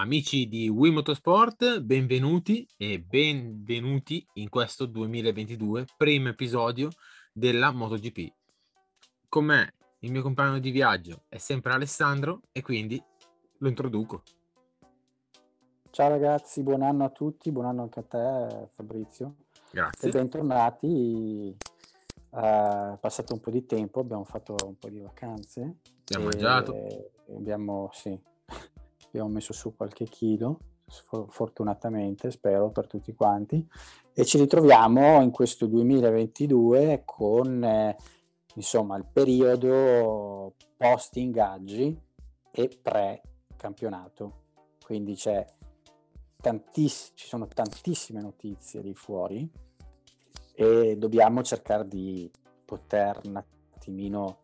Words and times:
Amici 0.00 0.46
di 0.46 0.68
Wii 0.68 0.92
Motorsport, 0.92 1.80
benvenuti 1.80 2.64
e 2.76 3.00
benvenuti 3.00 4.24
in 4.34 4.48
questo 4.48 4.86
2022, 4.86 5.86
primo 5.96 6.28
episodio 6.28 6.88
della 7.32 7.72
MotoGP. 7.72 8.32
Con 9.28 9.46
me, 9.46 9.74
il 9.98 10.12
mio 10.12 10.22
compagno 10.22 10.60
di 10.60 10.70
viaggio 10.70 11.24
è 11.28 11.38
sempre 11.38 11.72
Alessandro 11.72 12.42
e 12.52 12.62
quindi 12.62 13.02
lo 13.58 13.66
introduco. 13.68 14.22
Ciao 15.90 16.08
ragazzi, 16.08 16.62
buon 16.62 16.82
anno 16.82 17.02
a 17.02 17.10
tutti, 17.10 17.50
buon 17.50 17.66
anno 17.66 17.82
anche 17.82 17.98
a 17.98 18.04
te 18.04 18.68
Fabrizio. 18.68 19.34
Grazie. 19.72 20.08
E 20.08 20.12
bentornati. 20.12 21.56
È 22.30 22.96
passato 23.00 23.34
un 23.34 23.40
po' 23.40 23.50
di 23.50 23.66
tempo, 23.66 23.98
abbiamo 23.98 24.22
fatto 24.22 24.54
un 24.64 24.78
po' 24.78 24.90
di 24.90 25.00
vacanze. 25.00 25.78
Abbiamo 26.04 26.28
mangiato. 26.30 27.10
Abbiamo, 27.34 27.90
sì, 27.92 28.16
abbiamo 29.08 29.28
messo 29.28 29.52
su 29.52 29.74
qualche 29.74 30.04
chilo, 30.04 30.60
fortunatamente, 31.28 32.30
spero 32.30 32.70
per 32.70 32.86
tutti 32.86 33.14
quanti. 33.14 33.66
E 34.12 34.24
ci 34.24 34.38
ritroviamo 34.38 35.20
in 35.20 35.30
questo 35.30 35.66
2022 35.66 37.02
con 37.04 37.62
eh, 37.62 37.96
insomma 38.54 38.96
il 38.96 39.06
periodo 39.10 40.54
post 40.76 41.16
ingaggi 41.16 41.96
e 42.50 42.78
pre 42.80 43.22
campionato. 43.56 44.46
Quindi 44.84 45.14
c'è 45.14 45.46
tantiss- 46.40 47.12
ci 47.14 47.26
sono 47.26 47.46
tantissime 47.46 48.20
notizie 48.20 48.82
di 48.82 48.94
fuori 48.94 49.48
e 50.54 50.96
dobbiamo 50.96 51.42
cercare 51.42 51.86
di 51.86 52.30
poter 52.64 53.20
un 53.24 53.36
attimino 53.36 54.38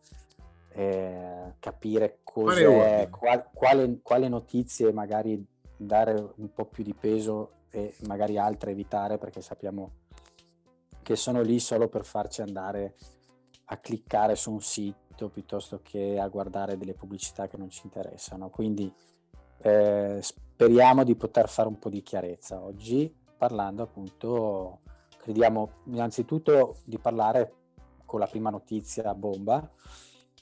eh, 0.75 1.53
capire 1.59 2.19
cos'è, 2.23 3.09
qual, 3.09 3.49
quale, 3.53 3.99
quale 4.01 4.27
notizie 4.27 4.91
magari 4.91 5.43
dare 5.77 6.33
un 6.35 6.51
po' 6.53 6.65
più 6.65 6.83
di 6.83 6.93
peso 6.93 7.51
e 7.71 7.95
magari 8.07 8.37
altre 8.37 8.71
evitare 8.71 9.17
perché 9.17 9.41
sappiamo 9.41 10.03
che 11.01 11.15
sono 11.15 11.41
lì 11.41 11.59
solo 11.59 11.87
per 11.87 12.03
farci 12.03 12.41
andare 12.41 12.95
a 13.65 13.77
cliccare 13.77 14.35
su 14.35 14.51
un 14.51 14.61
sito 14.61 15.29
piuttosto 15.29 15.79
che 15.81 16.19
a 16.19 16.27
guardare 16.27 16.77
delle 16.77 16.93
pubblicità 16.93 17.47
che 17.47 17.57
non 17.57 17.69
ci 17.69 17.81
interessano. 17.85 18.49
Quindi 18.49 18.91
eh, 19.61 20.19
speriamo 20.21 21.03
di 21.03 21.15
poter 21.15 21.47
fare 21.47 21.69
un 21.69 21.79
po' 21.79 21.89
di 21.89 22.03
chiarezza 22.03 22.61
oggi 22.61 23.23
parlando 23.37 23.83
appunto, 23.83 24.79
crediamo 25.17 25.69
innanzitutto 25.85 26.77
di 26.83 26.97
parlare 26.97 27.53
con 28.05 28.19
la 28.19 28.27
prima 28.27 28.49
notizia 28.49 29.13
bomba 29.13 29.69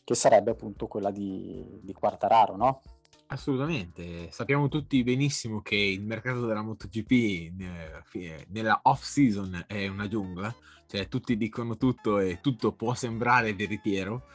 che 0.04 0.16
sarebbe 0.16 0.52
appunto 0.52 0.88
quella 0.88 1.12
di, 1.12 1.80
di 1.82 1.94
Quartararo, 1.94 2.56
no? 2.56 2.82
Assolutamente, 3.28 4.30
sappiamo 4.32 4.68
tutti 4.68 5.02
benissimo 5.04 5.62
che 5.62 5.76
il 5.76 6.04
mercato 6.04 6.46
della 6.46 6.62
MotoGP 6.62 7.52
nella 8.50 8.80
off 8.84 9.02
season 9.02 9.64
è 9.66 9.88
una 9.88 10.08
giungla, 10.08 10.54
cioè 10.88 11.08
tutti 11.08 11.36
dicono 11.36 11.78
tutto 11.78 12.20
e 12.20 12.40
tutto 12.42 12.74
può 12.74 12.94
sembrare 12.94 13.56
veritiero, 13.56 14.28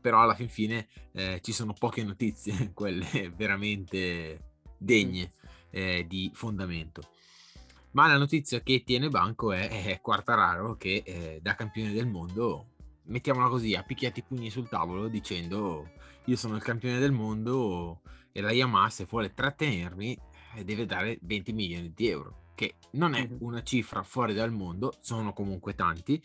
però 0.00 0.20
alla 0.20 0.34
fin 0.34 0.48
fine 0.48 0.88
eh, 1.12 1.40
ci 1.42 1.52
sono 1.52 1.72
poche 1.72 2.04
notizie, 2.04 2.72
quelle 2.74 3.32
veramente 3.34 4.56
degne 4.76 5.32
eh, 5.70 6.04
di 6.06 6.30
fondamento. 6.34 7.02
Ma 7.92 8.08
la 8.08 8.18
notizia 8.18 8.60
che 8.60 8.84
tiene 8.84 9.08
banco 9.08 9.52
è, 9.52 9.84
è 9.84 10.00
Quartararo 10.02 10.76
che 10.76 11.02
eh, 11.04 11.38
da 11.40 11.54
campione 11.54 11.92
del 11.92 12.06
mondo, 12.06 12.74
mettiamola 13.08 13.48
così, 13.48 13.74
ha 13.74 13.82
picchiato 13.82 14.20
i 14.20 14.22
pugni 14.22 14.50
sul 14.50 14.68
tavolo 14.68 15.08
dicendo 15.08 15.90
io 16.24 16.36
sono 16.36 16.56
il 16.56 16.62
campione 16.62 16.98
del 16.98 17.12
mondo 17.12 18.00
e 18.32 18.40
la 18.40 18.52
Yamaha 18.52 18.90
se 18.90 19.06
vuole 19.08 19.32
trattenermi 19.32 20.18
eh, 20.56 20.64
deve 20.64 20.86
dare 20.86 21.18
20 21.22 21.52
milioni 21.52 21.92
di 21.94 22.08
euro, 22.08 22.52
che 22.54 22.76
non 22.92 23.14
è 23.14 23.28
una 23.40 23.62
cifra 23.62 24.02
fuori 24.02 24.34
dal 24.34 24.52
mondo, 24.52 24.92
sono 25.00 25.32
comunque 25.32 25.74
tanti, 25.74 26.20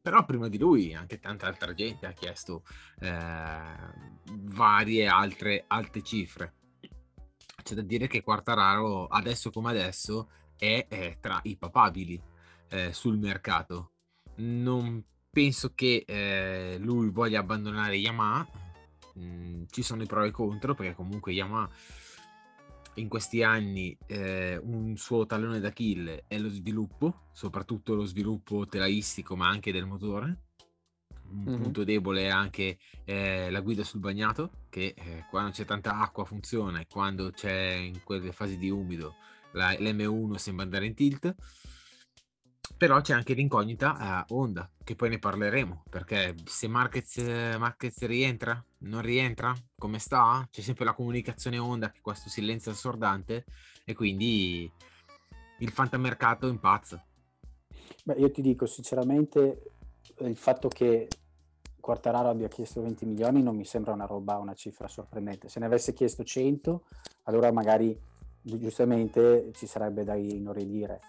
però 0.00 0.24
prima 0.24 0.48
di 0.48 0.58
lui 0.58 0.94
anche 0.94 1.18
tanta 1.18 1.46
altra 1.46 1.72
gente 1.74 2.06
ha 2.06 2.12
chiesto 2.12 2.64
eh, 3.00 3.62
varie 4.24 5.06
altre 5.06 5.64
alte 5.66 6.02
cifre. 6.02 6.54
C'è 7.62 7.74
da 7.74 7.82
dire 7.82 8.08
che 8.08 8.22
Quartararo 8.22 9.06
adesso 9.06 9.50
come 9.50 9.70
adesso 9.70 10.28
è, 10.56 10.86
è 10.88 11.18
tra 11.20 11.38
i 11.44 11.56
papabili 11.56 12.20
eh, 12.68 12.92
sul 12.92 13.18
mercato. 13.18 13.92
Non 14.36 15.04
penso 15.32 15.72
che 15.74 16.04
eh, 16.06 16.76
lui 16.78 17.08
voglia 17.08 17.40
abbandonare 17.40 17.96
Yamaha. 17.96 18.46
Mm, 19.18 19.64
ci 19.70 19.82
sono 19.82 20.02
i 20.02 20.06
pro 20.06 20.24
e 20.24 20.28
i 20.28 20.30
contro 20.30 20.74
perché 20.74 20.94
comunque 20.94 21.32
Yamaha 21.32 21.68
in 22.94 23.08
questi 23.08 23.42
anni 23.42 23.96
eh, 24.06 24.58
un 24.62 24.96
suo 24.96 25.24
tallone 25.24 25.60
d'Achille 25.60 26.24
è 26.26 26.38
lo 26.38 26.50
sviluppo, 26.50 27.28
soprattutto 27.32 27.94
lo 27.94 28.04
sviluppo 28.04 28.66
telaistico 28.66 29.34
ma 29.34 29.48
anche 29.48 29.72
del 29.72 29.86
motore. 29.86 30.40
Un 31.30 31.44
mm-hmm. 31.44 31.62
punto 31.62 31.84
debole 31.84 32.24
è 32.24 32.28
anche 32.28 32.78
eh, 33.04 33.50
la 33.50 33.60
guida 33.60 33.84
sul 33.84 34.00
bagnato, 34.00 34.66
che 34.68 34.94
eh, 34.94 35.24
quando 35.30 35.52
c'è 35.52 35.64
tanta 35.64 35.98
acqua 35.98 36.26
funziona 36.26 36.80
e 36.80 36.86
quando 36.86 37.30
c'è 37.30 37.72
in 37.72 38.02
quelle 38.04 38.32
fasi 38.32 38.58
di 38.58 38.68
umido 38.68 39.14
la, 39.52 39.72
l'M1 39.72 40.34
sembra 40.34 40.64
andare 40.64 40.84
in 40.84 40.94
tilt. 40.94 41.34
Però 42.76 43.00
c'è 43.00 43.14
anche 43.14 43.34
l'incognita 43.34 43.94
a 43.96 44.24
Honda, 44.30 44.68
che 44.82 44.96
poi 44.96 45.08
ne 45.08 45.18
parleremo, 45.20 45.84
perché 45.88 46.34
se 46.44 46.66
Marquez, 46.66 47.16
Marquez 47.56 47.98
rientra, 48.06 48.62
non 48.78 49.02
rientra, 49.02 49.54
come 49.78 50.00
sta? 50.00 50.46
C'è 50.50 50.62
sempre 50.62 50.84
la 50.84 50.94
comunicazione 50.94 51.58
Honda 51.58 51.90
che 51.90 52.00
questo 52.02 52.28
silenzio 52.28 52.72
assordante 52.72 53.44
e 53.84 53.94
quindi 53.94 54.68
il 55.58 55.70
fantamercato 55.70 56.48
impazza. 56.48 57.04
Beh, 58.04 58.14
io 58.14 58.32
ti 58.32 58.42
dico 58.42 58.66
sinceramente, 58.66 59.62
il 60.18 60.36
fatto 60.36 60.68
che 60.68 61.06
Quartararo 61.78 62.30
abbia 62.30 62.48
chiesto 62.48 62.82
20 62.82 63.06
milioni 63.06 63.42
non 63.42 63.54
mi 63.54 63.64
sembra 63.64 63.92
una 63.92 64.06
roba, 64.06 64.38
una 64.38 64.54
cifra 64.54 64.88
sorprendente. 64.88 65.48
Se 65.48 65.60
ne 65.60 65.66
avesse 65.66 65.92
chiesto 65.92 66.24
100, 66.24 66.84
allora 67.24 67.52
magari 67.52 67.96
giustamente 68.40 69.52
ci 69.54 69.68
sarebbe 69.68 70.02
da 70.02 70.14
inorridire 70.16 71.00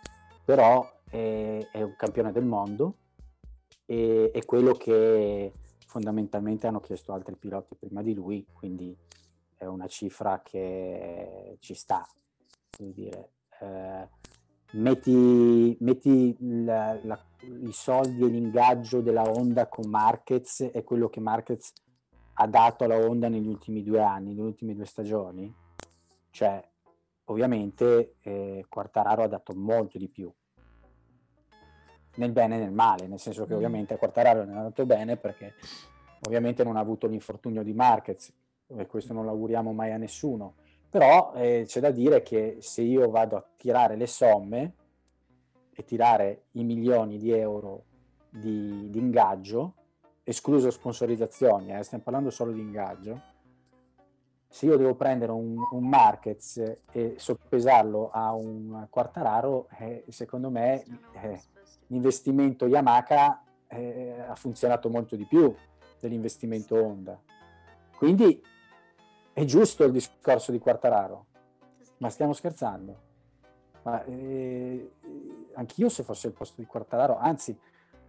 però 0.43 0.87
è, 1.13 1.69
è 1.71 1.81
un 1.83 1.95
campione 1.95 2.31
del 2.31 2.43
mondo 2.43 2.97
e 3.85 4.31
è 4.33 4.43
quello 4.45 4.73
che 4.73 5.53
fondamentalmente 5.85 6.65
hanno 6.65 6.79
chiesto 6.79 7.13
altri 7.13 7.35
piloti 7.35 7.75
prima 7.75 8.01
di 8.01 8.15
lui, 8.15 8.47
quindi 8.51 8.97
è 9.55 9.65
una 9.65 9.85
cifra 9.85 10.41
che 10.41 11.57
ci 11.59 11.75
sta. 11.75 12.07
Dire. 12.75 13.29
Eh, 13.59 14.07
metti, 14.71 15.77
metti 15.81 16.35
la, 16.39 16.99
la, 17.03 17.23
i 17.41 17.71
soldi 17.71 18.23
e 18.23 18.27
l'ingaggio 18.27 19.01
della 19.01 19.21
Honda 19.21 19.67
con 19.67 19.87
Marquez 19.87 20.63
è 20.63 20.83
quello 20.83 21.09
che 21.09 21.19
Marquez 21.19 21.73
ha 22.35 22.47
dato 22.47 22.85
alla 22.85 22.97
Honda 22.97 23.29
negli 23.29 23.47
ultimi 23.47 23.83
due 23.83 24.01
anni, 24.01 24.29
nelle 24.33 24.47
ultime 24.47 24.73
due 24.73 24.85
stagioni. 24.85 25.53
Cioè, 26.31 26.67
ovviamente 27.25 28.15
eh, 28.21 28.65
Quartararo 28.67 29.21
ha 29.21 29.27
dato 29.27 29.53
molto 29.53 29.99
di 29.99 30.09
più 30.09 30.33
nel 32.15 32.31
bene 32.31 32.57
e 32.57 32.59
nel 32.59 32.71
male, 32.71 33.07
nel 33.07 33.19
senso 33.19 33.45
che 33.45 33.53
mm. 33.53 33.55
ovviamente 33.55 33.93
a 33.93 33.97
Quartararo 33.97 34.43
non 34.43 34.55
è 34.55 34.57
andato 34.57 34.85
bene 34.85 35.17
perché 35.17 35.53
ovviamente 36.25 36.63
non 36.63 36.77
ha 36.77 36.79
avuto 36.79 37.07
l'infortunio 37.07 37.63
di 37.63 37.73
Marquez 37.73 38.31
e 38.67 38.87
questo 38.87 39.13
non 39.13 39.25
l'auguriamo 39.25 39.73
mai 39.73 39.91
a 39.91 39.97
nessuno, 39.97 40.55
però 40.89 41.33
eh, 41.35 41.63
c'è 41.67 41.79
da 41.79 41.91
dire 41.91 42.21
che 42.21 42.57
se 42.59 42.81
io 42.81 43.09
vado 43.09 43.35
a 43.35 43.45
tirare 43.57 43.95
le 43.95 44.07
somme 44.07 44.73
e 45.73 45.83
tirare 45.83 46.43
i 46.51 46.63
milioni 46.63 47.17
di 47.17 47.31
euro 47.31 47.83
di, 48.29 48.89
di 48.89 48.99
ingaggio, 48.99 49.73
escluso 50.23 50.69
sponsorizzazioni, 50.71 51.75
eh, 51.75 51.83
stiamo 51.83 52.03
parlando 52.03 52.29
solo 52.29 52.51
di 52.51 52.61
ingaggio, 52.61 53.31
se 54.47 54.67
io 54.67 54.77
devo 54.77 54.93
prendere 54.93 55.31
un, 55.31 55.55
un 55.71 55.87
Marquez 55.87 56.61
e 56.91 57.15
soppesarlo 57.17 58.11
a 58.11 58.33
un 58.33 58.85
Quartararo, 58.87 59.67
eh, 59.79 60.05
secondo 60.09 60.51
me 60.51 60.83
eh, 61.13 61.41
l'investimento 61.93 62.65
Yamaha 62.65 63.43
eh, 63.67 64.19
ha 64.27 64.35
funzionato 64.35 64.89
molto 64.89 65.15
di 65.15 65.25
più 65.25 65.53
dell'investimento 65.99 66.75
Honda. 66.75 67.17
Quindi 67.95 68.43
è 69.31 69.45
giusto 69.45 69.83
il 69.85 69.91
discorso 69.91 70.51
di 70.51 70.59
Quartararo, 70.59 71.25
ma 71.97 72.09
stiamo 72.09 72.33
scherzando. 72.33 73.11
Ma, 73.83 74.03
eh, 74.05 74.91
anch'io 75.53 75.89
se 75.89 76.03
fosse 76.03 76.27
il 76.27 76.33
posto 76.33 76.59
di 76.59 76.67
Quartararo, 76.67 77.17
anzi, 77.17 77.57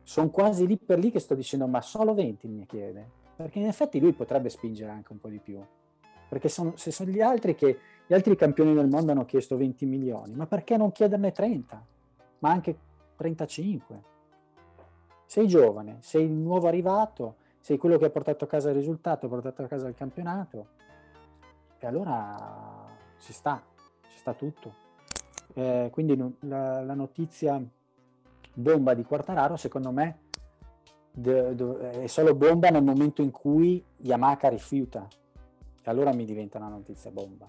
sono 0.03 0.31
quasi 0.31 0.67
lì 0.67 0.77
per 0.77 0.99
lì 0.99 1.11
che 1.11 1.21
sto 1.21 1.35
dicendo 1.35 1.67
ma 1.67 1.81
solo 1.81 2.15
20 2.15 2.49
mi 2.49 2.67
chiede, 2.67 3.09
perché 3.37 3.59
in 3.59 3.67
effetti 3.67 4.01
lui 4.01 4.13
potrebbe 4.13 4.49
spingere 4.49 4.91
anche 4.91 5.13
un 5.13 5.21
po' 5.21 5.29
di 5.29 5.39
più 5.39 5.63
perché 6.35 6.49
sono, 6.49 6.73
se 6.75 6.91
sono 6.91 7.11
gli 7.11 7.21
altri 7.21 7.55
che 7.55 7.79
gli 8.07 8.13
altri 8.13 8.35
campioni 8.37 8.75
del 8.75 8.89
mondo 8.89 9.13
hanno 9.13 9.25
chiesto 9.25 9.57
20 9.57 9.87
milioni, 9.87 10.35
ma 10.35 10.47
perché 10.47 10.77
non 10.77 10.91
chiederne 10.91 11.31
30? 11.31 11.87
Ma 12.41 12.51
anche 12.51 12.77
35? 13.17 14.03
Sei 15.27 15.47
giovane, 15.47 15.99
sei 16.01 16.25
il 16.25 16.33
nuovo 16.33 16.69
arrivato, 16.69 17.37
sei 17.61 17.79
quello 17.79 17.99
che 17.99 18.05
ha 18.05 18.11
portato 18.11 18.45
a 18.45 18.47
casa 18.47 18.69
il 18.69 18.77
risultato, 18.77 19.27
ha 19.27 19.29
portato 19.29 19.63
a 19.63 19.67
casa 19.67 19.89
il 19.89 19.95
campionato, 19.95 20.67
e 21.79 21.87
allora 21.87 22.87
ci 23.19 23.33
sta. 23.33 23.63
ci 24.09 24.19
sta 24.19 24.33
tutto. 24.33 24.83
Eh, 25.53 25.89
quindi 25.93 26.17
la, 26.41 26.83
la, 26.83 26.95
notizia 26.95 27.63
bomba 28.55 28.95
di 28.95 29.05
Quartararo, 29.05 29.57
secondo 29.57 29.91
me, 29.91 30.21
de, 31.11 31.55
de, 31.55 32.03
è 32.03 32.07
solo 32.07 32.35
bomba 32.35 32.71
nel 32.71 32.83
momento 32.83 33.21
in 33.21 33.31
cui 33.31 33.85
Yamaha 33.99 34.49
rifiuta. 34.49 35.07
E 35.83 35.91
allora 35.91 36.13
mi 36.15 36.25
diventa 36.25 36.57
una 36.57 36.69
notizia 36.69 37.11
bomba. 37.11 37.47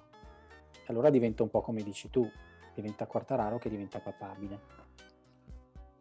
E 0.73 0.85
allora 0.87 1.09
diventa 1.09 1.43
un 1.43 1.49
po' 1.49 1.61
come 1.61 1.81
dici 1.81 2.09
tu, 2.09 2.29
diventa 2.73 3.07
Quartararo 3.07 3.57
che 3.57 3.69
diventa 3.69 3.99
papabile. 3.99 4.59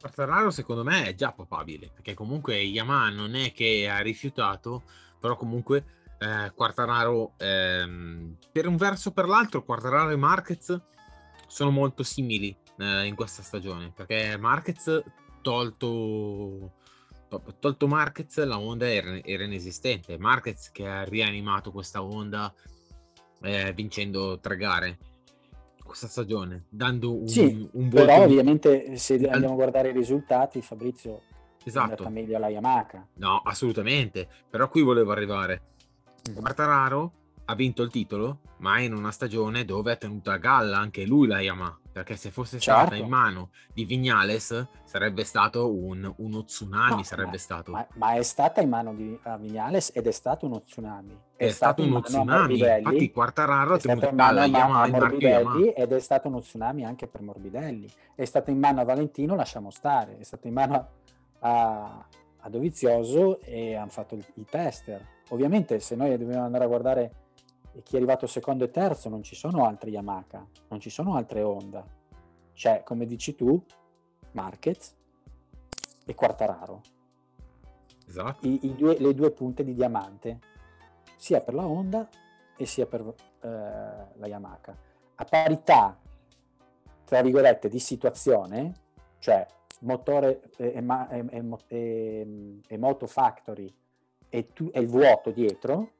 Quartararo 0.04 0.50
secondo 0.50 0.84
me 0.84 1.06
è 1.06 1.14
già 1.14 1.32
papabile, 1.32 1.90
perché 1.90 2.12
comunque 2.12 2.58
Yamaha 2.58 3.08
non 3.08 3.34
è 3.34 3.52
che 3.52 3.88
ha 3.88 4.00
rifiutato, 4.00 4.82
però 5.18 5.34
comunque 5.34 6.12
eh, 6.18 6.52
Quartararo 6.54 7.32
ehm, 7.38 8.36
per 8.52 8.66
un 8.66 8.76
verso 8.76 9.08
o 9.08 9.12
per 9.12 9.26
l'altro 9.26 9.64
Quartararo 9.64 10.10
e 10.10 10.16
Marquez 10.16 10.78
sono 11.46 11.70
molto 11.70 12.02
simili 12.02 12.54
eh, 12.80 13.06
in 13.06 13.14
questa 13.14 13.42
stagione, 13.42 13.92
perché 13.96 14.36
Marquez 14.36 15.02
tolto 15.40 16.74
tolto 17.58 17.86
Marquez 17.88 18.44
la 18.44 18.58
onda 18.58 18.86
era, 18.86 19.18
era, 19.22 19.44
inesistente. 19.44 20.18
Marquez 20.18 20.70
che 20.70 20.86
ha 20.86 21.04
rianimato 21.04 21.72
questa 21.72 22.02
onda 22.02 22.52
eh, 23.40 23.72
vincendo 23.72 24.38
tre 24.38 24.56
gare 24.58 24.98
questa 25.94 26.08
stagione, 26.08 26.64
dando 26.68 27.14
un, 27.14 27.28
sì, 27.28 27.68
un 27.72 27.88
buon... 27.88 28.04
Però 28.04 28.24
ovviamente 28.24 28.96
se 28.96 29.14
andiamo 29.14 29.52
a 29.52 29.56
guardare 29.56 29.90
i 29.90 29.92
risultati, 29.92 30.60
Fabrizio 30.60 31.22
esatto. 31.62 31.86
è 31.86 31.90
andata 31.90 32.08
meglio 32.10 32.36
alla 32.36 32.48
Yamaha. 32.48 33.06
No, 33.14 33.40
assolutamente, 33.44 34.26
però 34.50 34.68
qui 34.68 34.82
volevo 34.82 35.12
arrivare. 35.12 35.62
Mm-hmm. 36.28 36.38
Quartararo 36.38 37.12
ha 37.44 37.54
vinto 37.54 37.82
il 37.82 37.90
titolo, 37.90 38.40
ma 38.58 38.80
in 38.80 38.92
una 38.92 39.12
stagione 39.12 39.64
dove 39.64 39.92
ha 39.92 39.96
tenuto 39.96 40.30
a 40.30 40.36
galla 40.36 40.78
anche 40.78 41.06
lui 41.06 41.28
la 41.28 41.40
Yamaha 41.40 41.78
perché 41.94 42.16
se 42.16 42.32
fosse 42.32 42.58
certo. 42.58 42.80
stata 42.80 42.96
in 42.96 43.08
mano 43.08 43.50
di 43.72 43.84
Vignales 43.84 44.66
sarebbe 44.82 45.22
stato 45.22 45.72
un, 45.72 46.12
uno 46.16 46.44
tsunami, 46.44 46.96
no, 46.96 47.02
sarebbe 47.04 47.30
ma, 47.30 47.38
stato. 47.38 47.70
Ma, 47.70 47.86
ma, 47.94 48.14
è 48.14 48.22
stata 48.24 48.60
in 48.60 48.68
mano 48.68 48.92
di 48.94 49.16
Vignales 49.38 49.92
ed 49.94 50.08
è 50.08 50.10
stato 50.10 50.46
uno 50.46 50.60
tsunami. 50.60 51.16
È, 51.36 51.44
è 51.44 51.50
stato, 51.50 51.82
stato 51.82 51.88
uno 51.88 52.00
tsunami, 52.00 52.58
infatti 52.58 53.12
Quartararo 53.12 53.74
ha 53.74 53.78
tenuto 53.78 54.08
in 54.08 54.16
mano 54.16 54.40
a 54.40 54.88
Morbidelli 54.88 55.68
ed 55.70 55.92
è 55.92 56.00
stato 56.00 56.26
uno 56.26 56.40
tsunami 56.40 56.84
anche 56.84 57.06
per 57.06 57.22
Morbidelli. 57.22 57.88
È 58.16 58.24
stato 58.24 58.50
in 58.50 58.58
mano 58.58 58.80
a 58.80 58.84
Valentino, 58.84 59.36
lasciamo 59.36 59.70
stare, 59.70 60.18
è 60.18 60.24
stato 60.24 60.48
in 60.48 60.52
mano 60.52 60.88
a, 61.38 62.04
a 62.38 62.48
Dovizioso 62.48 63.38
e 63.40 63.76
hanno 63.76 63.90
fatto 63.90 64.16
i, 64.16 64.24
i 64.34 64.44
tester. 64.44 65.00
Ovviamente 65.28 65.78
se 65.78 65.94
noi 65.94 66.18
dobbiamo 66.18 66.44
andare 66.44 66.64
a 66.64 66.66
guardare 66.66 67.12
e 67.74 67.82
chi 67.82 67.94
è 67.94 67.96
arrivato 67.96 68.26
secondo 68.26 68.64
e 68.64 68.70
terzo 68.70 69.08
non 69.08 69.22
ci 69.22 69.34
sono 69.34 69.64
altre 69.64 69.90
Yamaha, 69.90 70.46
non 70.68 70.80
ci 70.80 70.90
sono 70.90 71.16
altre 71.16 71.42
Honda. 71.42 71.84
C'è, 72.52 72.82
come 72.84 73.04
dici 73.04 73.34
tu, 73.34 73.60
Marquez 74.32 74.94
e 76.06 76.14
Quartararo. 76.14 76.80
Esatto. 78.06 78.46
I, 78.46 78.60
i 78.66 78.74
due, 78.76 78.96
le 78.98 79.12
due 79.12 79.32
punte 79.32 79.64
di 79.64 79.74
diamante, 79.74 80.38
sia 81.16 81.40
per 81.40 81.54
la 81.54 81.66
Honda 81.66 82.08
e 82.56 82.64
sia 82.64 82.86
per 82.86 83.00
eh, 83.00 83.48
la 83.48 84.26
Yamaha. 84.26 84.76
A 85.16 85.24
parità, 85.24 85.98
tra 87.04 87.22
virgolette, 87.22 87.68
di 87.68 87.80
situazione, 87.80 88.72
cioè 89.18 89.44
motore 89.80 90.42
e, 90.56 90.74
e, 90.76 91.58
e, 91.66 92.60
e 92.66 92.78
moto 92.78 93.06
factory 93.06 93.72
e, 94.28 94.52
tu, 94.52 94.70
e 94.72 94.80
il 94.80 94.86
vuoto 94.86 95.30
dietro, 95.30 95.90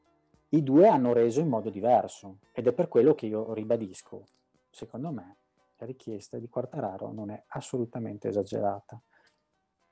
i 0.55 0.63
due 0.63 0.89
hanno 0.89 1.13
reso 1.13 1.41
in 1.41 1.49
modo 1.49 1.71
diverso 1.71 2.39
ed 2.53 2.67
è 2.67 2.73
per 2.73 2.89
quello 2.89 3.15
che 3.15 3.27
io 3.27 3.53
ribadisco, 3.53 4.25
secondo 4.71 5.11
me 5.11 5.37
la 5.77 5.87
richiesta 5.87 6.39
di 6.39 6.49
Quartararo 6.49 7.13
non 7.13 7.31
è 7.31 7.43
assolutamente 7.49 8.29
esagerata. 8.29 9.01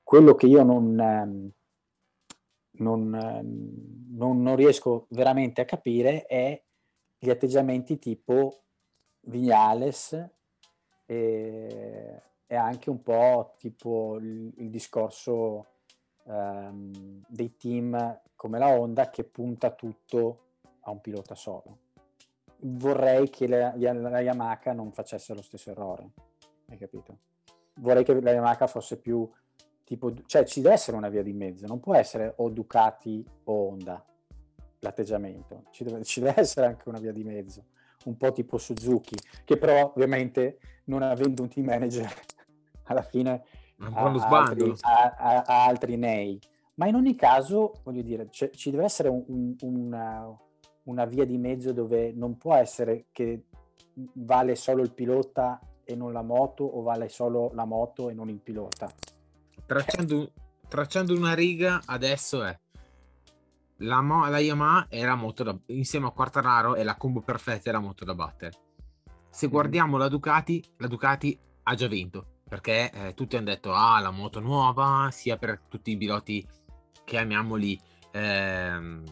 Quello 0.01 0.35
che 0.35 0.47
io 0.47 0.63
non, 0.63 0.99
ehm, 0.99 1.51
non, 2.71 3.15
ehm, 3.15 4.15
non, 4.15 4.41
non 4.41 4.55
riesco 4.55 5.07
veramente 5.09 5.61
a 5.61 5.65
capire 5.65 6.25
è 6.25 6.61
gli 7.17 7.29
atteggiamenti 7.29 7.99
tipo 7.99 8.63
Vignales 9.21 10.29
e, 11.05 12.21
e 12.45 12.55
anche 12.55 12.89
un 12.89 13.01
po' 13.01 13.55
tipo 13.57 14.17
il, 14.17 14.53
il 14.57 14.69
discorso 14.69 15.67
um, 16.23 17.23
dei 17.27 17.55
team 17.57 18.21
come 18.35 18.59
la 18.59 18.67
Honda 18.67 19.09
che 19.09 19.23
punta 19.23 19.71
tutto 19.71 20.43
a 20.83 20.91
un 20.91 21.01
pilota 21.01 21.35
solo. 21.35 21.79
Vorrei 22.65 23.29
che 23.29 23.47
la, 23.47 23.73
la 23.75 24.19
Yamaha 24.21 24.71
non 24.73 24.91
facesse 24.91 25.33
lo 25.33 25.41
stesso 25.41 25.71
errore, 25.71 26.11
hai 26.69 26.77
capito? 26.77 27.17
Vorrei 27.75 28.03
che 28.03 28.19
la 28.21 28.31
Yamaha 28.31 28.67
fosse 28.67 28.97
più 28.99 29.29
tipo, 29.83 30.13
cioè 30.25 30.45
ci 30.45 30.61
deve 30.61 30.75
essere 30.75 30.95
una 30.95 31.09
via 31.09 31.23
di 31.23 31.33
mezzo, 31.33 31.67
non 31.67 31.79
può 31.79 31.95
essere 31.95 32.33
o 32.37 32.49
Ducati 32.49 33.25
o 33.45 33.67
Honda 33.67 34.03
l'atteggiamento, 34.79 35.65
ci 35.71 35.83
deve, 35.83 36.03
ci 36.03 36.19
deve 36.19 36.39
essere 36.39 36.67
anche 36.67 36.87
una 36.89 36.99
via 36.99 37.11
di 37.11 37.23
mezzo, 37.23 37.65
un 38.05 38.17
po' 38.17 38.31
tipo 38.31 38.57
Suzuki, 38.57 39.15
che 39.43 39.57
però 39.57 39.91
ovviamente 39.93 40.59
non 40.85 41.01
avendo 41.01 41.41
un 41.41 41.49
team 41.49 41.65
manager 41.65 42.11
alla 42.83 43.01
fine 43.01 43.43
ha 43.79 44.03
altri, 44.03 44.73
ha, 44.81 45.43
ha, 45.45 45.65
altri 45.65 45.97
nei. 45.97 46.39
Ma 46.75 46.87
in 46.87 46.95
ogni 46.95 47.15
caso, 47.15 47.81
voglio 47.83 48.01
dire, 48.01 48.29
ci 48.29 48.71
deve 48.71 48.83
essere 48.83 49.09
un, 49.09 49.23
un, 49.27 49.55
una, 49.61 50.37
una 50.83 51.05
via 51.05 51.25
di 51.25 51.37
mezzo 51.37 51.71
dove 51.71 52.11
non 52.13 52.37
può 52.37 52.55
essere 52.55 53.05
che 53.11 53.45
vale 54.13 54.55
solo 54.55 54.81
il 54.81 54.93
pilota 54.93 55.59
e 55.83 55.95
non 55.95 56.13
la 56.13 56.21
moto 56.21 56.63
o 56.63 56.81
vale 56.81 57.09
solo 57.09 57.51
la 57.53 57.65
moto 57.65 58.09
e 58.09 58.13
non 58.13 58.29
il 58.29 58.39
pilota. 58.39 58.91
Tracciando, 59.65 60.31
tracciando 60.67 61.15
una 61.15 61.33
riga 61.33 61.81
adesso 61.85 62.43
è 62.43 62.57
la, 63.77 64.01
mo- 64.01 64.27
la 64.27 64.39
Yamaha 64.39 64.87
è 64.89 65.03
la 65.03 65.15
moto 65.15 65.43
da, 65.43 65.57
insieme 65.67 66.07
a 66.07 66.11
Quartararo 66.11 66.75
è 66.75 66.83
la 66.83 66.95
combo 66.95 67.21
perfetta 67.21 67.69
è 67.69 67.73
la 67.73 67.79
moto 67.79 68.05
da 68.05 68.13
battere. 68.13 68.51
Se 69.29 69.45
mm-hmm. 69.45 69.53
guardiamo 69.53 69.95
mm. 69.97 69.99
la 69.99 70.07
Ducati, 70.07 70.63
la 70.77 70.87
Ducati 70.87 71.37
ha 71.63 71.75
già 71.75 71.87
vinto 71.87 72.27
perché 72.47 72.91
eh, 72.91 73.13
tutti 73.13 73.35
hanno 73.35 73.45
detto 73.45 73.73
ah 73.73 73.99
la 73.99 74.11
moto 74.11 74.39
nuova 74.39 75.09
sia 75.11 75.37
per 75.37 75.61
tutti 75.67 75.91
i 75.91 75.97
piloti 75.97 76.45
chiamiamoli 77.03 77.79
ehm, 78.11 79.03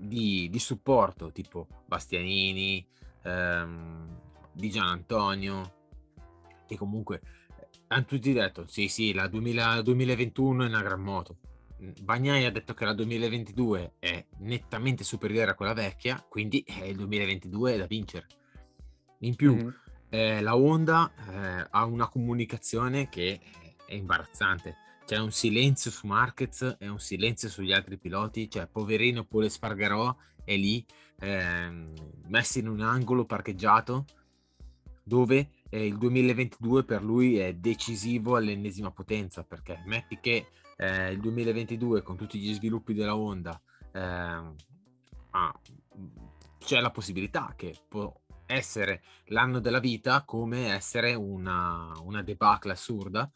di, 0.00 0.48
di 0.50 0.58
supporto 0.58 1.30
tipo 1.30 1.66
Bastianini, 1.86 2.86
ehm, 3.22 4.18
di 4.52 4.70
Gian 4.70 4.88
Antonio 4.88 5.74
e 6.66 6.76
comunque 6.76 7.20
eh, 7.58 7.68
hanno 7.88 8.04
tutti 8.04 8.32
detto 8.32 8.66
sì 8.66 8.88
sì 8.88 9.12
la 9.12 9.28
2000, 9.28 9.82
2021 9.82 10.64
è 10.64 10.66
una 10.66 10.82
gran 10.82 11.00
moto. 11.00 11.36
Bagnai 12.02 12.44
ha 12.44 12.50
detto 12.50 12.74
che 12.74 12.84
la 12.84 12.92
2022 12.92 13.94
è 13.98 14.26
nettamente 14.40 15.02
superiore 15.02 15.52
a 15.52 15.54
quella 15.54 15.72
vecchia 15.72 16.22
quindi 16.28 16.62
è 16.66 16.84
il 16.84 16.96
2022 16.96 17.74
è 17.74 17.78
da 17.78 17.86
vincere. 17.86 18.26
In 19.20 19.34
più 19.34 19.54
mm-hmm. 19.54 19.68
eh, 20.08 20.40
la 20.40 20.56
Honda 20.56 21.10
eh, 21.14 21.66
ha 21.70 21.84
una 21.84 22.08
comunicazione 22.08 23.08
che 23.08 23.40
è 23.86 23.94
imbarazzante 23.94 24.76
c'è 25.10 25.18
un 25.18 25.32
silenzio 25.32 25.90
su 25.90 26.06
Marquez 26.06 26.76
e 26.78 26.86
un 26.86 27.00
silenzio 27.00 27.48
sugli 27.48 27.72
altri 27.72 27.98
piloti, 27.98 28.48
cioè 28.48 28.68
poverino 28.68 29.24
Pole 29.24 29.48
Spargarò 29.48 30.14
è 30.44 30.54
lì 30.54 30.86
ehm, 31.18 31.92
messo 32.28 32.60
in 32.60 32.68
un 32.68 32.80
angolo 32.80 33.24
parcheggiato 33.24 34.04
dove 35.02 35.50
eh, 35.68 35.84
il 35.84 35.98
2022 35.98 36.84
per 36.84 37.02
lui 37.02 37.38
è 37.38 37.54
decisivo 37.54 38.36
all'ennesima 38.36 38.92
potenza 38.92 39.42
perché 39.42 39.82
metti 39.84 40.20
che 40.20 40.46
eh, 40.76 41.10
il 41.10 41.18
2022 41.18 42.02
con 42.02 42.16
tutti 42.16 42.38
gli 42.38 42.54
sviluppi 42.54 42.94
della 42.94 43.16
Honda 43.16 43.60
ehm, 43.90 44.54
ah, 45.30 45.60
c'è 46.56 46.78
la 46.78 46.90
possibilità 46.92 47.54
che 47.56 47.74
può 47.88 48.14
essere 48.46 49.02
l'anno 49.24 49.58
della 49.58 49.80
vita 49.80 50.22
come 50.22 50.72
essere 50.72 51.14
una, 51.14 51.92
una 52.00 52.22
debacle 52.22 52.70
assurda 52.70 53.28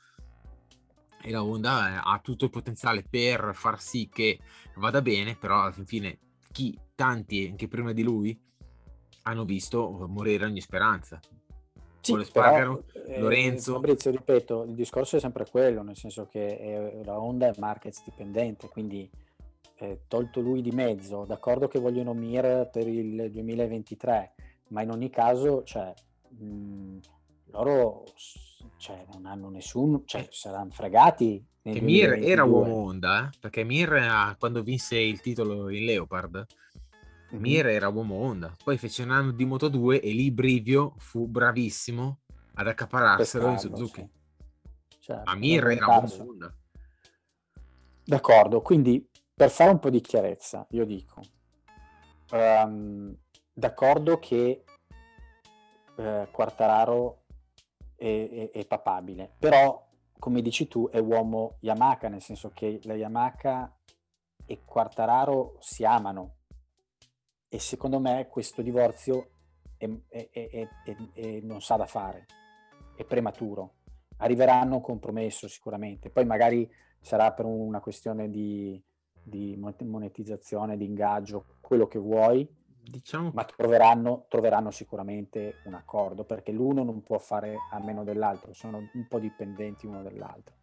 e 1.25 1.31
la 1.31 1.43
Honda 1.43 1.95
eh, 1.95 2.00
ha 2.04 2.21
tutto 2.23 2.45
il 2.45 2.50
potenziale 2.50 3.02
per 3.09 3.52
far 3.54 3.81
sì 3.81 4.11
che 4.12 4.38
vada 4.76 5.00
bene, 5.00 5.37
però 5.37 5.62
alla 5.62 5.75
fine 5.85 6.19
chi, 6.52 6.78
tanti 6.95 7.49
anche 7.50 7.66
prima 7.66 7.93
di 7.93 8.02
lui, 8.02 8.38
hanno 9.23 9.45
visto 9.45 10.07
morire 10.09 10.45
ogni 10.45 10.61
speranza. 10.61 11.19
Sì, 12.00 12.23
Spargaro, 12.23 12.85
però, 12.93 13.21
Lorenzo. 13.21 13.71
Eh, 13.71 13.75
Fabrizio, 13.75 14.11
ripeto, 14.11 14.64
il 14.64 14.75
discorso 14.75 15.16
è 15.16 15.21
sempre 15.21 15.47
quello, 15.50 15.83
nel 15.83 15.97
senso 15.97 16.26
che 16.26 16.59
è, 16.59 17.02
la 17.02 17.19
Honda 17.19 17.47
è 17.47 17.54
market 17.57 18.02
dipendente, 18.04 18.69
quindi 18.69 19.11
eh, 19.76 20.00
tolto 20.07 20.40
lui 20.40 20.61
di 20.61 20.73
mezzo, 20.73 21.25
d'accordo 21.25 21.66
che 21.66 21.78
vogliono 21.78 22.12
Mir 22.12 22.69
per 22.71 22.87
il 22.87 23.31
2023, 23.31 24.35
ma 24.69 24.83
in 24.83 24.90
ogni 24.90 25.09
caso, 25.09 25.62
cioè, 25.64 25.95
mh, 26.28 26.99
loro 27.62 28.04
cioè, 28.76 29.04
non 29.12 29.26
hanno 29.26 29.49
nessuno, 29.49 30.02
cioè, 30.04 30.23
eh. 30.23 30.28
saranno 30.30 30.70
fregati. 30.70 31.44
Che 31.62 31.80
Mir 31.80 32.12
era 32.23 32.44
uomo 32.44 32.75
Honda, 32.75 33.26
eh? 33.26 33.38
perché 33.40 33.64
Mir 33.64 34.37
quando 34.38 34.62
vinse 34.62 34.99
il 34.99 35.23
titolo 35.23 35.70
in 35.70 35.87
Leopard 35.87 36.46
mm-hmm. 37.32 37.40
Mir 37.42 37.66
era 37.66 37.88
uomo 37.88 38.16
Honda, 38.16 38.54
poi 38.62 38.76
fece 38.76 39.02
un 39.02 39.11
anno 39.11 39.30
di 39.30 39.46
Moto 39.46 39.68
2 39.68 40.02
e 40.02 40.12
lì 40.12 40.30
Brivio 40.30 40.94
fu 40.99 41.26
bravissimo 41.26 42.20
ad 42.54 42.66
accaparrarselo 42.66 43.49
in 43.49 43.58
Suzuki. 43.58 44.00
Sì. 44.00 44.99
Certo, 44.99 45.23
Ma 45.25 45.34
Mir 45.34 45.66
era 45.66 45.87
uomo 45.87 46.08
Honda. 46.18 46.54
D'accordo, 48.04 48.61
quindi 48.61 49.08
per 49.34 49.50
fare 49.50 49.70
un 49.70 49.78
po' 49.78 49.88
di 49.88 50.02
chiarezza, 50.02 50.66
io 50.73 50.84
dico, 50.84 51.23
um, 52.32 53.16
d'accordo 53.50 54.18
che 54.18 54.64
eh, 55.96 56.28
Quartararo 56.30 57.24
è, 57.96 58.50
è, 58.52 58.58
è, 58.58 58.66
papabile, 58.66 59.34
però 59.38 59.86
come 60.18 60.42
dici 60.42 60.68
tu 60.68 60.88
è 60.88 60.98
uomo 60.98 61.56
Yamaha, 61.60 62.08
nel 62.08 62.22
senso 62.22 62.50
che 62.50 62.80
la 62.84 62.94
Yamaha 62.94 63.76
e 64.46 64.64
Quartararo 64.64 65.56
si 65.60 65.84
amano. 65.84 66.36
E 67.48 67.58
secondo 67.58 68.00
me 68.00 68.26
questo 68.28 68.62
divorzio 68.62 69.30
è, 69.76 69.88
è, 70.08 71.40
non 71.42 71.60
sa 71.60 71.76
da 71.76 71.86
fare, 71.86 72.26
è 72.96 73.04
prematuro. 73.04 73.74
Arriveranno 74.18 74.76
un 74.76 74.80
compromesso 74.80 75.48
sicuramente, 75.48 76.10
poi 76.10 76.24
magari 76.24 76.70
sarà 77.00 77.32
per 77.32 77.44
una 77.44 77.80
questione 77.80 78.30
di, 78.30 78.82
di 79.22 79.56
monetizzazione, 79.56 80.76
di 80.76 80.86
ingaggio, 80.86 81.56
quello 81.60 81.86
che 81.86 81.98
vuoi, 81.98 82.48
diciamo... 82.84 83.30
ma 83.34 83.44
troveranno, 83.44 84.26
troveranno, 84.28 84.70
sicuramente 84.70 85.60
un 85.64 85.74
accordo 85.74 86.24
perché 86.24 86.52
l'uno 86.52 86.82
non 86.82 87.02
può 87.02 87.18
fare 87.18 87.56
a 87.70 87.78
meno 87.80 88.04
dell'altro, 88.04 88.52
sono 88.52 88.78
un 88.92 89.06
po' 89.08 89.18
dipendenti 89.18 89.86
uno 89.86 90.02
dall'altro. 90.02 90.54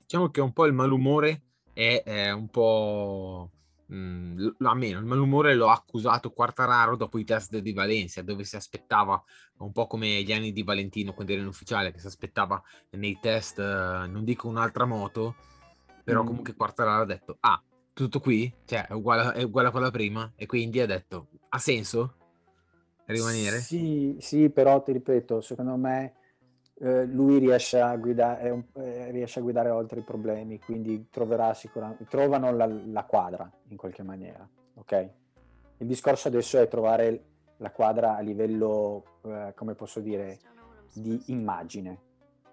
Diciamo 0.00 0.30
che 0.30 0.40
un 0.40 0.52
po' 0.52 0.66
il 0.66 0.72
malumore 0.72 1.42
è, 1.72 2.02
è 2.04 2.30
un 2.32 2.48
po'... 2.48 3.50
Mh, 3.86 4.56
almeno 4.60 5.00
il 5.00 5.04
malumore 5.04 5.54
l'ho 5.54 5.68
accusato 5.68 6.30
Quartararo 6.30 6.94
dopo 6.94 7.18
i 7.18 7.24
test 7.24 7.58
di 7.58 7.72
Valencia, 7.72 8.22
dove 8.22 8.44
si 8.44 8.54
aspettava 8.54 9.20
un 9.58 9.72
po' 9.72 9.88
come 9.88 10.22
gli 10.22 10.32
anni 10.32 10.52
di 10.52 10.62
Valentino 10.62 11.12
quando 11.12 11.32
era 11.32 11.40
in 11.40 11.48
ufficiale, 11.48 11.90
che 11.90 11.98
si 11.98 12.06
aspettava 12.06 12.62
nei 12.90 13.18
test, 13.20 13.58
non 13.58 14.22
dico 14.22 14.46
un'altra 14.46 14.84
moto, 14.84 15.34
però 16.04 16.22
mm. 16.22 16.26
comunque 16.26 16.54
Quartararo 16.54 17.02
ha 17.02 17.06
detto, 17.06 17.36
ah, 17.40 17.60
tutto 17.92 18.20
qui, 18.20 18.52
cioè 18.64 18.86
è 18.86 18.92
uguale, 18.92 19.32
è 19.32 19.42
uguale 19.42 19.68
a 19.68 19.70
quella 19.70 19.90
prima, 19.90 20.32
e 20.36 20.46
quindi 20.46 20.80
ha 20.80 20.86
detto, 20.86 21.28
ha 21.48 21.58
senso 21.58 22.14
rimanere? 23.06 23.58
Sì, 23.58 24.16
sì, 24.20 24.50
però 24.50 24.82
ti 24.82 24.92
ripeto, 24.92 25.40
secondo 25.40 25.76
me 25.76 26.14
eh, 26.80 27.04
lui 27.04 27.38
riesce 27.38 27.80
a, 27.80 27.94
guidare, 27.96 28.68
eh, 28.74 29.10
riesce 29.10 29.40
a 29.40 29.42
guidare 29.42 29.70
oltre 29.70 30.00
i 30.00 30.02
problemi, 30.04 30.58
quindi 30.58 31.08
troverà 31.10 31.52
sicuramente, 31.52 32.06
trovano 32.06 32.52
la, 32.52 32.66
la, 32.66 33.04
quadra 33.04 33.50
in 33.68 33.76
qualche 33.76 34.02
maniera, 34.02 34.48
ok? 34.74 35.10
Il 35.78 35.86
discorso 35.86 36.28
adesso 36.28 36.58
è 36.58 36.68
trovare 36.68 37.24
la 37.58 37.70
quadra 37.70 38.16
a 38.16 38.20
livello, 38.20 39.04
eh, 39.22 39.52
come 39.54 39.74
posso 39.74 40.00
dire, 40.00 40.38
di 40.94 41.20
immagine, 41.26 41.98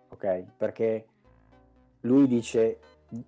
ok? 0.10 0.44
Perché 0.58 1.08
lui 2.02 2.28
dice, 2.28 2.80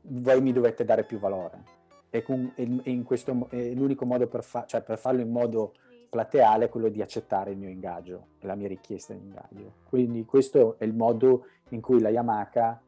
voi 0.02 0.42
mi 0.42 0.52
dovete 0.52 0.84
dare 0.84 1.06
più 1.06 1.18
valore, 1.18 1.64
e, 2.10 2.24
con, 2.24 2.52
e, 2.56 2.80
e 2.84 3.04
questo, 3.04 3.48
e 3.50 3.74
l'unico 3.74 4.06
modo 4.06 4.28
per, 4.28 4.44
fa, 4.44 4.66
cioè 4.66 4.82
per, 4.82 4.98
farlo 4.98 5.22
in 5.22 5.32
modo 5.32 5.74
plateale 6.10 6.66
è 6.66 6.70
quello 6.70 6.90
di 6.90 7.02
accettare 7.02 7.52
il 7.52 7.58
mio 7.58 7.70
ingaggio, 7.70 8.28
la 8.42 8.56
mia 8.56 8.68
richiesta 8.68 9.14
di 9.14 9.20
ingaggio. 9.20 9.74
Quindi 9.88 10.26
questo 10.26 10.78
è 10.80 10.84
il 10.84 10.94
modo 10.94 11.46
in 11.70 11.82
cui 11.82 12.02
la 12.02 12.10
Yamaha 12.10 12.82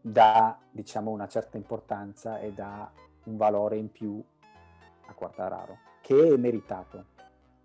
dà 0.00 0.58
diciamo, 0.70 1.10
una 1.10 1.28
certa 1.28 1.56
importanza 1.56 2.40
e 2.40 2.52
dà 2.52 2.90
un 3.24 3.36
valore 3.36 3.76
in 3.76 3.90
più 3.90 4.22
a 5.06 5.12
Quartararo, 5.12 5.78
che 6.00 6.34
è 6.34 6.36
meritato 6.36 7.14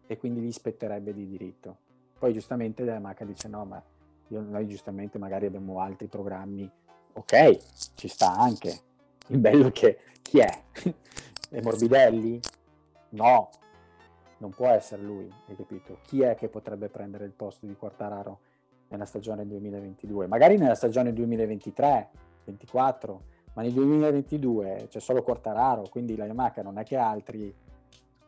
e 0.05 0.17
quindi 0.17 0.41
gli 0.41 0.51
spetterebbe 0.51 1.13
di 1.13 1.27
diritto. 1.27 1.77
Poi 2.19 2.33
giustamente 2.33 2.83
la 2.83 2.93
Yamaha 2.93 3.25
dice 3.25 3.47
no, 3.47 3.65
ma 3.65 3.81
io, 4.27 4.41
noi 4.41 4.67
giustamente 4.67 5.17
magari 5.17 5.47
abbiamo 5.47 5.79
altri 5.79 6.07
programmi, 6.07 6.69
ok, 7.13 7.57
ci 7.95 8.07
sta 8.07 8.33
anche. 8.33 8.89
Il 9.27 9.37
bello 9.39 9.67
è 9.67 9.71
che 9.71 9.99
chi 10.21 10.39
è? 10.39 10.63
È 11.49 11.61
Morbidelli? 11.61 12.39
No, 13.09 13.49
non 14.37 14.51
può 14.51 14.67
essere 14.67 15.01
lui, 15.01 15.31
hai 15.47 15.55
capito? 15.55 15.99
Chi 16.03 16.21
è 16.21 16.35
che 16.35 16.47
potrebbe 16.47 16.89
prendere 16.89 17.25
il 17.25 17.31
posto 17.31 17.65
di 17.65 17.75
Quartararo 17.75 18.39
nella 18.89 19.05
stagione 19.05 19.45
2022? 19.45 20.27
Magari 20.27 20.57
nella 20.57 20.75
stagione 20.75 21.13
2023, 21.13 22.09
2024, 22.45 23.23
ma 23.53 23.61
nel 23.61 23.71
2022 23.71 24.87
c'è 24.89 24.99
solo 24.99 25.21
Quartararo, 25.21 25.87
quindi 25.89 26.15
la 26.15 26.25
Yamaha 26.25 26.61
non 26.63 26.77
è 26.77 26.83
che 26.83 26.95
altri... 26.95 27.53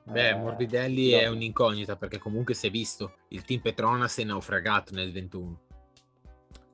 Beh, 0.05 0.29
eh, 0.29 0.35
Morbidelli 0.35 1.07
io... 1.07 1.19
è 1.19 1.27
un'incognita 1.27 1.95
perché 1.95 2.19
comunque 2.19 2.53
si 2.53 2.67
è 2.67 2.69
visto, 2.69 3.13
il 3.29 3.43
team 3.43 3.61
Petronas 3.61 4.17
è 4.17 4.23
naufragato 4.23 4.93
nel 4.93 5.11
21. 5.11 5.59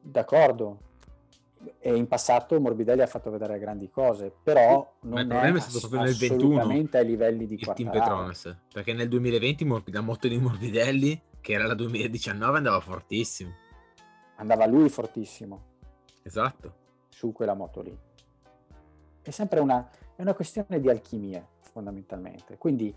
D'accordo, 0.02 0.80
e 1.80 1.96
in 1.96 2.08
passato 2.08 2.60
Morbidelli 2.60 3.02
ha 3.02 3.08
fatto 3.08 3.30
vedere 3.30 3.60
grandi 3.60 3.90
cose, 3.90 4.34
però 4.44 4.96
non 5.02 5.14
Ma 5.14 5.22
il 5.22 5.28
problema 5.28 5.58
è, 5.58 5.62
stato 5.62 5.80
proprio 5.80 6.02
nel 6.02 6.16
21 6.16 6.62
ai 6.62 7.06
livelli 7.06 7.46
di 7.46 7.58
team 7.58 7.90
Petronas, 7.90 8.56
perché 8.72 8.94
nel 8.94 9.10
2020 9.10 9.68
la 9.92 10.02
moto 10.02 10.28
di 10.28 10.38
Morbidelli, 10.38 11.22
che 11.42 11.54
era 11.54 11.68
la 11.68 11.74
2019, 11.74 12.58
andava 12.58 12.80
fortissimo. 12.80 13.52
Andava 14.38 14.66
lui 14.66 14.90
fortissimo. 14.90 15.64
Esatto. 16.24 16.74
Su 17.10 17.34
quella 17.34 17.54
moto 17.54 17.82
lì. 17.82 17.98
È 19.22 19.30
sempre 19.32 19.60
una, 19.60 19.90
è 20.16 20.22
una 20.22 20.34
questione 20.34 20.80
di 20.80 20.90
alchimia, 20.90 21.46
fondamentalmente. 21.60 22.58
Quindi, 22.58 22.94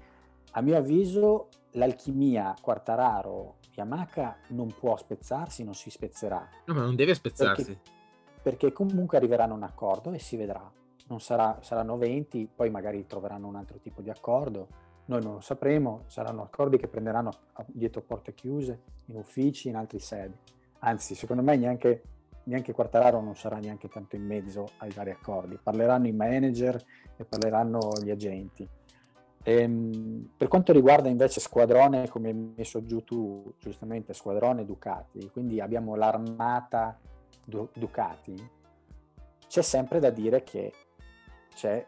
a 0.52 0.61
mio 0.61 0.76
avviso, 0.76 1.49
l'alchimia 1.73 2.54
Quartararo 2.61 3.57
Yamaha 3.75 4.37
non 4.49 4.73
può 4.78 4.97
spezzarsi, 4.97 5.64
non 5.64 5.75
si 5.75 5.90
spezzerà. 5.90 6.49
No, 6.66 6.75
ma 6.75 6.83
non 6.83 6.95
deve 6.95 7.14
spezzarsi. 7.14 7.64
Perché 7.64 8.00
perché 8.42 8.72
comunque 8.72 9.16
arriveranno 9.16 9.54
a 9.54 9.56
un 9.56 9.62
accordo 9.62 10.12
e 10.12 10.18
si 10.18 10.37
vedrà. 10.37 10.70
Sarà, 11.18 11.58
saranno 11.61 11.99
20, 11.99 12.50
poi 12.54 12.70
magari 12.70 13.06
troveranno 13.06 13.46
un 13.46 13.56
altro 13.56 13.78
tipo 13.78 14.00
di 14.00 14.08
accordo, 14.08 14.68
noi 15.06 15.22
non 15.22 15.34
lo 15.34 15.40
sapremo, 15.40 16.04
saranno 16.06 16.42
accordi 16.42 16.78
che 16.78 16.88
prenderanno 16.88 17.30
dietro 17.66 18.02
porte 18.02 18.34
chiuse, 18.34 18.80
in 19.06 19.16
uffici, 19.16 19.68
in 19.68 19.76
altri 19.76 19.99
sedi. 19.99 20.34
Anzi, 20.80 21.14
secondo 21.14 21.42
me 21.42 21.56
neanche, 21.56 22.02
neanche 22.44 22.72
Quartararo 22.72 23.20
non 23.20 23.37
sarà 23.37 23.58
neanche 23.58 23.88
tanto 23.88 24.16
in 24.16 24.25
mezzo 24.25 24.70
ai 24.78 24.90
vari 24.90 25.11
accordi, 25.11 25.58
parleranno 25.62 26.06
i 26.06 26.12
manager 26.12 26.82
e 27.16 27.25
parleranno 27.25 27.92
gli 28.02 28.11
agenti. 28.11 28.66
Ehm, 29.44 30.30
per 30.37 30.46
quanto 30.46 30.72
riguarda 30.72 31.08
invece 31.08 31.40
squadrone, 31.40 32.08
come 32.08 32.28
hai 32.28 32.52
messo 32.56 32.84
giù 32.84 33.02
tu 33.02 33.54
giustamente, 33.58 34.14
squadrone 34.14 34.64
Ducati, 34.64 35.30
quindi 35.30 35.61
abbiamo 35.61 35.96
l'armata 35.96 36.99
Ducati, 37.44 38.50
c'è 39.49 39.62
sempre 39.62 40.00
da 40.00 40.11
dire 40.11 40.42
che 40.42 40.72
c'è 41.54 41.84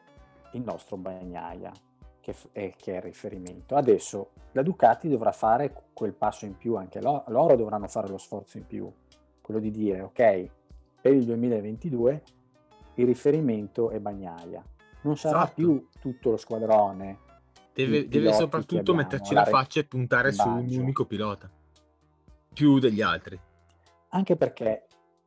il 0.53 0.63
nostro 0.63 0.97
Bagnaia 0.97 1.73
che 2.21 2.35
è, 2.53 2.73
che 2.77 2.93
è 2.93 2.97
il 2.97 3.03
riferimento. 3.03 3.77
Adesso 3.77 4.31
la 4.53 4.63
Ducati 4.63 5.09
dovrà 5.09 5.33
fare 5.33 5.89
quel 5.93 6.15
passo 6.15 6.47
in 6.47 6.57
più, 6.57 6.77
anche 6.77 7.01
loro, 7.01 7.25
loro 7.29 7.57
dovranno 7.57 7.87
fare 7.89 8.09
lo 8.09 8.19
sforzo 8.19 8.57
in 8.57 8.67
più, 8.67 8.91
quello 9.43 9.61
di 9.61 9.71
dire 9.71 10.01
ok, 10.01 10.51
per 11.01 11.13
il 11.13 11.25
2022 11.25 12.23
il 12.95 13.07
riferimento 13.07 13.91
è 13.91 14.01
Bagnaia. 14.01 14.65
Non 15.03 15.19
sarà 15.19 15.43
esatto. 15.43 15.55
più 15.55 15.89
tutto 16.01 16.31
lo 16.31 16.37
squadrone. 16.39 17.19
Deve, 17.75 18.09
deve 18.09 18.33
soprattutto 18.33 18.95
metterci 18.95 19.35
la 19.35 19.45
faccia 19.45 19.81
e 19.81 19.85
puntare 19.85 20.33
su 20.33 20.49
un 20.49 20.67
unico 20.71 21.05
pilota, 21.05 21.51
più 22.53 22.79
degli 22.79 23.03
altri. 23.03 23.39
Anche 24.11 24.37
perché 24.37 24.87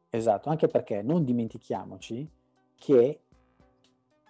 Esatto, 0.10 0.50
anche 0.50 0.68
perché 0.68 1.02
non 1.02 1.24
dimentichiamoci 1.24 2.30
che 2.76 3.22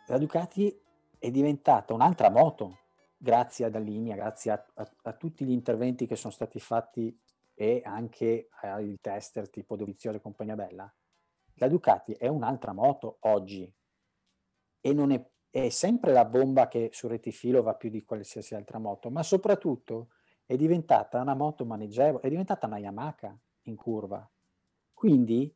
la 0.08 0.18
Ducati 0.18 0.82
è 1.20 1.30
diventata 1.30 1.94
un'altra 1.94 2.30
moto 2.30 2.80
grazie 3.18 3.66
ad 3.66 3.76
Allinea, 3.76 4.16
grazie 4.16 4.52
a, 4.52 4.66
a, 4.76 4.90
a, 5.04 5.14
tutti 5.14 5.46
gli 5.46 5.52
interventi 5.52 6.08
che 6.08 6.16
sono 6.16 6.34
stati 6.34 6.60
fatti 6.60 7.16
e 7.54 7.82
anche 7.84 8.50
ai 8.62 8.98
tester 9.02 9.50
tipo 9.50 9.76
Dovizioso 9.76 10.18
e 10.18 10.22
compagnia 10.22 10.56
bella. 10.56 10.92
La 11.56 11.68
Ducati 11.68 12.14
è 12.14 12.28
un'altra 12.28 12.72
moto 12.74 13.18
oggi 13.22 13.72
e 14.80 14.94
non 14.94 15.12
è, 15.12 15.30
è 15.50 15.70
sempre 15.70 16.12
la 16.12 16.26
bomba 16.26 16.68
che 16.68 16.90
sul 16.94 17.10
rettifilo 17.10 17.64
va 17.64 17.74
più 17.74 17.90
di 17.90 18.04
qualsiasi 18.04 18.54
altra 18.54 18.78
moto, 18.78 19.10
ma 19.10 19.24
soprattutto 19.24 20.10
è 20.46 20.56
diventata 20.56 21.20
una 21.20 21.34
moto 21.34 21.66
maneggevole, 21.66 22.24
è 22.24 22.30
diventata 22.30 22.68
una 22.68 22.78
Yamaha 22.78 23.38
in 23.64 23.76
curva. 23.76 24.30
Quindi 24.94 25.54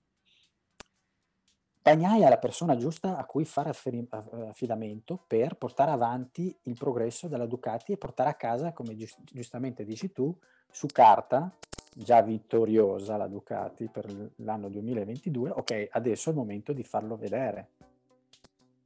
Bagnaia 1.83 2.27
è 2.27 2.29
la 2.29 2.37
persona 2.37 2.77
giusta 2.77 3.17
a 3.17 3.25
cui 3.25 3.43
fare 3.43 3.71
affidamento 3.71 5.19
per 5.25 5.55
portare 5.55 5.89
avanti 5.89 6.55
il 6.63 6.77
progresso 6.77 7.27
della 7.27 7.47
Ducati 7.47 7.91
e 7.91 7.97
portare 7.97 8.29
a 8.29 8.35
casa, 8.35 8.71
come 8.71 8.95
giustamente 9.31 9.83
dici 9.83 10.11
tu, 10.11 10.31
su 10.69 10.85
carta, 10.85 11.51
già 11.93 12.21
vittoriosa 12.21 13.17
la 13.17 13.27
Ducati 13.27 13.87
per 13.87 14.05
l'anno 14.37 14.69
2022, 14.69 15.49
ok, 15.49 15.87
adesso 15.91 16.29
è 16.29 16.33
il 16.33 16.37
momento 16.37 16.71
di 16.71 16.83
farlo 16.83 17.17
vedere. 17.17 17.69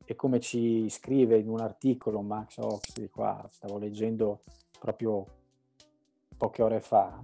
e 0.05 0.15
come 0.15 0.39
ci 0.39 0.87
scrive 0.89 1.37
in 1.37 1.49
un 1.49 1.59
articolo 1.59 2.21
Max 2.21 2.57
Oxley 2.57 3.09
qua, 3.09 3.45
stavo 3.51 3.77
leggendo 3.79 4.41
proprio 4.79 5.25
poche 6.37 6.61
ore 6.61 6.79
fa, 6.79 7.23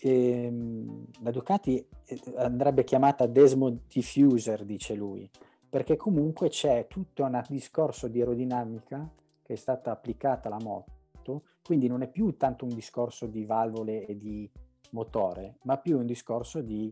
ehm, 0.00 1.06
la 1.20 1.30
Ducati 1.30 1.84
eh, 2.04 2.20
andrebbe 2.36 2.84
chiamata 2.84 3.26
Desmond 3.26 3.80
Diffuser, 3.88 4.64
dice 4.64 4.94
lui, 4.94 5.28
perché 5.68 5.96
comunque 5.96 6.48
c'è 6.48 6.86
tutto 6.88 7.24
un 7.24 7.42
discorso 7.48 8.08
di 8.08 8.20
aerodinamica 8.20 9.10
che 9.42 9.52
è 9.52 9.56
stata 9.56 9.90
applicata 9.90 10.48
alla 10.48 10.62
moto, 10.62 11.42
quindi 11.62 11.86
non 11.88 12.02
è 12.02 12.08
più 12.08 12.36
tanto 12.36 12.64
un 12.64 12.74
discorso 12.74 13.26
di 13.26 13.44
valvole 13.44 14.06
e 14.06 14.16
di 14.16 14.50
motore, 14.90 15.56
ma 15.62 15.76
più 15.76 15.98
un 15.98 16.06
discorso 16.06 16.60
di, 16.60 16.90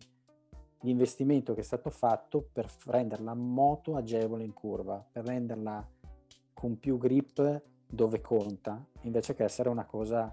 investimento 0.83 1.53
che 1.53 1.63
è 1.63 1.65
stato 1.65 1.91
fatto 1.91 2.47
per 2.53 2.71
rendere 2.85 3.23
la 3.25 3.35
moto 3.35 3.97
agevole 3.97 4.45
in 4.45 4.53
curva, 4.53 5.05
per 5.11 5.25
renderla 5.25 5.85
con 6.55 6.79
più 6.79 6.97
grip 6.97 7.63
dove 7.89 8.21
conta, 8.21 8.85
invece 9.01 9.35
che 9.35 9.43
essere 9.43 9.69
una 9.69 9.85
cosa 9.85 10.33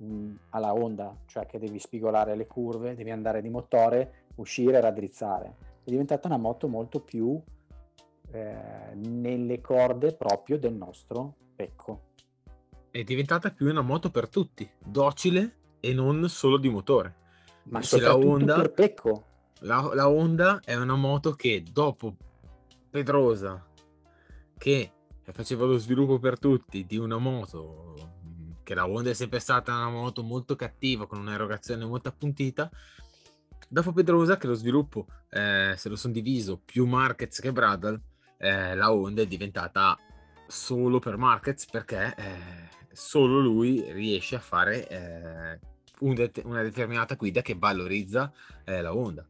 mh, 0.00 0.34
alla 0.50 0.72
onda, 0.72 1.14
cioè 1.26 1.46
che 1.46 1.58
devi 1.58 1.78
spigolare 1.78 2.34
le 2.34 2.46
curve, 2.46 2.94
devi 2.94 3.10
andare 3.10 3.42
di 3.42 3.48
motore, 3.48 4.26
uscire 4.36 4.78
e 4.78 4.80
raddrizzare. 4.80 5.56
È 5.82 5.90
diventata 5.90 6.26
una 6.26 6.36
moto 6.36 6.68
molto 6.68 7.00
più 7.00 7.40
eh, 8.32 8.94
nelle 8.94 9.60
corde 9.60 10.14
proprio 10.14 10.58
del 10.58 10.74
nostro 10.74 11.34
pecco. 11.54 12.08
È 12.90 13.02
diventata 13.04 13.50
più 13.50 13.68
una 13.68 13.82
moto 13.82 14.10
per 14.10 14.28
tutti, 14.28 14.68
docile 14.78 15.56
e 15.80 15.92
non 15.92 16.28
solo 16.28 16.56
di 16.56 16.68
motore. 16.68 17.16
Ma 17.64 17.82
soprattutto 17.82 18.26
la 18.26 18.32
Honda, 18.32 18.54
per 18.56 18.72
pecco. 18.72 19.24
La, 19.60 19.90
la 19.94 20.08
Honda 20.08 20.60
è 20.64 20.74
una 20.74 20.96
moto 20.96 21.32
che 21.32 21.62
dopo 21.70 22.16
Pedrosa, 22.90 23.64
che 24.56 24.92
faceva 25.32 25.64
lo 25.64 25.78
sviluppo 25.78 26.18
per 26.18 26.38
tutti 26.38 26.84
di 26.84 26.96
una 26.96 27.18
moto 27.18 28.18
che 28.70 28.76
la 28.76 28.88
Honda 28.88 29.10
è 29.10 29.14
sempre 29.14 29.40
stata 29.40 29.74
una 29.74 29.90
moto 29.90 30.22
molto 30.22 30.54
cattiva 30.54 31.08
con 31.08 31.18
un'erogazione 31.18 31.84
molto 31.84 32.08
appuntita. 32.08 32.70
Dopo 33.68 33.92
Pedrosa 33.92 34.36
che 34.36 34.46
lo 34.46 34.54
sviluppo 34.54 35.06
eh, 35.28 35.74
se 35.76 35.88
lo 35.88 35.96
sono 35.96 36.12
diviso 36.12 36.60
più 36.64 36.86
Marquez 36.86 37.40
che 37.40 37.50
Bradle 37.50 38.00
eh, 38.38 38.76
la 38.76 38.92
Honda 38.92 39.22
è 39.22 39.26
diventata 39.26 39.98
solo 40.46 41.00
per 41.00 41.16
Marquez 41.16 41.66
perché 41.66 42.14
eh, 42.16 42.68
solo 42.92 43.40
lui 43.40 43.90
riesce 43.90 44.36
a 44.36 44.40
fare 44.40 44.86
eh, 44.86 45.58
un 46.00 46.14
det- 46.14 46.42
una 46.44 46.62
determinata 46.62 47.16
guida 47.16 47.42
che 47.42 47.56
valorizza 47.58 48.32
eh, 48.64 48.80
la 48.82 48.94
Honda 48.94 49.26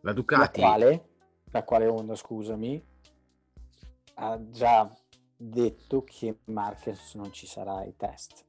la 0.00 0.12
Ducati 0.14 0.60
la 0.62 0.66
quale, 0.66 1.08
la 1.50 1.62
quale 1.64 1.86
Honda 1.86 2.14
scusami 2.14 2.82
ha 4.14 4.50
già 4.50 4.90
detto 5.40 6.02
che 6.02 6.40
Marquez 6.46 7.14
non 7.14 7.32
ci 7.32 7.46
sarà 7.46 7.76
ai 7.76 7.94
test. 7.96 8.44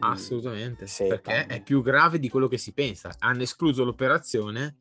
Assolutamente, 0.00 0.86
perché 0.96 1.46
è 1.46 1.62
più 1.62 1.80
grave 1.82 2.18
di 2.18 2.28
quello 2.28 2.48
che 2.48 2.58
si 2.58 2.72
pensa. 2.72 3.14
Hanno 3.18 3.42
escluso 3.42 3.84
l'operazione, 3.84 4.76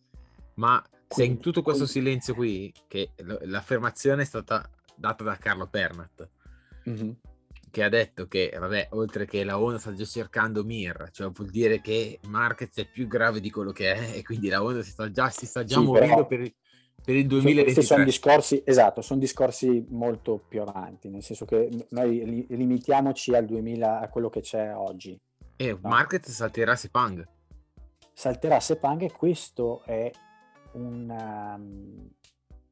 ma 0.55 0.83
se 1.07 1.23
in 1.23 1.39
tutto 1.39 1.61
questo 1.61 1.85
silenzio 1.85 2.33
qui, 2.33 2.73
che 2.87 3.11
l'affermazione 3.43 4.23
è 4.23 4.25
stata 4.25 4.67
data 4.95 5.23
da 5.23 5.37
Carlo 5.37 5.67
Pernat, 5.67 6.29
mm-hmm. 6.89 7.11
che 7.69 7.83
ha 7.83 7.89
detto 7.89 8.27
che, 8.27 8.55
vabbè, 8.57 8.89
oltre 8.91 9.25
che 9.25 9.43
la 9.43 9.59
Honda 9.59 9.77
sta 9.77 9.93
già 9.93 10.05
cercando 10.05 10.63
Mir, 10.63 11.09
cioè 11.11 11.29
vuol 11.29 11.49
dire 11.49 11.79
che 11.81 12.19
Marquez 12.27 12.75
è 12.77 12.89
più 12.89 13.07
grave 13.07 13.39
di 13.39 13.51
quello 13.51 13.71
che 13.71 13.93
è 13.93 14.17
e 14.17 14.23
quindi 14.23 14.49
la 14.49 14.63
Honda 14.63 14.81
si 14.81 14.91
sta 14.91 15.11
già, 15.11 15.29
si 15.29 15.45
sta 15.45 15.63
già 15.63 15.77
sì, 15.77 15.83
muovendo 15.83 16.25
però... 16.25 16.27
per, 16.27 16.53
per 17.03 17.15
il 17.15 17.27
2023. 17.27 17.63
Questi 17.63 17.81
sono 17.81 18.03
discorsi, 18.05 18.61
esatto, 18.65 19.01
sono 19.01 19.19
discorsi 19.19 19.85
molto 19.89 20.41
più 20.47 20.61
avanti, 20.61 21.09
nel 21.09 21.21
senso 21.21 21.45
che 21.45 21.69
noi 21.89 22.25
li, 22.25 22.45
limitiamoci 22.49 23.35
al 23.35 23.45
2000, 23.45 23.99
a 23.99 24.07
quello 24.07 24.29
che 24.29 24.39
c'è 24.39 24.73
oggi. 24.73 25.19
E 25.57 25.71
no? 25.71 25.89
Market 25.89 26.25
salterà 26.27 26.75
Sepang. 26.75 27.27
Salterà 28.13 28.59
Sepang 28.59 29.01
e 29.01 29.11
questo 29.11 29.83
è 29.83 30.09
una, 30.73 31.55
um, 31.55 32.09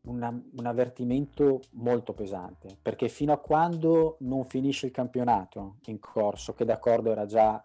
una, 0.04 0.30
un 0.30 0.66
avvertimento 0.66 1.62
molto 1.72 2.14
pesante, 2.14 2.78
perché 2.82 3.10
fino 3.10 3.34
a 3.34 3.38
quando 3.38 4.16
non 4.22 4.46
finisce 4.46 4.86
il 4.86 4.94
campionato 4.94 5.78
in 5.88 6.00
corso, 6.00 6.54
che 6.54 6.64
d'accordo 6.64 7.12
era 7.12 7.26
già 7.26 7.64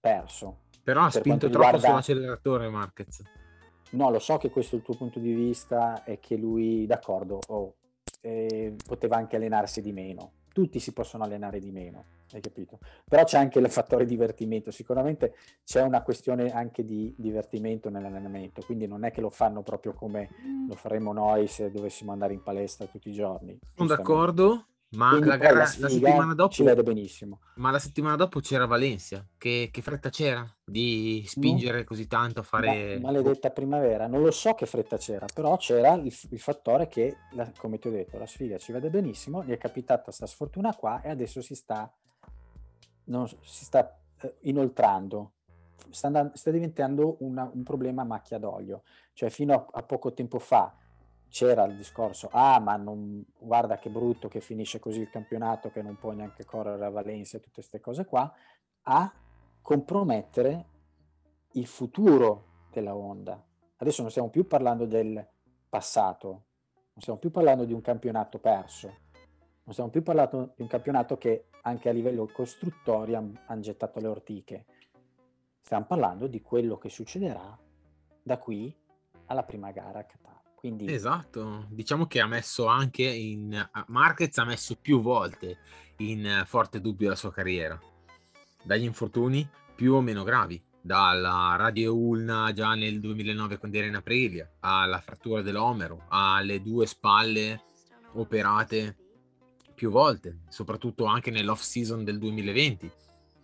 perso. 0.00 0.62
Però 0.82 1.04
ha 1.04 1.10
spinto 1.10 1.48
troppo 1.50 1.70
riguarda... 1.70 1.86
sull'acceleratore 1.86 2.68
Marquez 2.68 3.22
No, 3.90 4.10
lo 4.10 4.18
so 4.18 4.36
che 4.36 4.50
questo 4.50 4.74
è 4.74 4.78
il 4.78 4.84
tuo 4.84 4.94
punto 4.94 5.18
di 5.18 5.32
vista 5.32 6.04
e 6.04 6.20
che 6.20 6.36
lui, 6.36 6.86
d'accordo, 6.86 7.38
oh, 7.48 7.74
eh, 8.20 8.74
poteva 8.86 9.16
anche 9.16 9.36
allenarsi 9.36 9.80
di 9.80 9.92
meno. 9.92 10.32
Tutti 10.52 10.80
si 10.80 10.92
possono 10.92 11.24
allenare 11.24 11.60
di 11.60 11.70
meno, 11.70 12.04
hai 12.32 12.40
capito? 12.40 12.80
Però 13.08 13.22
c'è 13.24 13.38
anche 13.38 13.60
il 13.60 13.70
fattore 13.70 14.04
divertimento. 14.04 14.70
Sicuramente 14.72 15.34
c'è 15.64 15.82
una 15.82 16.02
questione 16.02 16.50
anche 16.50 16.84
di 16.84 17.14
divertimento 17.16 17.90
nell'allenamento, 17.90 18.62
quindi 18.62 18.86
non 18.86 19.04
è 19.04 19.12
che 19.12 19.20
lo 19.20 19.30
fanno 19.30 19.62
proprio 19.62 19.92
come 19.94 20.28
lo 20.66 20.74
faremmo 20.74 21.12
noi 21.12 21.46
se 21.46 21.70
dovessimo 21.70 22.10
andare 22.10 22.34
in 22.34 22.42
palestra 22.42 22.86
tutti 22.86 23.08
i 23.08 23.14
giorni. 23.14 23.56
Sono 23.74 23.88
d'accordo, 23.88 24.66
ma 24.90 25.18
la, 25.18 25.36
gara, 25.36 25.54
la, 25.54 25.60
la, 25.60 25.88
settimana 25.88 26.34
dopo 26.34 26.52
ci 26.52 26.62
vede 26.62 26.82
benissimo. 26.82 27.40
Ma 27.56 27.70
la 27.70 27.78
settimana 27.78 28.16
dopo 28.16 28.40
c'era 28.40 28.64
Valencia. 28.64 29.26
Che, 29.36 29.68
che 29.70 29.82
fretta 29.82 30.08
c'era 30.08 30.50
di 30.64 31.22
spingere 31.26 31.78
no. 31.78 31.84
così 31.84 32.06
tanto 32.06 32.40
a 32.40 32.42
fare. 32.42 32.98
Ma, 32.98 33.10
maledetta 33.10 33.50
primavera, 33.50 34.06
non 34.06 34.22
lo 34.22 34.30
so 34.30 34.54
che 34.54 34.64
fretta 34.64 34.96
c'era, 34.96 35.26
però 35.32 35.56
c'era 35.58 35.92
il, 35.94 36.14
il 36.30 36.40
fattore 36.40 36.88
che, 36.88 37.16
la, 37.32 37.50
come 37.58 37.78
ti 37.78 37.88
ho 37.88 37.90
detto, 37.90 38.16
la 38.16 38.26
sfiga 38.26 38.56
ci 38.56 38.72
vede 38.72 38.88
benissimo. 38.88 39.44
Gli 39.44 39.50
è 39.50 39.58
capitata 39.58 40.04
questa 40.04 40.26
sfortuna 40.26 40.74
qua 40.74 41.02
e 41.02 41.10
adesso 41.10 41.42
si 41.42 41.54
sta, 41.54 41.92
non, 43.04 43.28
si 43.28 43.64
sta 43.64 43.94
eh, 44.22 44.36
inoltrando. 44.42 45.32
Sta, 45.90 46.06
andando, 46.06 46.32
sta 46.34 46.50
diventando 46.50 47.16
una, 47.20 47.48
un 47.52 47.62
problema 47.62 48.02
a 48.02 48.06
macchia 48.06 48.38
d'olio. 48.38 48.84
Cioè, 49.12 49.28
fino 49.28 49.52
a, 49.52 49.66
a 49.70 49.82
poco 49.82 50.14
tempo 50.14 50.38
fa 50.38 50.74
c'era 51.28 51.64
il 51.64 51.76
discorso, 51.76 52.28
ah 52.32 52.58
ma 52.58 52.76
non, 52.76 53.24
guarda 53.38 53.78
che 53.78 53.90
brutto 53.90 54.28
che 54.28 54.40
finisce 54.40 54.78
così 54.78 55.00
il 55.00 55.10
campionato 55.10 55.70
che 55.70 55.82
non 55.82 55.96
può 55.96 56.12
neanche 56.12 56.44
correre 56.44 56.84
a 56.84 56.90
Valencia 56.90 57.38
tutte 57.38 57.52
queste 57.52 57.80
cose 57.80 58.04
qua, 58.04 58.32
a 58.82 59.12
compromettere 59.60 60.66
il 61.52 61.66
futuro 61.66 62.66
della 62.70 62.94
Honda. 62.94 63.42
Adesso 63.76 64.02
non 64.02 64.10
stiamo 64.10 64.30
più 64.30 64.46
parlando 64.46 64.86
del 64.86 65.24
passato, 65.68 66.28
non 66.28 67.00
stiamo 67.00 67.18
più 67.18 67.30
parlando 67.30 67.64
di 67.64 67.72
un 67.72 67.80
campionato 67.80 68.38
perso, 68.38 68.86
non 69.62 69.72
stiamo 69.72 69.90
più 69.90 70.02
parlando 70.02 70.52
di 70.56 70.62
un 70.62 70.68
campionato 70.68 71.18
che 71.18 71.48
anche 71.62 71.88
a 71.88 71.92
livello 71.92 72.26
costruttori 72.32 73.14
hanno 73.14 73.60
gettato 73.60 74.00
le 74.00 74.08
ortiche. 74.08 74.66
Stiamo 75.60 75.84
parlando 75.84 76.26
di 76.26 76.40
quello 76.40 76.78
che 76.78 76.88
succederà 76.88 77.56
da 78.22 78.38
qui 78.38 78.74
alla 79.26 79.42
prima 79.42 79.70
gara 79.70 79.98
a 79.98 80.04
Qatar. 80.04 80.37
Quindi... 80.58 80.92
Esatto, 80.92 81.66
diciamo 81.68 82.06
che 82.06 82.20
ha 82.20 82.26
messo 82.26 82.66
anche 82.66 83.04
in... 83.04 83.70
Marquez 83.86 84.36
ha 84.38 84.44
messo 84.44 84.74
più 84.74 85.00
volte 85.00 85.58
in 85.98 86.42
forte 86.46 86.80
dubbio 86.80 87.10
la 87.10 87.14
sua 87.14 87.32
carriera, 87.32 87.80
dagli 88.64 88.82
infortuni 88.82 89.48
più 89.76 89.94
o 89.94 90.00
meno 90.00 90.24
gravi, 90.24 90.60
dalla 90.80 91.54
radio 91.56 91.94
ulna 91.94 92.52
già 92.52 92.74
nel 92.74 92.98
2009 92.98 93.58
con 93.58 93.72
Irene 93.72 93.98
Aprilia, 93.98 94.50
alla 94.58 94.98
frattura 95.00 95.42
dell'omero, 95.42 96.06
alle 96.08 96.60
due 96.60 96.86
spalle 96.86 97.62
operate 98.14 98.96
più 99.76 99.90
volte, 99.90 100.40
soprattutto 100.48 101.04
anche 101.04 101.30
nell'off 101.30 101.60
season 101.60 102.02
del 102.02 102.18
2020. 102.18 102.90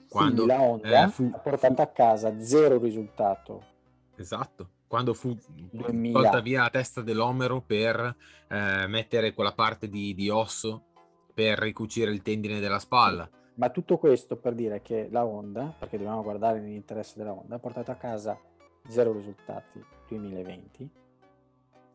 Quando 0.09 0.44
Quindi 0.44 0.53
la 0.53 0.61
Honda 0.61 1.05
eh, 1.05 1.11
fu... 1.11 1.31
ha 1.33 1.38
portato 1.38 1.81
a 1.81 1.87
casa 1.87 2.40
zero 2.40 2.79
risultato. 2.79 3.64
Esatto 4.16 4.70
quando 4.94 5.12
fu 5.12 5.37
2000. 5.72 6.20
tolta 6.20 6.38
via 6.38 6.62
la 6.62 6.70
testa 6.70 7.00
dell'omero 7.00 7.61
per 7.61 8.14
eh, 8.46 8.87
mettere 8.87 9.35
quella 9.35 9.52
parte 9.52 9.88
di, 9.88 10.14
di, 10.14 10.28
osso 10.28 10.85
per 11.35 11.59
ricucire 11.59 12.12
il 12.12 12.22
tendine 12.22 12.61
della 12.61 12.78
spalla. 12.78 13.28
Ma 13.54 13.70
tutto 13.70 13.98
questo 13.98 14.37
per 14.37 14.54
dire 14.54 14.83
che 14.83 15.09
la 15.11 15.26
Honda, 15.26 15.74
perché 15.76 15.96
dobbiamo 15.96 16.22
guardare 16.22 16.61
l'interesse 16.61 17.14
della 17.16 17.33
Honda, 17.33 17.57
ha 17.57 17.59
portato 17.59 17.90
a 17.90 17.96
casa 17.96 18.38
zero 18.87 19.12
risultati 19.12 19.85
2020, 20.07 20.88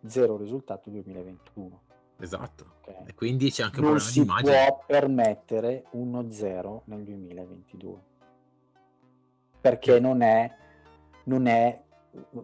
zero 0.05 0.35
risultato 0.35 0.89
2021. 0.89 1.81
Esatto. 2.19 2.65
Okay. 2.81 3.05
E 3.05 3.13
quindi 3.15 3.49
c'è 3.49 3.63
anche 3.63 3.79
un 3.79 3.85
non 3.85 3.95
problema 3.95 4.11
di 4.11 4.19
immagine. 4.19 4.51
Non 4.51 4.61
si 4.61 4.67
può 4.67 4.83
permettere 4.85 5.85
uno 5.91 6.31
zero 6.31 6.81
nel 6.87 7.03
2022. 7.03 7.99
Perché 9.61 10.01
non 10.01 10.21
è, 10.21 10.53
non 11.23 11.47
è 11.47 11.87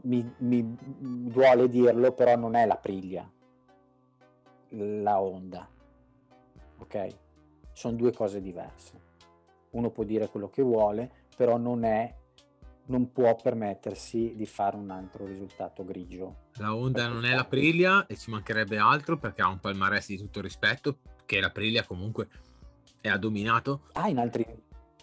mi, 0.01 0.34
mi, 0.38 0.78
duole 1.30 1.67
dirlo, 1.69 2.13
però 2.13 2.36
non 2.36 2.56
è 2.56 2.65
la 2.65 2.78
Priglia, 2.78 3.30
la 4.69 5.19
Honda. 5.19 5.67
Ok? 6.78 7.08
Sono 7.71 7.95
due 7.95 8.13
cose 8.13 8.41
diverse. 8.41 9.04
Uno 9.71 9.89
può 9.89 10.04
dire 10.04 10.30
quello 10.30 10.49
che 10.49 10.62
vuole, 10.62 11.12
però 11.36 11.58
non 11.58 11.84
è 11.84 12.15
non 12.88 13.12
può 13.12 13.36
permettersi 13.36 14.34
di 14.36 14.45
fare 14.45 14.75
un 14.75 14.89
altro 14.91 15.25
risultato 15.25 15.84
grigio. 15.84 16.49
La 16.58 16.75
Honda 16.75 17.08
non 17.08 17.25
è 17.25 17.34
la 17.34 17.45
Priglia 17.45 18.06
e 18.06 18.15
ci 18.15 18.30
mancherebbe 18.30 18.78
altro 18.78 19.17
perché 19.17 19.41
ha 19.41 19.47
un 19.47 19.60
palmarès 19.60 20.08
di 20.08 20.17
tutto 20.17 20.41
rispetto 20.41 20.99
che 21.25 21.39
la 21.39 21.49
Priglia 21.49 21.84
comunque 21.84 22.28
è 23.01 23.10
ha 23.10 23.17
dominato. 23.17 23.82
Ah, 23.93 24.08
in 24.08 24.19
altri... 24.19 24.45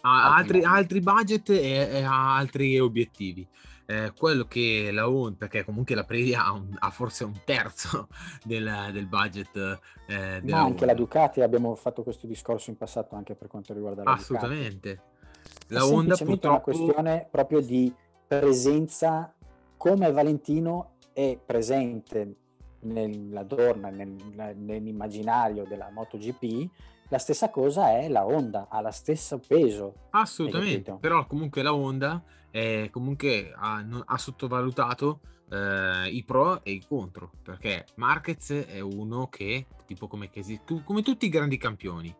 Ha 0.05 0.35
altri, 0.35 0.63
altri 0.63 0.99
budget 0.99 1.49
e, 1.49 1.89
e, 1.89 2.03
ha 2.03 2.35
altri 2.35 2.77
obiettivi. 2.77 3.47
Eh, 3.93 4.11
quello 4.17 4.45
che 4.45 4.89
la 4.91 5.07
Honda, 5.07 5.35
perché 5.37 5.63
comunque 5.63 5.93
la 5.93 6.03
Priglia 6.03 6.45
ha, 6.45 6.59
ha 6.79 6.89
forse 6.89 7.23
un 7.25 7.39
terzo 7.45 8.07
del, 8.43 8.89
del 8.91 9.05
budget 9.05 9.79
eh, 10.07 10.41
Ma 10.43 10.61
anche 10.61 10.85
la 10.85 10.95
Ducati, 10.95 11.41
abbiamo 11.41 11.75
fatto 11.75 12.01
questo 12.01 12.25
discorso 12.25 12.71
in 12.71 12.77
passato 12.77 13.15
anche 13.15 13.35
per 13.35 13.47
quanto 13.47 13.71
riguarda 13.73 14.01
la 14.03 14.13
Assolutamente. 14.13 14.89
Ducati. 14.89 15.73
La 15.73 15.79
è 15.79 15.83
Honda 15.83 16.15
purtroppo... 16.15 16.47
una 16.47 16.59
questione 16.59 17.27
proprio 17.29 17.61
di 17.61 17.93
presenza 18.27 19.31
come 19.77 20.11
Valentino 20.11 20.93
è 21.13 21.37
presente 21.45 22.35
nella 22.81 23.43
Dorna, 23.43 23.89
nel, 23.89 24.15
nell'immaginario 24.55 25.65
della 25.65 25.89
MotoGP, 25.91 26.69
la 27.09 27.19
stessa 27.19 27.49
cosa 27.49 27.91
è 27.99 28.07
la 28.07 28.25
Honda, 28.25 28.67
ha 28.69 28.81
lo 28.81 28.91
stesso 28.91 29.39
peso. 29.45 30.07
Assolutamente, 30.09 30.97
però 30.99 31.27
comunque 31.27 31.61
la 31.61 31.75
Honda 31.75 32.23
è, 32.53 32.89
comunque 32.91 33.51
ha, 33.55 33.83
ha 34.05 34.17
sottovalutato 34.19 35.21
eh, 35.49 36.07
i 36.11 36.23
pro 36.23 36.63
e 36.63 36.73
i 36.73 36.85
contro, 36.87 37.31
perché 37.41 37.87
Marquez 37.95 38.51
è 38.51 38.79
uno 38.79 39.27
che, 39.27 39.65
tipo 39.87 40.07
come, 40.07 40.29
come 40.83 41.01
tutti 41.01 41.25
i 41.25 41.29
grandi 41.29 41.57
campioni, 41.57 42.15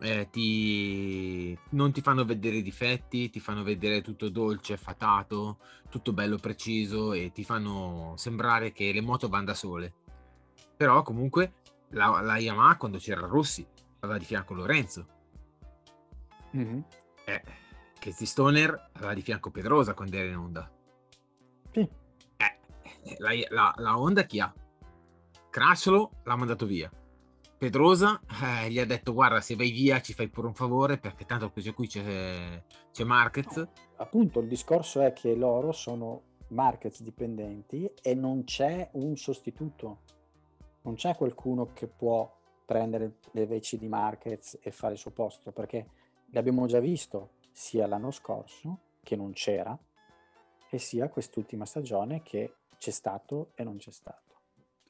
eh, 0.00 0.28
ti... 0.30 1.58
non 1.70 1.92
ti 1.92 2.02
fanno 2.02 2.26
vedere 2.26 2.56
i 2.56 2.62
difetti, 2.62 3.30
ti 3.30 3.40
fanno 3.40 3.62
vedere 3.62 4.02
tutto 4.02 4.28
dolce, 4.28 4.76
fatato, 4.76 5.60
tutto 5.88 6.12
bello 6.12 6.36
preciso 6.36 7.14
e 7.14 7.32
ti 7.32 7.42
fanno 7.42 8.12
sembrare 8.18 8.72
che 8.72 8.92
le 8.92 9.00
moto 9.00 9.30
vanno 9.30 9.46
da 9.46 9.54
sole. 9.54 9.94
Però 10.76 11.02
comunque 11.02 11.54
la, 11.92 12.20
la 12.20 12.36
Yamaha 12.36 12.76
quando 12.76 12.98
c'era 12.98 13.26
Rossi 13.26 13.66
aveva 14.00 14.18
di 14.18 14.26
fianco 14.26 14.52
Lorenzo. 14.52 15.06
Mm-hmm. 16.54 16.80
Eh, 17.24 17.42
Casey 17.98 18.26
Stoner 18.26 18.90
aveva 18.92 19.14
di 19.14 19.22
fianco 19.22 19.50
Pedrosa 19.50 19.94
quando 19.94 20.16
era 20.16 20.28
in 20.28 20.36
Honda. 20.36 20.70
Sì. 21.72 21.80
Eh, 21.80 23.16
la, 23.18 23.30
la, 23.48 23.74
la 23.76 23.98
Honda 23.98 24.24
chi 24.24 24.40
ha? 24.40 24.52
Crashlo 25.50 26.10
l'ha 26.24 26.36
mandato 26.36 26.66
via. 26.66 26.90
Pedrosa 27.58 28.20
eh, 28.42 28.70
gli 28.70 28.78
ha 28.78 28.86
detto 28.86 29.12
guarda 29.12 29.40
se 29.40 29.56
vai 29.56 29.72
via 29.72 30.00
ci 30.00 30.14
fai 30.14 30.28
pure 30.28 30.46
un 30.46 30.54
favore 30.54 30.98
perché 30.98 31.24
tanto 31.24 31.50
qui 31.50 31.88
c'è, 31.88 32.62
c'è 32.92 33.04
Marquez. 33.04 33.56
No, 33.56 33.70
appunto 33.96 34.38
il 34.38 34.46
discorso 34.46 35.00
è 35.00 35.12
che 35.12 35.34
loro 35.34 35.72
sono 35.72 36.22
Marquez 36.48 37.02
dipendenti 37.02 37.90
e 38.00 38.14
non 38.14 38.44
c'è 38.44 38.88
un 38.92 39.16
sostituto, 39.16 40.02
non 40.82 40.94
c'è 40.94 41.16
qualcuno 41.16 41.72
che 41.72 41.88
può 41.88 42.32
prendere 42.64 43.16
le 43.32 43.46
veci 43.46 43.76
di 43.76 43.88
Marquez 43.88 44.58
e 44.62 44.70
fare 44.70 44.92
il 44.92 45.00
suo 45.00 45.10
posto 45.10 45.50
perché 45.50 45.88
l'abbiamo 46.30 46.66
già 46.66 46.78
visto 46.78 47.30
sia 47.58 47.88
l'anno 47.88 48.12
scorso 48.12 48.78
che 49.02 49.16
non 49.16 49.32
c'era 49.32 49.76
e 50.70 50.78
sia 50.78 51.08
quest'ultima 51.08 51.66
stagione 51.66 52.22
che 52.22 52.58
c'è 52.78 52.92
stato 52.92 53.50
e 53.56 53.64
non 53.64 53.78
c'è 53.78 53.90
stato. 53.90 54.42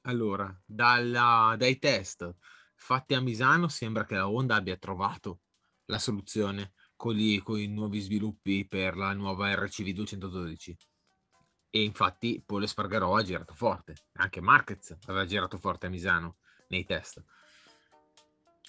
Allora, 0.03 0.55
dalla, 0.67 1.55
dai 1.57 1.79
test 1.79 2.37
fatti 2.75 3.15
a 3.15 3.21
Misano 3.21 3.69
sembra 3.69 4.05
che 4.05 4.17
la 4.17 4.29
Honda 4.29 4.57
abbia 4.57 4.77
trovato 4.77 5.41
la 5.87 5.99
soluzione 5.99 6.75
con, 6.95 7.15
gli, 7.15 7.43
con 7.43 7.59
i 7.59 7.69
nuovi 7.69 8.01
sviluppi 8.01 8.69
per 8.69 8.99
la 8.99 9.15
nuova 9.15 9.55
RCV 9.55 9.89
212 9.89 10.77
e 11.71 11.83
infatti 11.83 12.43
Paul 12.45 12.65
Espargarò 12.65 13.17
ha 13.17 13.23
girato 13.23 13.55
forte 13.55 13.95
anche 14.13 14.41
Marquez 14.41 14.97
aveva 15.07 15.25
girato 15.25 15.59
forte 15.59 15.87
a 15.87 15.91
Misano 15.91 16.37
nei 16.69 16.85
test 16.85 17.23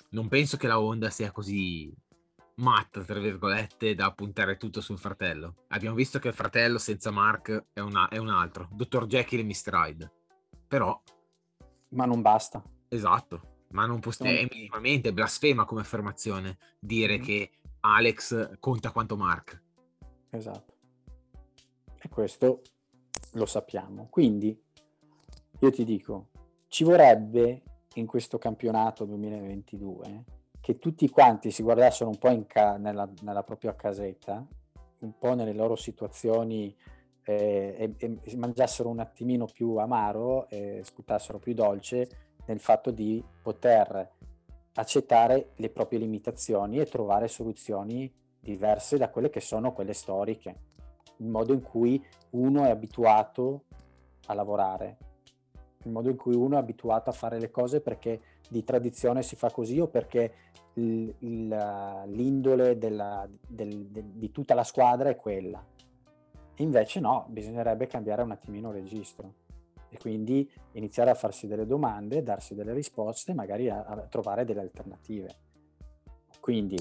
non 0.09 0.27
penso 0.27 0.57
che 0.57 0.67
la 0.67 0.79
Honda 0.79 1.09
sia 1.09 1.31
così 1.31 1.93
matta 2.59 3.03
tra 3.03 3.19
virgolette 3.19 3.95
da 3.95 4.11
puntare 4.11 4.57
tutto 4.57 4.81
sul 4.81 4.97
fratello 4.97 5.65
abbiamo 5.69 5.95
visto 5.95 6.19
che 6.19 6.29
il 6.29 6.33
fratello 6.33 6.77
senza 6.77 7.11
Mark 7.11 7.65
è, 7.73 7.79
una, 7.79 8.07
è 8.07 8.17
un 8.17 8.29
altro 8.29 8.67
Dr. 8.71 9.05
Jekyll 9.05 9.39
e 9.39 9.43
Mr. 9.43 9.73
Hyde 9.73 10.11
però 10.67 11.01
ma 11.89 12.05
non 12.05 12.21
basta 12.21 12.63
esatto 12.87 13.57
ma 13.71 13.85
non 13.85 13.99
può 13.99 14.11
è 14.19 14.47
minimamente 14.51 15.13
blasfema 15.13 15.65
come 15.65 15.81
affermazione 15.81 16.57
dire 16.79 17.19
mm. 17.19 17.21
che 17.21 17.51
Alex 17.81 18.57
conta 18.59 18.91
quanto 18.91 19.15
Mark. 19.15 19.61
Esatto. 20.29 20.73
E 21.97 22.09
questo 22.09 22.61
lo 23.33 23.45
sappiamo. 23.45 24.07
Quindi 24.09 24.57
io 25.59 25.71
ti 25.71 25.83
dico, 25.83 26.29
ci 26.67 26.83
vorrebbe 26.83 27.63
in 27.95 28.05
questo 28.05 28.37
campionato 28.37 29.05
2022 29.05 30.25
che 30.61 30.77
tutti 30.77 31.09
quanti 31.09 31.51
si 31.51 31.63
guardassero 31.63 32.09
un 32.09 32.17
po' 32.17 32.43
ca- 32.47 32.77
nella, 32.77 33.09
nella, 33.21 33.43
propria 33.43 33.75
casetta, 33.75 34.45
un 34.99 35.17
po' 35.17 35.33
nelle 35.33 35.53
loro 35.53 35.75
situazioni 35.75 36.75
eh, 37.23 37.93
e, 37.97 38.17
e 38.21 38.35
mangiassero 38.35 38.89
un 38.89 38.99
attimino 38.99 39.45
più 39.45 39.75
amaro 39.77 40.47
e 40.49 40.81
sputassero 40.83 41.39
più 41.39 41.53
dolce 41.53 42.09
nel 42.45 42.59
fatto 42.59 42.91
di 42.91 43.23
poter 43.41 44.17
accettare 44.73 45.51
le 45.55 45.69
proprie 45.69 45.99
limitazioni 45.99 46.79
e 46.79 46.85
trovare 46.85 47.27
soluzioni 47.27 48.11
diverse 48.39 48.97
da 48.97 49.09
quelle 49.09 49.29
che 49.29 49.41
sono 49.41 49.73
quelle 49.73 49.93
storiche, 49.93 50.55
il 51.17 51.27
modo 51.27 51.53
in 51.53 51.61
cui 51.61 52.03
uno 52.31 52.65
è 52.65 52.69
abituato 52.69 53.65
a 54.27 54.33
lavorare, 54.33 54.97
il 55.83 55.91
modo 55.91 56.09
in 56.09 56.15
cui 56.15 56.35
uno 56.35 56.55
è 56.55 56.59
abituato 56.59 57.09
a 57.09 57.13
fare 57.13 57.39
le 57.39 57.51
cose 57.51 57.81
perché 57.81 58.21
di 58.49 58.63
tradizione 58.63 59.21
si 59.21 59.35
fa 59.35 59.51
così 59.51 59.79
o 59.79 59.87
perché 59.87 60.33
l'indole 60.79 62.77
della, 62.77 63.27
del, 63.47 63.87
de, 63.87 64.03
di 64.13 64.31
tutta 64.31 64.53
la 64.53 64.63
squadra 64.63 65.09
è 65.09 65.15
quella. 65.15 65.63
Invece 66.55 66.99
no, 66.99 67.25
bisognerebbe 67.29 67.87
cambiare 67.87 68.21
un 68.21 68.31
attimino 68.31 68.71
registro 68.71 69.33
e 69.89 69.97
quindi 69.97 70.49
iniziare 70.73 71.09
a 71.09 71.15
farsi 71.15 71.47
delle 71.47 71.65
domande, 71.65 72.21
darsi 72.21 72.53
delle 72.53 72.73
risposte, 72.73 73.33
magari 73.33 73.69
a, 73.69 73.83
a 73.83 73.97
trovare 74.07 74.45
delle 74.45 74.61
alternative. 74.61 75.35
Quindi 76.39 76.77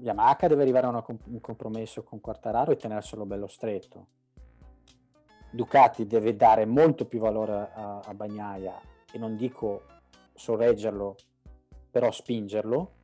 Yamaha 0.00 0.46
deve 0.48 0.62
arrivare 0.62 0.86
a 0.86 1.04
un 1.06 1.40
compromesso 1.40 2.02
con 2.02 2.20
Quartararo 2.20 2.72
e 2.72 2.76
tenerselo 2.76 3.26
bello 3.26 3.46
stretto. 3.46 4.06
Ducati 5.50 6.06
deve 6.06 6.34
dare 6.34 6.64
molto 6.64 7.06
più 7.06 7.18
valore 7.18 7.70
a, 7.74 8.00
a 8.00 8.14
Bagnaia 8.14 8.80
e 9.12 9.18
non 9.18 9.36
dico 9.36 9.82
sorreggerlo, 10.34 11.16
però 11.92 12.10
spingerlo, 12.10 12.94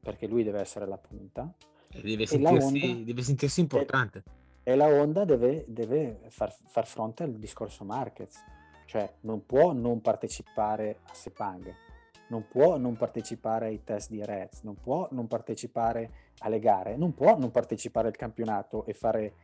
perché 0.00 0.28
lui 0.28 0.44
deve 0.44 0.60
essere 0.60 0.86
la 0.86 0.96
punta. 0.96 1.52
E 1.88 2.00
deve, 2.00 2.26
sentirsi, 2.26 2.64
Honda, 2.64 3.04
deve 3.04 3.22
sentirsi 3.22 3.60
importante. 3.60 4.22
E, 4.62 4.72
e 4.72 4.76
la 4.76 4.86
Honda 4.86 5.24
deve, 5.24 5.64
deve 5.66 6.20
far, 6.28 6.54
far, 6.66 6.86
fronte 6.86 7.24
al 7.24 7.32
discorso 7.32 7.84
Marquez, 7.84 8.36
cioè 8.86 9.12
non 9.22 9.44
può 9.44 9.72
non 9.72 10.00
partecipare 10.00 11.00
a 11.08 11.14
Sepang, 11.14 11.74
non 12.28 12.46
può 12.46 12.78
non 12.78 12.96
partecipare 12.96 13.66
ai 13.66 13.82
test 13.82 14.10
di 14.10 14.24
Reds, 14.24 14.62
non 14.62 14.76
può 14.76 15.08
non 15.10 15.26
partecipare 15.26 16.32
alle 16.38 16.60
gare, 16.60 16.96
non 16.96 17.14
può 17.14 17.36
non 17.36 17.50
partecipare 17.50 18.06
al 18.06 18.16
campionato 18.16 18.84
e 18.86 18.94
fare 18.94 19.34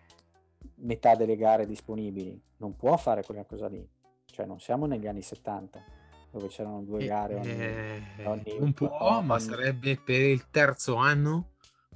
metà 0.77 1.17
delle 1.17 1.37
gare 1.37 1.67
disponibili, 1.67 2.41
non 2.59 2.77
può 2.77 2.97
fare 2.97 3.25
quella 3.25 3.45
cosa 3.45 3.67
lì, 3.67 3.85
cioè 4.27 4.47
non 4.47 4.61
siamo 4.61 4.87
negli 4.87 5.09
anni 5.09 5.23
70 5.23 5.99
dove 6.31 6.49
c'erano 6.49 6.83
due 6.83 7.01
eh, 7.01 7.07
gare 7.07 7.35
ogni, 7.35 7.49
eh, 7.49 8.03
ogni 8.25 8.57
un 8.59 8.73
po', 8.73 8.91
ogni... 9.05 9.27
ma 9.27 9.39
sarebbe 9.39 9.97
per 9.97 10.21
il 10.21 10.49
terzo 10.51 10.95
anno 10.97 11.53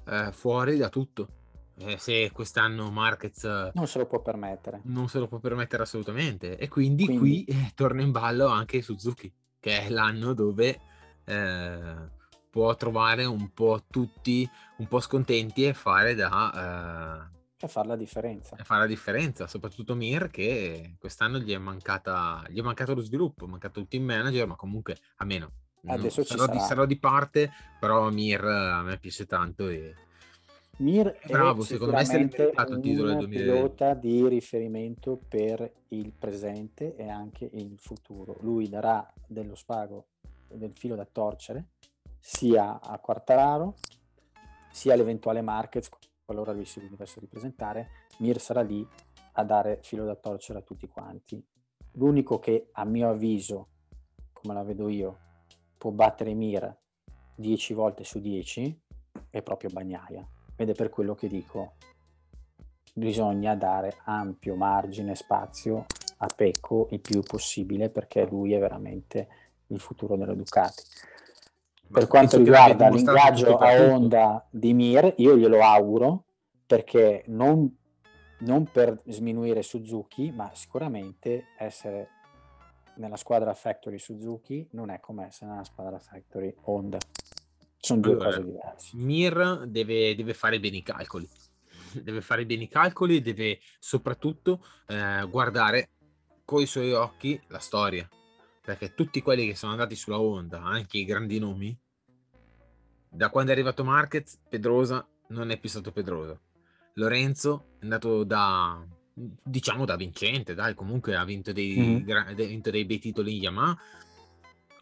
eh, 0.06 0.30
fuori 0.32 0.76
da 0.76 0.88
tutto 0.88 1.28
eh, 1.78 1.98
se 1.98 2.30
quest'anno 2.32 2.90
Marquez 2.90 3.44
non 3.74 3.86
se 3.86 3.98
lo 3.98 4.06
può 4.06 4.20
permettere. 4.20 4.80
Non 4.84 5.08
se 5.08 5.18
lo 5.18 5.26
può 5.26 5.38
permettere 5.38 5.82
assolutamente. 5.82 6.56
E 6.56 6.68
quindi, 6.68 7.04
quindi... 7.04 7.44
qui 7.44 7.44
eh, 7.44 7.72
torna 7.74 8.02
in 8.02 8.12
ballo 8.12 8.46
anche 8.46 8.82
Suzuki, 8.82 9.32
che 9.58 9.82
è 9.82 9.88
l'anno 9.88 10.34
dove 10.34 10.80
eh, 11.24 11.94
può 12.50 12.74
trovare 12.76 13.24
un 13.24 13.52
po' 13.52 13.82
tutti 13.90 14.48
un 14.78 14.86
po' 14.86 15.00
scontenti 15.00 15.66
e 15.66 15.74
fare 15.74 16.14
da... 16.14 17.28
e 17.64 17.68
fare 17.68 17.88
la 17.88 17.96
differenza. 17.96 18.56
E 18.56 18.64
fare 18.64 18.80
la 18.80 18.86
differenza, 18.86 19.46
soprattutto 19.46 19.94
Mir 19.94 20.30
che 20.30 20.96
quest'anno 20.98 21.38
gli 21.38 21.52
è, 21.52 21.58
mancata, 21.58 22.44
gli 22.48 22.58
è 22.58 22.62
mancato 22.62 22.94
lo 22.94 23.00
sviluppo, 23.00 23.46
è 23.46 23.48
mancato 23.48 23.80
il 23.80 23.88
team 23.88 24.04
manager, 24.04 24.46
ma 24.46 24.56
comunque 24.56 24.96
a 25.16 25.24
meno. 25.24 25.52
Adesso 25.86 26.20
no, 26.20 26.26
sarò, 26.26 26.46
di, 26.46 26.58
sarò, 26.60 26.86
di, 26.86 26.98
parte, 26.98 27.50
però 27.78 28.10
Mir 28.10 28.42
a 28.42 28.82
me 28.82 28.98
piace 28.98 29.26
tanto 29.26 29.68
e 29.68 29.94
Mir 30.78 31.16
Bravo, 31.26 31.62
è 31.62 31.64
secondo 31.64 31.94
me 31.94 32.04
un 32.16 32.80
titolo 32.80 33.28
pilota 33.28 33.94
di 33.94 34.26
riferimento 34.26 35.20
per 35.28 35.70
il 35.88 36.12
presente 36.12 36.96
e 36.96 37.08
anche 37.08 37.48
il 37.52 37.76
futuro. 37.78 38.38
Lui 38.40 38.68
darà 38.68 39.12
dello 39.26 39.54
spago, 39.54 40.06
del 40.48 40.72
filo 40.74 40.96
da 40.96 41.06
torcere, 41.10 41.66
sia 42.18 42.80
a 42.80 42.98
Quartararo, 42.98 43.76
sia 44.72 44.94
all'eventuale 44.94 45.42
Marquez, 45.42 45.88
qualora 46.24 46.52
lui 46.52 46.64
si 46.64 46.86
dovesse 46.88 47.20
ripresentare, 47.20 48.06
Mir 48.18 48.40
sarà 48.40 48.62
lì 48.62 48.86
a 49.32 49.44
dare 49.44 49.80
filo 49.82 50.04
da 50.04 50.14
torcere 50.14 50.60
a 50.60 50.62
tutti 50.62 50.88
quanti. 50.88 51.44
L'unico 51.92 52.38
che 52.38 52.68
a 52.72 52.84
mio 52.84 53.10
avviso, 53.10 53.68
come 54.32 54.54
la 54.54 54.62
vedo 54.62 54.88
io, 54.88 55.18
può 55.76 55.90
battere 55.90 56.34
Mir 56.34 56.74
10 57.36 57.74
volte 57.74 58.04
su 58.04 58.20
10 58.20 58.82
è 59.30 59.42
proprio 59.42 59.70
Bagnaia. 59.70 60.26
Ed 60.56 60.70
è 60.70 60.74
per 60.74 60.88
quello 60.88 61.14
che 61.14 61.28
dico, 61.28 61.74
bisogna 62.94 63.54
dare 63.54 63.98
ampio 64.04 64.54
margine, 64.54 65.14
spazio 65.14 65.84
a 66.18 66.26
Pecco 66.34 66.88
il 66.90 67.00
più 67.00 67.20
possibile 67.22 67.90
perché 67.90 68.24
lui 68.24 68.52
è 68.52 68.58
veramente 68.58 69.28
il 69.68 69.80
futuro 69.80 70.16
della 70.16 70.34
Ducati. 70.34 70.82
Per 71.90 72.06
quanto 72.08 72.38
riguarda 72.38 72.88
l'ingaggio 72.88 73.56
a 73.56 73.80
Honda 73.80 74.46
di 74.50 74.74
Mir, 74.74 75.14
io 75.18 75.36
glielo 75.36 75.62
auguro 75.62 76.24
perché 76.66 77.24
non, 77.28 77.72
non 78.40 78.64
per 78.70 79.00
sminuire 79.06 79.62
Suzuki, 79.62 80.32
ma 80.32 80.50
sicuramente 80.54 81.44
essere 81.58 82.08
nella 82.96 83.16
squadra 83.16 83.54
Factory 83.54 83.98
Suzuki 83.98 84.66
non 84.72 84.90
è 84.90 85.00
come 85.00 85.26
essere 85.26 85.50
nella 85.50 85.64
squadra 85.64 85.98
Factory 85.98 86.54
Honda. 86.62 86.98
Sono 87.76 88.00
due 88.00 88.12
allora, 88.12 88.28
cose 88.28 88.44
diverse. 88.44 88.90
Mir 88.96 89.66
deve, 89.66 90.14
deve, 90.14 90.34
fare 90.34 90.58
bene 90.58 90.78
i 90.78 90.82
calcoli. 90.82 91.28
Deve 91.94 92.22
fare 92.22 92.44
bene 92.44 92.64
i 92.64 92.68
calcoli 92.68 93.20
deve 93.20 93.60
soprattutto 93.78 94.64
eh, 94.88 95.24
guardare 95.30 95.90
con 96.44 96.60
i 96.60 96.66
suoi 96.66 96.92
occhi 96.92 97.40
la 97.48 97.60
storia. 97.60 98.08
Perché 98.64 98.94
tutti 98.94 99.20
quelli 99.20 99.46
che 99.46 99.54
sono 99.54 99.72
andati 99.72 99.94
sulla 99.94 100.18
Honda, 100.18 100.62
anche 100.62 100.96
i 100.96 101.04
grandi 101.04 101.38
nomi, 101.38 101.78
da 103.10 103.28
quando 103.28 103.50
è 103.50 103.54
arrivato 103.54 103.84
Marquez, 103.84 104.40
Pedrosa 104.48 105.06
non 105.28 105.50
è 105.50 105.58
più 105.58 105.68
stato 105.68 105.92
Pedrosa. 105.92 106.40
Lorenzo 106.94 107.76
è 107.78 107.82
andato 107.82 108.24
da, 108.24 108.82
diciamo, 109.12 109.84
da 109.84 109.96
vincente, 109.96 110.54
dai, 110.54 110.74
comunque 110.74 111.14
ha 111.14 111.24
vinto 111.24 111.52
dei, 111.52 111.78
mm-hmm. 111.78 112.04
gra- 112.04 112.26
ha 112.26 112.32
vinto 112.32 112.70
dei 112.70 112.84
bei 112.84 112.98
titoli 112.98 113.36
in 113.36 113.42
Yamaha, 113.42 113.78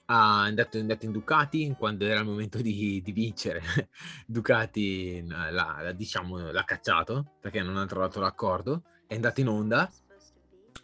è 0.05 0.13
andato, 0.13 0.77
è 0.77 0.81
andato, 0.81 1.07
in 1.07 1.13
Ducati 1.13 1.75
quando 1.77 2.05
era 2.05 2.21
il 2.21 2.27
momento 2.27 2.61
di, 2.63 3.01
di 3.03 3.13
vincere. 3.13 3.63
Ducati 4.27 5.27
l'ha, 5.27 5.51
l'ha, 5.51 5.93
diciamo, 5.93 6.51
l'ha 6.51 6.65
cacciato 6.65 7.33
perché 7.41 7.63
non 7.63 7.77
ha 7.77 7.87
trovato 7.87 8.21
l'accordo, 8.21 8.85
è 9.07 9.15
andato 9.15 9.41
in 9.41 9.49
Honda 9.49 9.91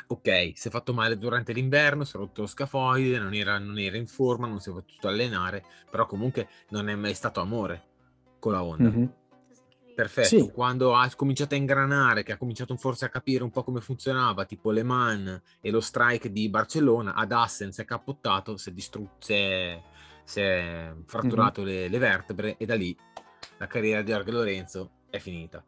ok, 0.06 0.52
si 0.54 0.68
è 0.68 0.70
fatto 0.70 0.94
male 0.94 1.18
durante 1.18 1.52
l'inverno, 1.52 2.04
si 2.04 2.16
è 2.16 2.18
rotto 2.18 2.42
lo 2.42 2.46
scafoide, 2.46 3.18
non 3.18 3.34
era, 3.34 3.58
non 3.58 3.78
era 3.78 3.96
in 3.96 4.06
forma, 4.06 4.46
non 4.46 4.60
si 4.60 4.70
è 4.70 4.72
potuto 4.72 5.08
allenare, 5.08 5.64
però 5.90 6.06
comunque 6.06 6.48
non 6.70 6.88
è 6.88 6.94
mai 6.94 7.14
stato 7.14 7.40
amore 7.40 7.82
con 8.38 8.52
la 8.52 8.62
Honda. 8.62 8.88
Mm-hmm. 8.88 9.06
Perfetto, 9.98 10.28
sì. 10.28 10.50
quando 10.52 10.94
ha 10.94 11.10
cominciato 11.16 11.54
a 11.54 11.58
ingranare, 11.58 12.22
che 12.22 12.30
ha 12.30 12.36
cominciato 12.36 12.76
forse 12.76 13.04
a 13.04 13.08
capire 13.08 13.42
un 13.42 13.50
po' 13.50 13.64
come 13.64 13.80
funzionava, 13.80 14.44
tipo 14.44 14.70
Le 14.70 14.84
Mans 14.84 15.40
e 15.60 15.72
lo 15.72 15.80
strike 15.80 16.30
di 16.30 16.48
Barcellona, 16.48 17.14
ad 17.14 17.32
Assen 17.32 17.72
si 17.72 17.80
è 17.80 17.84
cappottato, 17.84 18.56
si 18.56 18.70
è 18.70 18.72
distrutto, 18.72 19.16
si 19.26 19.32
è, 19.32 19.82
si 20.22 20.40
è 20.40 20.94
fratturato 21.04 21.62
mm-hmm. 21.62 21.70
le, 21.70 21.88
le, 21.88 21.98
vertebre 21.98 22.56
e 22.58 22.64
da 22.64 22.76
lì 22.76 22.96
la 23.56 23.66
carriera 23.66 24.02
di 24.02 24.12
Jorge 24.12 24.30
Lorenzo 24.30 24.90
è 25.10 25.18
finita. 25.18 25.64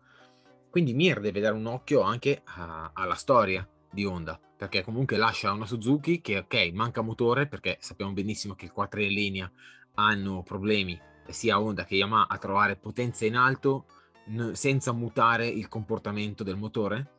Quindi 0.71 0.95
Mir 0.95 1.19
deve 1.19 1.41
dare 1.41 1.57
un 1.57 1.67
occhio 1.67 2.01
anche 2.03 2.43
a, 2.45 2.93
alla 2.95 3.17
storia, 3.17 3.69
di 3.91 4.05
Honda, 4.05 4.39
perché 4.57 4.83
comunque 4.83 5.17
lascia 5.17 5.53
una 5.53 5.67
Suzuki 5.67 6.21
che 6.21 6.39
ok, 6.39 6.71
manca 6.73 7.01
motore 7.03 7.47
perché 7.47 7.77
sappiamo 7.81 8.13
benissimo 8.13 8.55
che 8.55 8.67
i 8.67 8.71
quattro 8.71 9.01
in 9.01 9.13
linea 9.13 9.51
hanno 9.95 10.43
problemi 10.43 10.99
sia 11.29 11.61
Honda 11.61 11.85
che 11.85 11.97
Yamaha 11.97 12.29
a 12.29 12.39
trovare 12.39 12.77
potenza 12.77 13.25
in 13.25 13.37
alto 13.37 13.87
n- 14.29 14.53
senza 14.55 14.93
mutare 14.93 15.47
il 15.47 15.69
comportamento 15.69 16.43
del 16.43 16.57
motore 16.57 17.19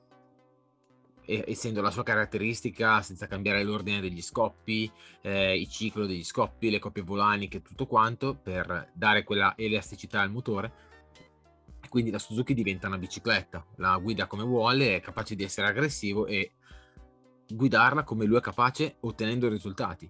e- 1.26 1.44
essendo 1.48 1.82
la 1.82 1.92
sua 1.92 2.04
caratteristica 2.04 3.02
senza 3.02 3.28
cambiare 3.28 3.64
l'ordine 3.64 4.02
degli 4.02 4.22
scoppi, 4.22 4.92
eh, 5.22 5.60
il 5.60 5.68
ciclo 5.70 6.06
degli 6.06 6.24
scoppi, 6.24 6.70
le 6.70 6.80
coppie 6.80 7.04
volaniche, 7.04 7.62
tutto 7.62 7.86
quanto 7.86 8.36
per 8.36 8.92
dare 8.94 9.24
quella 9.24 9.54
elasticità 9.58 10.22
al 10.22 10.32
motore 10.32 10.90
quindi 11.90 12.10
la 12.10 12.20
Suzuki 12.20 12.54
diventa 12.54 12.88
una 12.88 12.98
bicicletta, 12.98 13.66
la 13.76 13.98
guida 13.98 14.26
come 14.26 14.44
vuole, 14.44 14.96
è 14.96 15.02
capace 15.02 15.36
di 15.36 15.44
essere 15.44 15.68
aggressivo 15.68 16.26
e 16.26 16.54
guidarla 17.48 18.04
come 18.04 18.26
lui 18.26 18.38
è 18.38 18.42
capace 18.42 18.98
ottenendo 19.02 19.48
risultati. 19.50 20.10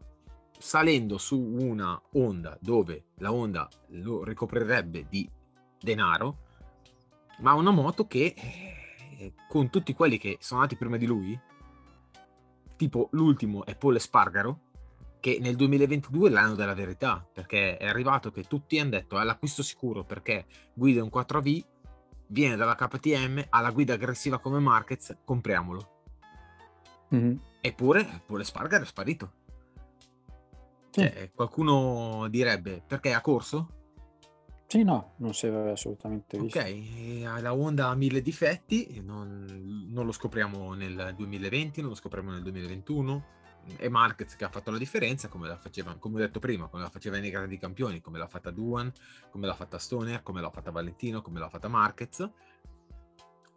Salendo 0.58 1.17
su 1.17 1.39
una 1.39 2.00
Honda 2.13 2.58
dove 2.62 3.06
la 3.17 3.34
Honda 3.34 3.67
lo 3.89 4.24
ricoprirebbe 4.24 5.08
di 5.10 5.30
denaro, 5.80 6.38
ma 7.39 7.54
una 7.54 7.72
moto 7.72 8.06
che 8.06 8.36
eh, 8.36 9.34
con 9.48 9.70
tutti 9.70 9.94
quelli 9.94 10.17
che 10.17 10.38
sono 10.39 10.62
nati 10.62 10.76
prima 10.76 10.98
di 10.98 11.06
lui, 11.06 11.39
tipo 12.76 13.10
l'ultimo 13.12 13.65
è 13.65 13.76
Paul 13.76 14.00
Spargaro, 14.00 14.60
che 15.20 15.38
nel 15.39 15.56
2022 15.56 16.30
è 16.30 16.32
l'anno 16.32 16.56
della 16.56 16.74
verità, 16.74 17.26
perché 17.32 17.78
è 17.78 17.88
arrivato 17.88 18.32
che 18.32 18.44
tutti 18.44 18.80
hanno 18.80 18.89
detto 18.89 19.20
è 19.20 19.24
l'acquisto 19.24 19.62
sicuro 19.62 20.04
perché 20.04 20.46
guida 20.74 21.04
un 21.04 21.10
4V, 21.13 21.63
viene 22.28 22.56
dalla 22.56 22.76
KTM, 22.76 23.46
ha 23.50 23.62
la 23.62 23.72
guida 23.72 23.94
aggressiva 23.94 24.39
come 24.39 24.60
Marquez, 24.60 25.15
compriamolo. 25.24 26.01
Mm-hmm. 27.13 27.36
Eppure 27.62 28.21
Paul 28.26 28.43
Spargar 28.43 28.82
è 28.82 28.86
sparito. 28.86 29.32
Sì. 30.89 31.02
Cioè, 31.02 31.32
qualcuno 31.34 32.28
direbbe 32.30 32.84
perché 32.86 33.13
ha 33.13 33.21
corso? 33.21 33.80
Sì, 34.71 34.84
no, 34.84 35.15
non 35.17 35.34
si 35.34 35.47
aveva 35.47 35.71
assolutamente 35.71 36.38
visto. 36.38 36.60
Ok, 36.60 37.41
la 37.41 37.54
Honda 37.54 37.89
ha 37.89 37.95
mille 37.95 38.21
difetti, 38.21 39.02
non, 39.04 39.45
non, 39.89 40.06
lo 40.06 40.13
scopriamo 40.13 40.74
nel 40.76 41.13
2020, 41.17 41.82
non 41.82 41.89
lo 41.89 41.95
scopriamo 41.95 42.32
nel 42.32 42.41
2021. 42.41 43.26
È 43.76 43.89
Marquez 43.89 44.38
che 44.38 44.45
ha 44.45 44.50
fatto 44.50 44.71
la 44.71 44.78
differenza, 44.78 45.28
come 45.28 45.50
la 45.50 45.58
faceva, 45.58 45.93
come 45.97 46.15
ho 46.15 46.19
detto 46.19 46.39
prima, 46.39 46.67
come 46.67 46.84
la 46.84 46.89
faceva 46.89 47.19
nei 47.19 47.30
grandi 47.30 47.58
campioni, 47.58 48.00
come 48.00 48.17
l'ha 48.17 48.28
fatta 48.28 48.50
Duan, 48.50 48.89
come 49.30 49.45
l'ha 49.45 49.56
fatta 49.56 49.78
Stoner, 49.78 50.24
come 50.24 50.39
l'ha 50.39 50.50
fatta 50.50 50.71
Valentino, 50.71 51.21
come 51.21 51.39
l'ha 51.39 51.50
fatta 51.50 51.67
Marquez. 51.67 52.30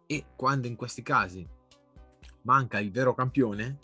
E 0.07 0.25
quando 0.35 0.67
in 0.67 0.75
questi 0.75 1.03
casi 1.03 1.47
manca 2.45 2.79
il 2.79 2.91
vero 2.91 3.15
campione, 3.15 3.79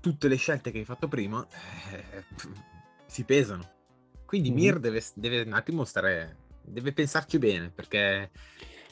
tutte 0.00 0.28
le 0.28 0.36
scelte 0.36 0.70
che 0.70 0.78
hai 0.78 0.84
fatto 0.84 1.08
prima 1.08 1.44
eh, 1.92 2.24
si 3.06 3.24
pesano. 3.24 3.76
Quindi 4.24 4.50
mm-hmm. 4.50 4.58
Mir 4.58 4.78
deve, 4.78 5.02
deve, 5.14 5.40
un 5.42 5.54
attimo 5.54 5.84
stare, 5.84 6.36
deve 6.62 6.92
pensarci 6.92 7.38
bene 7.38 7.70
perché 7.70 8.30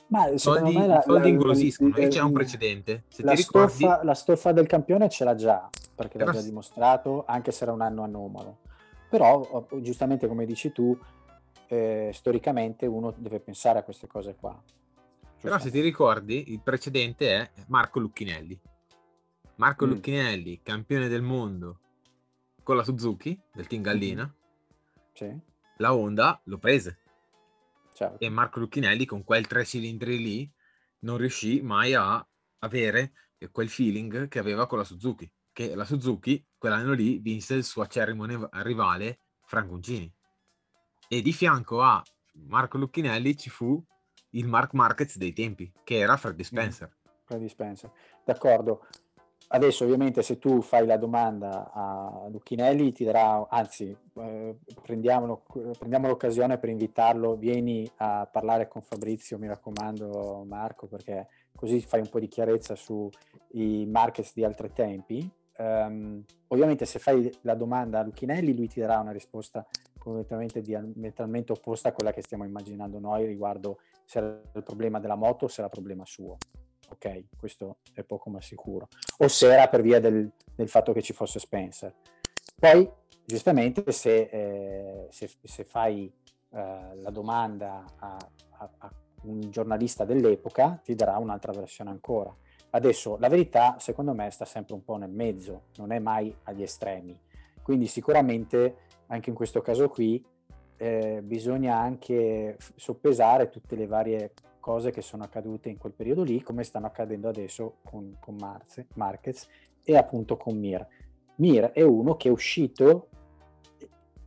ma 0.08 0.28
i 0.28 0.38
soldi, 0.38 0.72
la, 0.72 1.02
soldi 1.04 1.30
ingrosiscono 1.30 1.94
e 1.96 2.08
c'è 2.08 2.20
un 2.20 2.32
precedente. 2.32 3.04
Se 3.08 3.22
la, 3.22 3.32
ricordi... 3.32 3.72
stoffa, 3.72 4.04
la, 4.04 4.14
stoffa, 4.14 4.52
del 4.52 4.66
campione 4.66 5.08
ce 5.08 5.24
l'ha 5.24 5.34
già 5.34 5.68
perché 5.96 6.18
l'ha 6.18 6.30
già 6.30 6.42
dimostrato, 6.42 7.24
anche 7.26 7.50
se 7.50 7.64
era 7.64 7.72
un 7.72 7.80
anno 7.80 8.02
anomalo. 8.02 8.58
Però, 9.08 9.66
giustamente 9.80 10.28
come 10.28 10.44
dici 10.44 10.70
tu, 10.72 10.96
eh, 11.68 12.10
storicamente 12.12 12.86
uno 12.86 13.12
deve 13.16 13.40
pensare 13.40 13.78
a 13.78 13.82
queste 13.82 14.06
cose 14.06 14.36
qua. 14.38 14.60
Però 15.46 15.60
se 15.60 15.70
ti 15.70 15.80
ricordi, 15.80 16.50
il 16.50 16.60
precedente 16.60 17.30
è 17.30 17.50
Marco 17.68 18.00
Lucchinelli. 18.00 18.60
Marco 19.58 19.86
mm. 19.86 19.88
Lucchinelli, 19.90 20.60
campione 20.60 21.06
del 21.06 21.22
mondo 21.22 21.78
con 22.64 22.74
la 22.74 22.82
Suzuki 22.82 23.40
del 23.52 23.68
Team 23.68 23.80
Gallina. 23.80 24.24
Mm. 24.24 25.12
Sì. 25.12 25.40
La 25.76 25.94
Honda 25.94 26.40
lo 26.46 26.58
prese. 26.58 26.98
Certo. 27.94 28.18
E 28.18 28.28
Marco 28.28 28.58
Lucchinelli 28.58 29.04
con 29.04 29.22
quel 29.22 29.46
tre 29.46 29.64
cilindri 29.64 30.18
lì 30.18 30.52
non 31.02 31.16
riuscì 31.16 31.60
mai 31.60 31.94
a 31.94 32.26
avere 32.58 33.12
quel 33.52 33.68
feeling 33.68 34.26
che 34.26 34.40
aveva 34.40 34.66
con 34.66 34.78
la 34.78 34.84
Suzuki. 34.84 35.30
Che 35.52 35.76
la 35.76 35.84
Suzuki 35.84 36.44
quell'anno 36.58 36.92
lì 36.92 37.18
vinse 37.18 37.54
il 37.54 37.62
suo 37.62 37.82
acerrimo 37.82 38.48
rivale 38.62 39.20
Franco 39.44 39.74
Uncini. 39.74 40.12
E 41.06 41.22
di 41.22 41.32
fianco 41.32 41.82
a 41.82 42.02
Marco 42.48 42.78
Lucchinelli 42.78 43.36
ci 43.36 43.48
fu 43.48 43.80
il 44.36 44.46
Mark 44.46 44.72
Markets 44.72 45.16
dei 45.16 45.32
tempi, 45.32 45.70
che 45.82 45.98
era 45.98 46.16
Freddy 46.16 46.44
Spencer. 46.44 46.88
Mm, 46.88 47.10
Freddy 47.24 47.48
Spencer, 47.48 47.90
d'accordo. 48.24 48.86
Adesso 49.48 49.84
ovviamente 49.84 50.22
se 50.22 50.38
tu 50.38 50.60
fai 50.60 50.86
la 50.86 50.96
domanda 50.96 51.70
a 51.72 52.26
Lucchinelli 52.28 52.92
ti 52.92 53.04
darà, 53.04 53.46
anzi 53.48 53.96
eh, 54.14 54.56
prendiamo, 54.82 55.42
prendiamo, 55.78 56.08
l'occasione 56.08 56.58
per 56.58 56.68
invitarlo, 56.68 57.36
vieni 57.36 57.88
a 57.98 58.28
parlare 58.30 58.66
con 58.66 58.82
Fabrizio, 58.82 59.38
mi 59.38 59.46
raccomando 59.46 60.44
Marco, 60.48 60.88
perché 60.88 61.28
così 61.54 61.80
fai 61.80 62.00
un 62.00 62.08
po' 62.08 62.18
di 62.18 62.26
chiarezza 62.26 62.74
sui 62.74 63.86
markets 63.86 64.32
di 64.34 64.44
altri 64.44 64.72
tempi. 64.72 65.30
Um, 65.58 66.22
ovviamente 66.48 66.84
se 66.84 66.98
fai 66.98 67.32
la 67.42 67.54
domanda 67.54 68.00
a 68.00 68.02
Lucchinelli 68.02 68.54
lui 68.54 68.68
ti 68.68 68.78
darà 68.80 68.98
una 68.98 69.12
risposta 69.12 69.66
completamente 69.96 70.60
diametralmente 70.60 71.52
opposta 71.52 71.88
a 71.88 71.92
quella 71.92 72.12
che 72.12 72.20
stiamo 72.20 72.44
immaginando 72.44 72.98
noi 72.98 73.24
riguardo 73.24 73.78
se 74.06 74.18
era 74.18 74.40
il 74.54 74.62
problema 74.62 75.00
della 75.00 75.16
moto 75.16 75.44
o 75.44 75.48
se 75.48 75.60
era 75.60 75.66
il 75.66 75.72
problema 75.72 76.06
suo. 76.06 76.38
Ok, 76.88 77.24
questo 77.36 77.78
è 77.92 78.04
poco 78.04 78.30
ma 78.30 78.40
sicuro. 78.40 78.88
O 79.18 79.28
se 79.28 79.52
era 79.52 79.68
per 79.68 79.82
via 79.82 80.00
del, 80.00 80.30
del 80.54 80.68
fatto 80.68 80.92
che 80.92 81.02
ci 81.02 81.12
fosse 81.12 81.40
Spencer. 81.40 81.92
Poi, 82.58 82.88
giustamente, 83.24 83.90
se, 83.90 84.28
eh, 84.30 85.06
se, 85.10 85.30
se 85.42 85.64
fai 85.64 86.10
eh, 86.50 86.94
la 86.94 87.10
domanda 87.10 87.84
a, 87.98 88.16
a, 88.58 88.70
a, 88.78 88.92
un 89.22 89.50
giornalista 89.50 90.04
dell'epoca 90.04 90.80
ti 90.82 90.94
darà 90.94 91.18
un'altra 91.18 91.52
versione 91.52 91.90
ancora. 91.90 92.34
Adesso 92.70 93.16
la 93.18 93.28
verità, 93.28 93.76
secondo 93.80 94.14
me, 94.14 94.30
sta 94.30 94.44
sempre 94.44 94.74
un 94.74 94.84
po' 94.84 94.96
nel 94.96 95.10
mezzo, 95.10 95.64
non 95.76 95.90
è 95.90 95.98
mai 95.98 96.34
agli 96.44 96.62
estremi. 96.62 97.18
Quindi 97.62 97.88
sicuramente 97.88 98.84
anche 99.08 99.30
in 99.30 99.36
questo 99.36 99.60
caso 99.60 99.88
qui 99.88 100.24
eh, 100.76 101.20
bisogna 101.22 101.76
anche 101.76 102.56
soppesare 102.74 103.48
tutte 103.48 103.76
le 103.76 103.86
varie 103.86 104.32
cose 104.60 104.90
che 104.90 105.00
sono 105.00 105.22
accadute 105.24 105.68
in 105.68 105.78
quel 105.78 105.92
periodo 105.92 106.22
lì, 106.22 106.42
come 106.42 106.64
stanno 106.64 106.86
accadendo 106.86 107.28
adesso 107.28 107.76
con, 107.84 108.16
con 108.20 108.34
Marze, 108.34 108.86
Marquez 108.94 109.46
e 109.84 109.96
appunto 109.96 110.36
con 110.36 110.58
Mir. 110.58 110.86
Mir 111.36 111.66
è 111.66 111.82
uno 111.82 112.16
che 112.16 112.28
è 112.28 112.32
uscito 112.32 113.08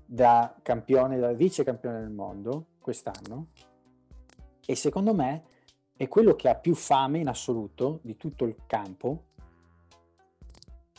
da 0.05 0.55
campione, 0.62 1.19
da 1.19 1.33
vice 1.33 1.63
campione 1.63 1.99
del 1.99 2.09
mondo 2.09 2.67
quest'anno 2.79 3.47
e 4.65 4.75
secondo 4.75 5.13
me 5.13 5.43
è 5.95 6.07
quello 6.07 6.35
che 6.35 6.47
ha 6.47 6.55
più 6.55 6.73
fame 6.75 7.19
in 7.19 7.27
assoluto 7.27 7.99
di 8.03 8.15
tutto 8.15 8.45
il 8.45 8.55
campo, 8.65 9.25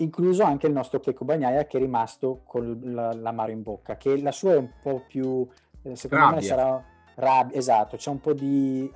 incluso 0.03 0.43
anche 0.43 0.67
il 0.67 0.73
nostro 0.73 1.01
Checco 1.01 1.25
Bagnaia 1.25 1.65
che 1.65 1.79
è 1.79 1.81
rimasto 1.81 2.43
con 2.45 2.81
l'amaro 2.83 3.51
in 3.51 3.63
bocca, 3.63 3.97
che 3.97 4.21
la 4.21 4.33
sua 4.33 4.55
è 4.55 4.57
un 4.57 4.71
po' 4.81 5.05
più, 5.07 5.47
eh, 5.83 5.97
secondo 5.97 6.25
Rabbia. 6.25 6.41
me 6.41 6.47
sarà 6.47 6.85
rabbia, 7.17 7.57
esatto, 7.57 7.97
c'è 7.97 8.11
un 8.11 8.21
po' 8.21 8.33
di, 8.33 8.91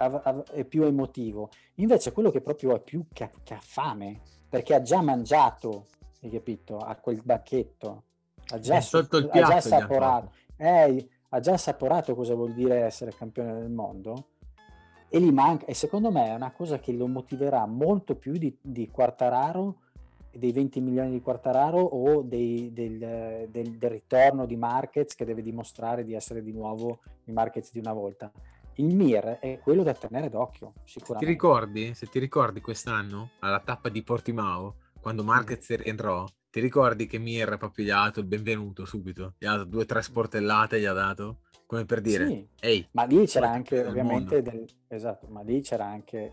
è 0.52 0.64
più 0.64 0.84
emotivo. 0.84 1.50
Invece 1.76 2.12
quello 2.12 2.30
che 2.30 2.40
proprio 2.40 2.74
è 2.74 2.80
più 2.80 3.04
che, 3.12 3.30
che 3.42 3.54
ha 3.54 3.60
fame, 3.60 4.20
perché 4.48 4.74
ha 4.74 4.82
già 4.82 5.00
mangiato, 5.02 5.86
hai 6.22 6.30
capito, 6.30 6.78
a 6.78 6.96
quel 6.96 7.20
bacchetto, 7.22 8.02
ha 8.48 8.58
già, 8.58 8.80
sotto 8.80 9.18
il 9.18 9.28
piatto, 9.28 9.46
ha 9.46 9.50
già 9.50 9.56
assaporato, 9.56 10.32
eh, 10.56 11.08
ha 11.28 11.40
già 11.40 11.52
assaporato 11.52 12.14
cosa 12.14 12.34
vuol 12.34 12.54
dire 12.54 12.80
essere 12.80 13.14
campione 13.14 13.52
del 13.54 13.70
mondo 13.70 14.28
e 15.08 15.20
gli 15.20 15.30
manca, 15.30 15.66
e 15.66 15.74
secondo 15.74 16.10
me 16.10 16.26
è 16.26 16.34
una 16.34 16.50
cosa 16.50 16.78
che 16.78 16.92
lo 16.92 17.06
motiverà 17.06 17.66
molto 17.66 18.16
più 18.16 18.32
di, 18.32 18.56
di 18.60 18.88
Quartararo 18.90 19.76
dei 20.36 20.52
20 20.52 20.80
milioni 20.80 21.10
di 21.10 21.20
Quartararo 21.20 21.78
o 21.78 22.22
dei, 22.22 22.72
del, 22.72 23.48
del, 23.50 23.76
del, 23.76 23.90
ritorno 23.90 24.46
di 24.46 24.56
Marquez 24.56 25.14
che 25.14 25.24
deve 25.24 25.42
dimostrare 25.42 26.04
di 26.04 26.14
essere 26.14 26.42
di 26.42 26.52
nuovo 26.52 27.00
il 27.24 27.32
Marquez 27.32 27.72
di 27.72 27.78
una 27.78 27.92
volta. 27.92 28.30
Il 28.76 28.94
Mir 28.94 29.38
è 29.38 29.60
quello 29.62 29.82
da 29.82 29.94
tenere 29.94 30.28
d'occhio, 30.28 30.72
sicuramente. 30.84 31.26
Ti 31.26 31.32
ricordi, 31.32 31.94
se 31.94 32.06
ti 32.06 32.18
ricordi 32.18 32.60
quest'anno, 32.60 33.30
alla 33.40 33.60
tappa 33.60 33.88
di 33.88 34.02
Portimao, 34.02 34.76
quando 35.00 35.22
Marquez 35.22 35.72
mm. 35.72 35.76
rientrò, 35.76 36.24
ti 36.50 36.60
ricordi 36.60 37.06
che 37.06 37.18
Mir 37.18 37.56
proprio 37.56 37.84
gli 37.84 37.90
ha 37.90 38.02
dato 38.02 38.20
il 38.20 38.26
benvenuto 38.26 38.84
subito? 38.84 39.34
Gli 39.38 39.46
ha 39.46 39.52
dato 39.52 39.64
due 39.64 39.82
o 39.82 39.86
tre 39.86 40.02
sportellate, 40.02 40.80
gli 40.80 40.86
ha 40.86 40.92
dato 40.92 41.38
come 41.66 41.86
per 41.86 42.00
dire, 42.00 42.26
sì, 42.26 42.48
ehi, 42.60 42.88
ma 42.92 43.04
lì 43.04 43.26
c'era 43.26 43.50
anche 43.50 43.84
ovviamente 43.84 44.42
del, 44.42 44.64
esatto, 44.86 45.26
ma 45.28 45.42
lì 45.42 45.60
c'era 45.62 45.86
anche 45.86 46.32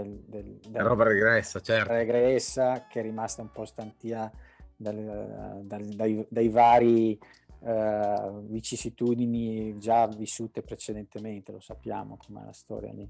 del, 0.00 0.22
del, 0.26 0.58
del 0.68 0.82
roba 0.82 1.04
regressa, 1.04 1.60
certo. 1.60 1.92
regressa 1.92 2.86
che 2.88 3.00
è 3.00 3.02
rimasta 3.02 3.42
un 3.42 3.50
po' 3.50 3.64
stantia 3.64 4.30
dal, 4.76 5.62
dal, 5.62 5.84
dai, 5.84 6.26
dai, 6.28 6.48
vari 6.48 7.18
uh, 7.60 8.40
vicissitudini 8.42 9.76
già 9.78 10.06
vissute 10.06 10.62
precedentemente, 10.62 11.52
lo 11.52 11.60
sappiamo 11.60 12.16
com'è 12.16 12.44
la 12.44 12.52
storia 12.52 12.92
lì. 12.92 13.08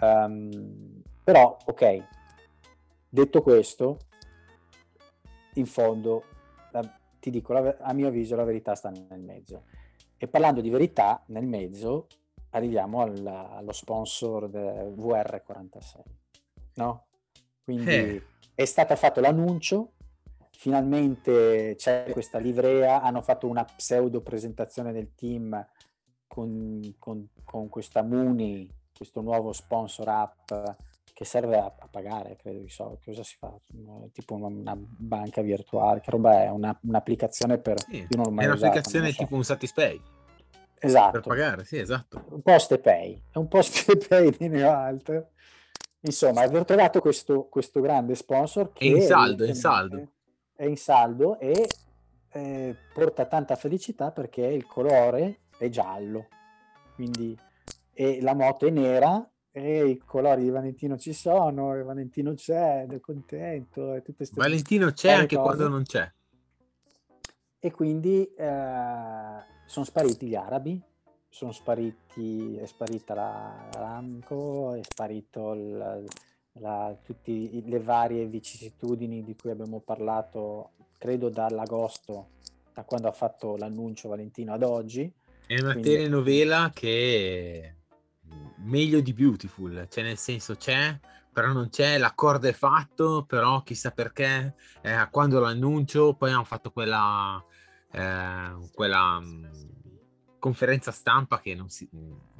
Um, 0.00 1.02
però, 1.22 1.56
ok, 1.64 2.06
detto 3.08 3.42
questo, 3.42 3.98
in 5.54 5.66
fondo, 5.66 6.24
la, 6.72 6.98
ti 7.18 7.30
dico, 7.30 7.52
la, 7.52 7.76
a 7.80 7.92
mio 7.92 8.08
avviso 8.08 8.36
la 8.36 8.44
verità 8.44 8.74
sta 8.74 8.90
nel 8.90 9.20
mezzo. 9.20 9.64
E 10.16 10.28
parlando 10.28 10.60
di 10.60 10.70
verità, 10.70 11.22
nel 11.26 11.46
mezzo 11.46 12.06
arriviamo 12.54 13.00
al, 13.02 13.26
allo 13.26 13.72
sponsor 13.72 14.48
VR46, 14.48 16.00
no? 16.74 17.06
Quindi 17.62 17.90
eh. 17.90 18.22
è 18.54 18.64
stato 18.64 18.94
fatto 18.96 19.20
l'annuncio, 19.20 19.92
finalmente 20.50 21.74
c'è 21.76 22.08
questa 22.10 22.38
livrea, 22.38 23.02
hanno 23.02 23.22
fatto 23.22 23.48
una 23.48 23.64
pseudo 23.64 24.20
presentazione 24.20 24.92
del 24.92 25.14
team 25.14 25.66
con, 26.26 26.94
con, 26.98 27.28
con 27.42 27.68
questa 27.68 28.02
Muni, 28.02 28.68
questo 28.96 29.20
nuovo 29.20 29.52
sponsor 29.52 30.08
app 30.08 30.52
che 31.12 31.24
serve 31.24 31.58
a, 31.58 31.72
a, 31.78 31.88
pagare, 31.88 32.36
credo 32.36 32.58
di 32.58 32.68
so, 32.68 32.98
cosa 33.04 33.22
si 33.22 33.36
fa? 33.36 33.52
Tipo 34.12 34.34
una, 34.34 34.48
una 34.48 34.76
banca 34.76 35.42
virtuale, 35.42 36.00
che 36.00 36.10
roba 36.10 36.42
è? 36.42 36.50
Una, 36.50 36.76
un'applicazione 36.82 37.58
per... 37.58 37.78
Sì, 37.80 38.00
è 38.00 38.16
un'applicazione 38.16 39.08
usata, 39.08 39.10
so. 39.10 39.22
tipo 39.22 39.36
un 39.36 39.44
Satispay. 39.44 40.00
Esatto. 40.86 41.10
Per 41.12 41.20
pagare, 41.22 41.64
sì, 41.64 41.78
esatto. 41.78 42.24
Un 42.30 42.42
post 42.42 42.78
pay, 42.78 43.22
è 43.30 43.38
un 43.38 43.48
post 43.48 44.06
pay 44.08 44.30
di 44.36 44.48
Neoalt. 44.48 45.28
Insomma, 46.00 46.42
abbiamo 46.42 46.64
trovato 46.64 47.00
questo, 47.00 47.46
questo 47.48 47.80
grande 47.80 48.14
sponsor 48.14 48.72
che... 48.72 48.84
È 48.84 48.88
in 48.88 49.02
saldo, 49.02 49.44
è 49.44 49.48
in 49.48 49.54
saldo. 49.54 50.08
È 50.54 50.64
in 50.64 50.76
saldo 50.76 51.38
e 51.38 51.66
eh, 52.32 52.76
porta 52.92 53.24
tanta 53.24 53.56
felicità 53.56 54.10
perché 54.10 54.42
il 54.42 54.66
colore 54.66 55.40
è 55.58 55.68
giallo. 55.68 56.28
Quindi 56.94 57.36
e 57.94 58.20
la 58.20 58.34
moto 58.34 58.66
è 58.66 58.70
nera 58.70 59.26
e 59.52 59.86
i 59.86 59.98
colori 59.98 60.42
di 60.42 60.50
Valentino 60.50 60.98
ci 60.98 61.12
sono, 61.12 61.74
e 61.74 61.84
Valentino 61.84 62.34
c'è, 62.34 62.86
è 62.86 63.00
contento. 63.00 63.94
E 63.94 64.02
tutte 64.02 64.26
Valentino 64.32 64.90
c'è 64.90 65.12
anche 65.12 65.36
cose. 65.36 65.48
quando 65.48 65.68
non 65.68 65.84
c'è. 65.84 66.12
E 67.60 67.70
quindi 67.70 68.24
eh, 68.34 69.53
sono 69.66 69.84
spariti 69.84 70.26
gli 70.26 70.34
arabi, 70.34 70.80
sono 71.28 71.52
spariti, 71.52 72.56
è 72.56 72.66
sparita 72.66 73.14
la 73.14 73.68
Ramco, 73.72 74.74
è 74.74 74.80
sparito 74.82 75.52
il, 75.52 76.04
la, 76.60 76.96
tutte 77.02 77.50
le 77.50 77.80
varie 77.80 78.26
vicissitudini 78.26 79.24
di 79.24 79.34
cui 79.34 79.50
abbiamo 79.50 79.80
parlato, 79.80 80.70
credo 80.96 81.28
dall'agosto, 81.28 82.28
da 82.72 82.84
quando 82.84 83.08
ha 83.08 83.12
fatto 83.12 83.56
l'annuncio 83.56 84.08
Valentino 84.08 84.52
ad 84.52 84.62
oggi. 84.62 85.12
È 85.46 85.58
una 85.60 85.72
Quindi... 85.72 85.90
telenovela 85.90 86.70
che 86.72 87.60
è 87.62 87.74
meglio 88.58 89.00
di 89.00 89.12
Beautiful, 89.12 89.88
cioè 89.90 90.04
nel 90.04 90.16
senso 90.16 90.54
c'è, 90.54 90.98
però 91.32 91.52
non 91.52 91.68
c'è, 91.68 91.98
l'accordo 91.98 92.46
è 92.46 92.52
fatto, 92.52 93.24
però 93.26 93.62
chissà 93.62 93.90
perché, 93.90 94.54
eh, 94.82 95.08
quando 95.10 95.40
l'annuncio, 95.40 96.14
poi 96.14 96.30
hanno 96.30 96.44
fatto 96.44 96.70
quella 96.70 97.44
eh, 97.94 98.68
quella 98.72 99.20
mh, 99.20 99.50
conferenza 100.38 100.90
stampa 100.90 101.40
che 101.40 101.54
non, 101.54 101.70
si, 101.70 101.88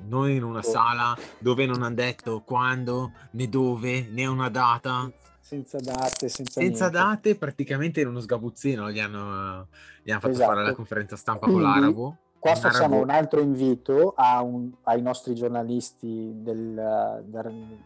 non 0.06 0.28
in 0.28 0.42
una 0.42 0.62
sala 0.62 1.16
dove 1.38 1.64
non 1.64 1.82
hanno 1.82 1.94
detto 1.94 2.42
quando, 2.42 3.12
né 3.30 3.48
dove, 3.48 4.06
né 4.10 4.26
una 4.26 4.50
data. 4.50 5.10
Senza 5.40 5.78
date, 5.78 6.28
senza, 6.28 6.60
senza 6.60 6.88
date, 6.88 7.36
praticamente 7.36 8.00
in 8.00 8.08
uno 8.08 8.20
sgabuzzino 8.20 8.90
gli 8.90 8.98
hanno, 8.98 9.68
gli 10.02 10.10
hanno 10.10 10.20
fatto 10.20 10.32
esatto. 10.32 10.48
fare 10.48 10.56
la 10.56 10.62
esatto. 10.64 10.76
conferenza 10.76 11.16
stampa 11.16 11.46
Quindi, 11.46 11.62
con 11.62 11.70
l'arabo. 11.70 12.16
Qua 12.38 12.54
facciamo 12.56 12.96
arabo... 12.96 13.02
un 13.02 13.10
altro 13.10 13.40
invito 13.40 14.14
un, 14.16 14.70
ai 14.82 15.00
nostri 15.00 15.34
giornalisti 15.34 16.32
del, 16.34 17.24
del, 17.26 17.78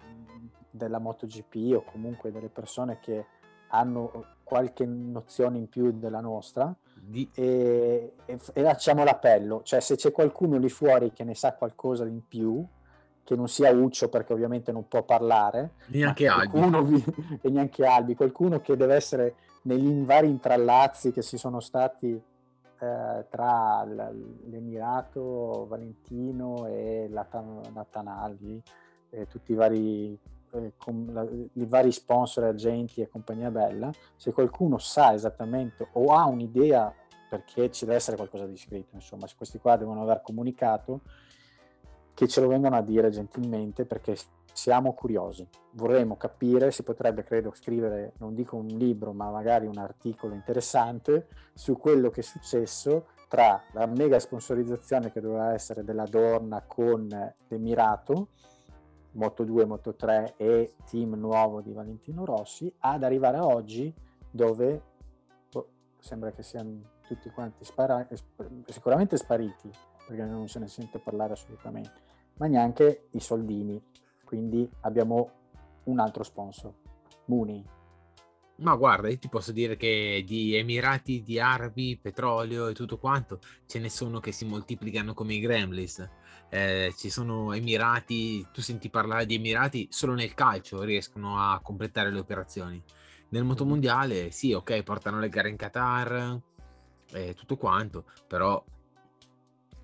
della 0.70 0.98
MotoGP 0.98 1.76
o 1.76 1.84
comunque 1.84 2.32
delle 2.32 2.48
persone 2.48 2.98
che 3.00 3.24
hanno 3.68 4.36
qualche 4.42 4.86
nozione 4.86 5.58
in 5.58 5.68
più 5.68 5.92
della 5.92 6.20
nostra 6.20 6.74
di... 6.94 7.28
e, 7.34 8.14
e, 8.24 8.38
e 8.52 8.62
facciamo 8.62 9.04
l'appello, 9.04 9.62
cioè 9.62 9.80
se 9.80 9.96
c'è 9.96 10.10
qualcuno 10.10 10.56
lì 10.56 10.68
fuori 10.68 11.12
che 11.12 11.24
ne 11.24 11.34
sa 11.34 11.54
qualcosa 11.54 12.04
in 12.06 12.26
più, 12.26 12.64
che 13.24 13.36
non 13.36 13.48
sia 13.48 13.70
Uccio 13.70 14.08
perché 14.08 14.32
ovviamente 14.32 14.72
non 14.72 14.88
può 14.88 15.02
parlare, 15.02 15.72
neanche 15.88 16.26
Albi. 16.26 16.58
Vi, 16.82 17.38
e 17.42 17.50
neanche 17.50 17.84
Albi, 17.84 18.14
qualcuno 18.14 18.60
che 18.60 18.76
deve 18.76 18.94
essere 18.94 19.34
negli 19.62 20.04
vari 20.04 20.30
intrallazzi 20.30 21.12
che 21.12 21.20
si 21.20 21.36
sono 21.36 21.60
stati 21.60 22.20
eh, 22.80 23.26
tra 23.28 23.84
l'Emirato, 23.84 25.66
Valentino 25.68 26.66
e 26.66 27.10
Natanaldi, 27.10 28.62
e 29.10 29.26
tutti 29.26 29.52
i 29.52 29.56
vari 29.56 30.18
eh, 30.52 30.72
la, 31.12 31.26
i 31.52 31.66
vari 31.66 31.92
sponsor, 31.92 32.44
agenti 32.44 33.00
e 33.00 33.08
compagnia 33.08 33.50
bella, 33.50 33.90
se 34.16 34.32
qualcuno 34.32 34.78
sa 34.78 35.12
esattamente 35.12 35.88
o 35.92 36.14
ha 36.14 36.24
un'idea 36.26 36.92
perché 37.28 37.70
ci 37.70 37.84
deve 37.84 37.96
essere 37.96 38.16
qualcosa 38.16 38.46
di 38.46 38.56
scritto, 38.56 38.94
insomma, 38.94 39.26
se 39.26 39.34
questi 39.36 39.58
qua 39.58 39.76
devono 39.76 40.02
aver 40.02 40.22
comunicato, 40.22 41.02
che 42.14 42.26
ce 42.26 42.40
lo 42.40 42.48
vengano 42.48 42.76
a 42.76 42.82
dire 42.82 43.10
gentilmente 43.10 43.84
perché 43.84 44.16
siamo 44.52 44.92
curiosi, 44.92 45.46
vorremmo 45.72 46.16
capire, 46.16 46.72
si 46.72 46.82
potrebbe 46.82 47.22
credo 47.22 47.52
scrivere, 47.54 48.14
non 48.18 48.34
dico 48.34 48.56
un 48.56 48.66
libro, 48.66 49.12
ma 49.12 49.30
magari 49.30 49.66
un 49.66 49.78
articolo 49.78 50.34
interessante 50.34 51.28
su 51.54 51.76
quello 51.76 52.10
che 52.10 52.20
è 52.20 52.24
successo 52.24 53.06
tra 53.28 53.62
la 53.72 53.86
mega 53.86 54.18
sponsorizzazione 54.18 55.12
che 55.12 55.20
doveva 55.20 55.52
essere 55.52 55.84
della 55.84 56.06
Dorna 56.06 56.64
con 56.66 57.06
l'Emirato 57.46 58.30
Moto 59.18 59.42
2, 59.42 59.64
Moto 59.64 59.94
3 59.96 60.34
e 60.36 60.74
team 60.88 61.14
nuovo 61.14 61.60
di 61.60 61.72
Valentino 61.72 62.24
Rossi, 62.24 62.72
ad 62.78 63.02
arrivare 63.02 63.36
a 63.36 63.44
oggi 63.44 63.92
dove 64.30 64.82
oh, 65.52 65.68
sembra 65.98 66.30
che 66.30 66.44
siano 66.44 66.96
tutti 67.06 67.28
quanti 67.30 67.64
spara- 67.64 68.06
sicuramente 68.66 69.16
spariti, 69.16 69.70
perché 70.06 70.24
non 70.24 70.46
se 70.46 70.60
ne 70.60 70.68
sente 70.68 71.00
parlare 71.00 71.32
assolutamente, 71.32 72.00
ma 72.36 72.46
neanche 72.46 73.08
i 73.10 73.20
soldini. 73.20 73.82
Quindi 74.24 74.70
abbiamo 74.82 75.30
un 75.84 75.98
altro 75.98 76.22
sponsor, 76.22 76.72
Muni. 77.24 77.76
Ma 78.60 78.74
guarda, 78.74 79.08
io 79.08 79.18
ti 79.18 79.28
posso 79.28 79.52
dire 79.52 79.76
che 79.76 80.24
di 80.26 80.56
Emirati, 80.56 81.22
di 81.22 81.38
Arabi, 81.38 81.96
petrolio 81.96 82.66
e 82.66 82.74
tutto 82.74 82.98
quanto, 82.98 83.38
ce 83.66 83.78
ne 83.78 83.88
sono 83.88 84.18
che 84.18 84.32
si 84.32 84.44
moltiplicano 84.44 85.14
come 85.14 85.34
i 85.34 85.40
Gremlins. 85.40 86.08
Eh, 86.50 86.92
ci 86.96 87.08
sono 87.08 87.52
Emirati, 87.52 88.44
tu 88.52 88.60
senti 88.60 88.90
parlare 88.90 89.26
di 89.26 89.36
Emirati, 89.36 89.86
solo 89.90 90.14
nel 90.14 90.34
calcio 90.34 90.82
riescono 90.82 91.38
a 91.38 91.60
completare 91.62 92.10
le 92.10 92.18
operazioni. 92.18 92.82
Nel 93.28 93.44
motomondiale, 93.44 94.32
sì, 94.32 94.52
ok, 94.52 94.82
portano 94.82 95.20
le 95.20 95.28
gare 95.28 95.50
in 95.50 95.56
Qatar 95.56 96.40
e 97.12 97.28
eh, 97.28 97.34
tutto 97.34 97.56
quanto, 97.56 98.06
però 98.26 98.64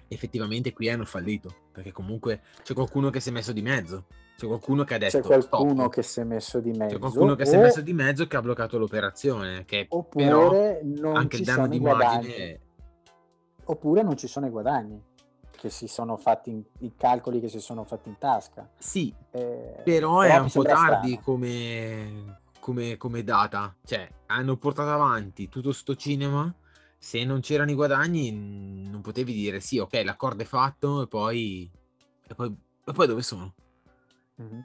effettivamente 0.09 0.72
qui 0.72 0.89
hanno 0.91 1.05
fallito, 1.05 1.68
perché 1.70 1.93
comunque 1.93 2.43
c'è 2.64 2.75
qualcuno 2.75 3.11
che 3.11 3.20
si 3.20 3.29
è 3.29 3.33
messo 3.33 3.53
di 3.53 3.62
mezzo. 3.62 4.07
C'è 4.37 4.47
qualcuno 4.47 4.82
che 4.85 4.95
ha 4.95 4.99
detto 4.99 5.20
C'è 5.20 5.24
qualcuno 5.24 5.74
stop. 5.74 5.93
che 5.93 6.03
si 6.03 6.20
è 6.20 6.24
messo 6.24 6.61
di 6.61 6.72
mezzo. 6.72 6.95
C'è 6.95 6.99
qualcuno 6.99 7.35
che 7.37 7.43
o... 7.43 7.47
si 7.47 7.55
è 7.55 7.59
messo 7.59 7.80
di 7.80 7.93
mezzo 7.93 8.26
che 8.26 8.37
ha 8.37 8.43
bloccato 8.43 8.78
l'operazione. 8.78 9.64
Che 9.64 9.87
Oppure 9.91 10.80
non 10.82 11.16
anche 11.16 11.37
il 11.37 11.45
danno 11.45 11.68
di 11.68 11.76
immagine. 11.76 12.61
Oppure 13.66 14.03
non 14.03 14.16
ci 14.16 14.26
sono 14.26 14.47
i 14.47 14.51
guadagni 14.51 15.03
che 15.64 15.70
si 15.70 15.87
sono 15.87 16.16
fatti 16.16 16.51
in, 16.51 16.62
i 16.80 16.93
calcoli 16.95 17.41
che 17.41 17.49
si 17.49 17.61
sono 17.61 17.85
fatti 17.85 18.11
in 18.11 18.18
tasca. 18.18 18.68
Sì, 18.76 19.14
eh, 19.30 19.80
però, 19.82 20.18
però 20.18 20.20
è 20.20 20.37
un 20.37 20.51
po' 20.51 20.62
tardi 20.62 21.18
come, 21.20 22.41
come, 22.61 22.97
come, 22.99 23.22
data. 23.22 23.74
Cioè, 23.82 24.07
hanno 24.26 24.57
portato 24.57 24.91
avanti 24.91 25.49
tutto 25.49 25.72
sto 25.72 25.95
cinema. 25.95 26.53
Se 26.99 27.24
non 27.24 27.41
c'erano 27.41 27.70
i 27.70 27.74
guadagni, 27.74 28.30
non 28.32 29.01
potevi 29.01 29.32
dire 29.32 29.61
sì, 29.61 29.78
ok, 29.78 30.03
l'accordo 30.05 30.43
è 30.43 30.47
fatto 30.47 31.03
e 31.03 31.07
poi, 31.07 31.70
e 32.26 32.35
poi, 32.35 32.55
e 32.85 32.93
poi 32.93 33.07
dove 33.07 33.22
sono? 33.22 33.55
Mm-hmm. 34.43 34.61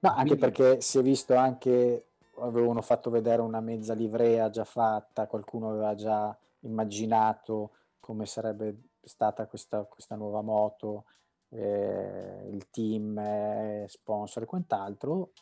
No, 0.00 0.10
anche 0.10 0.36
Quindi... 0.36 0.38
perché 0.38 0.80
si 0.80 0.98
è 0.98 1.02
visto 1.02 1.34
anche, 1.34 2.08
avevano 2.38 2.82
fatto 2.82 3.10
vedere 3.10 3.42
una 3.42 3.60
mezza 3.60 3.94
livrea 3.94 4.50
già 4.50 4.64
fatta, 4.64 5.26
qualcuno 5.26 5.70
aveva 5.70 5.94
già 5.94 6.36
immaginato 6.60 7.72
come 8.00 8.26
sarebbe 8.26 8.90
stata 9.02 9.46
questa, 9.46 9.84
questa 9.84 10.16
nuova 10.16 10.42
moto, 10.42 11.04
eh, 11.50 12.48
il 12.50 12.68
team, 12.70 13.18
eh, 13.18 13.86
sponsor 13.88 14.42
e 14.42 14.46
quant'altro. 14.46 15.32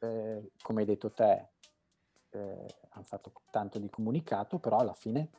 Eh, 0.00 0.50
come 0.60 0.80
hai 0.80 0.86
detto 0.86 1.10
te, 1.12 1.48
eh, 2.30 2.66
hanno 2.90 3.04
fatto 3.04 3.32
tanto 3.50 3.78
di 3.78 3.88
comunicato, 3.88 4.58
però 4.58 4.78
alla 4.78 4.94
fine 4.94 5.30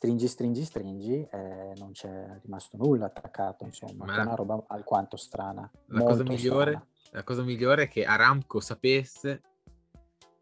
stringi, 0.00 0.28
stringi, 0.28 0.64
stringi, 0.64 1.28
eh, 1.30 1.74
non 1.76 1.92
c'è 1.92 2.38
rimasto 2.40 2.78
nulla 2.78 3.04
attaccato, 3.04 3.66
insomma, 3.66 4.06
Ma 4.06 4.16
è 4.16 4.20
una 4.22 4.34
roba 4.34 4.64
alquanto 4.68 5.18
strana. 5.18 5.70
La 5.88 6.02
cosa, 6.02 6.22
migliore, 6.22 6.70
strana. 6.70 6.86
la 7.10 7.22
cosa 7.22 7.42
migliore 7.42 7.82
è 7.82 7.88
che 7.88 8.06
Aramco 8.06 8.60
sapesse 8.60 9.42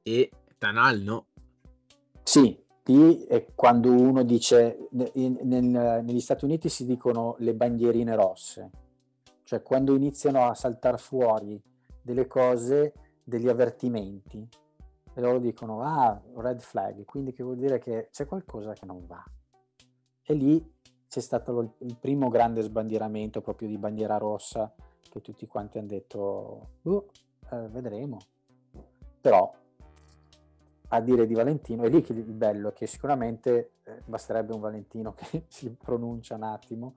e 0.05 0.31
Tanal 0.59 1.01
no. 1.01 1.27
Sì, 2.23 2.57
quando 3.57 3.91
uno 3.91 4.23
dice, 4.23 4.89
in, 5.15 5.41
nel, 5.43 6.05
negli 6.05 6.21
Stati 6.21 6.45
Uniti 6.45 6.69
si 6.69 6.87
dicono 6.87 7.35
le 7.41 7.53
bandierine 7.53 8.15
rosse, 8.15 8.71
cioè 9.43 9.61
quando 9.61 9.97
iniziano 9.97 10.47
a 10.47 10.55
saltare 10.55 10.99
fuori 10.99 11.61
delle 12.01 12.29
cose, 12.29 12.93
degli 13.25 13.49
avvertimenti, 13.49 14.49
e 15.15 15.21
loro 15.21 15.41
dicono, 15.41 15.83
ah, 15.83 16.23
red 16.37 16.61
flag, 16.61 17.05
quindi 17.05 17.33
che 17.33 17.43
vuol 17.43 17.57
dire 17.57 17.81
che 17.81 18.09
c'è 18.13 18.25
qualcosa 18.25 18.73
che 18.73 18.87
non 18.87 19.05
va. 19.05 19.21
E 20.31 20.35
lì 20.35 20.62
c'è 21.09 21.20
stato 21.20 21.74
il 21.79 21.97
primo 21.99 22.29
grande 22.29 22.61
sbandieramento 22.61 23.41
proprio 23.41 23.66
di 23.66 23.79
bandiera 23.79 24.18
rossa 24.18 24.70
che 25.09 25.22
tutti 25.22 25.47
quanti 25.47 25.79
hanno 25.79 25.87
detto, 25.87 26.68
uh, 26.83 27.07
eh, 27.51 27.68
vedremo. 27.68 28.18
Però 29.22 29.51
a 30.89 31.01
dire 31.01 31.26
di 31.26 31.33
Valentino, 31.33 31.85
è 31.85 31.89
lì 31.89 32.03
che 32.03 32.12
il 32.12 32.24
bello 32.24 32.68
è 32.68 32.72
che 32.74 32.87
sicuramente 32.87 33.72
eh, 33.85 34.03
basterebbe 34.05 34.53
un 34.53 34.61
Valentino 34.61 35.14
che 35.14 35.45
si 35.49 35.70
pronuncia 35.70 36.35
un 36.35 36.43
attimo, 36.43 36.97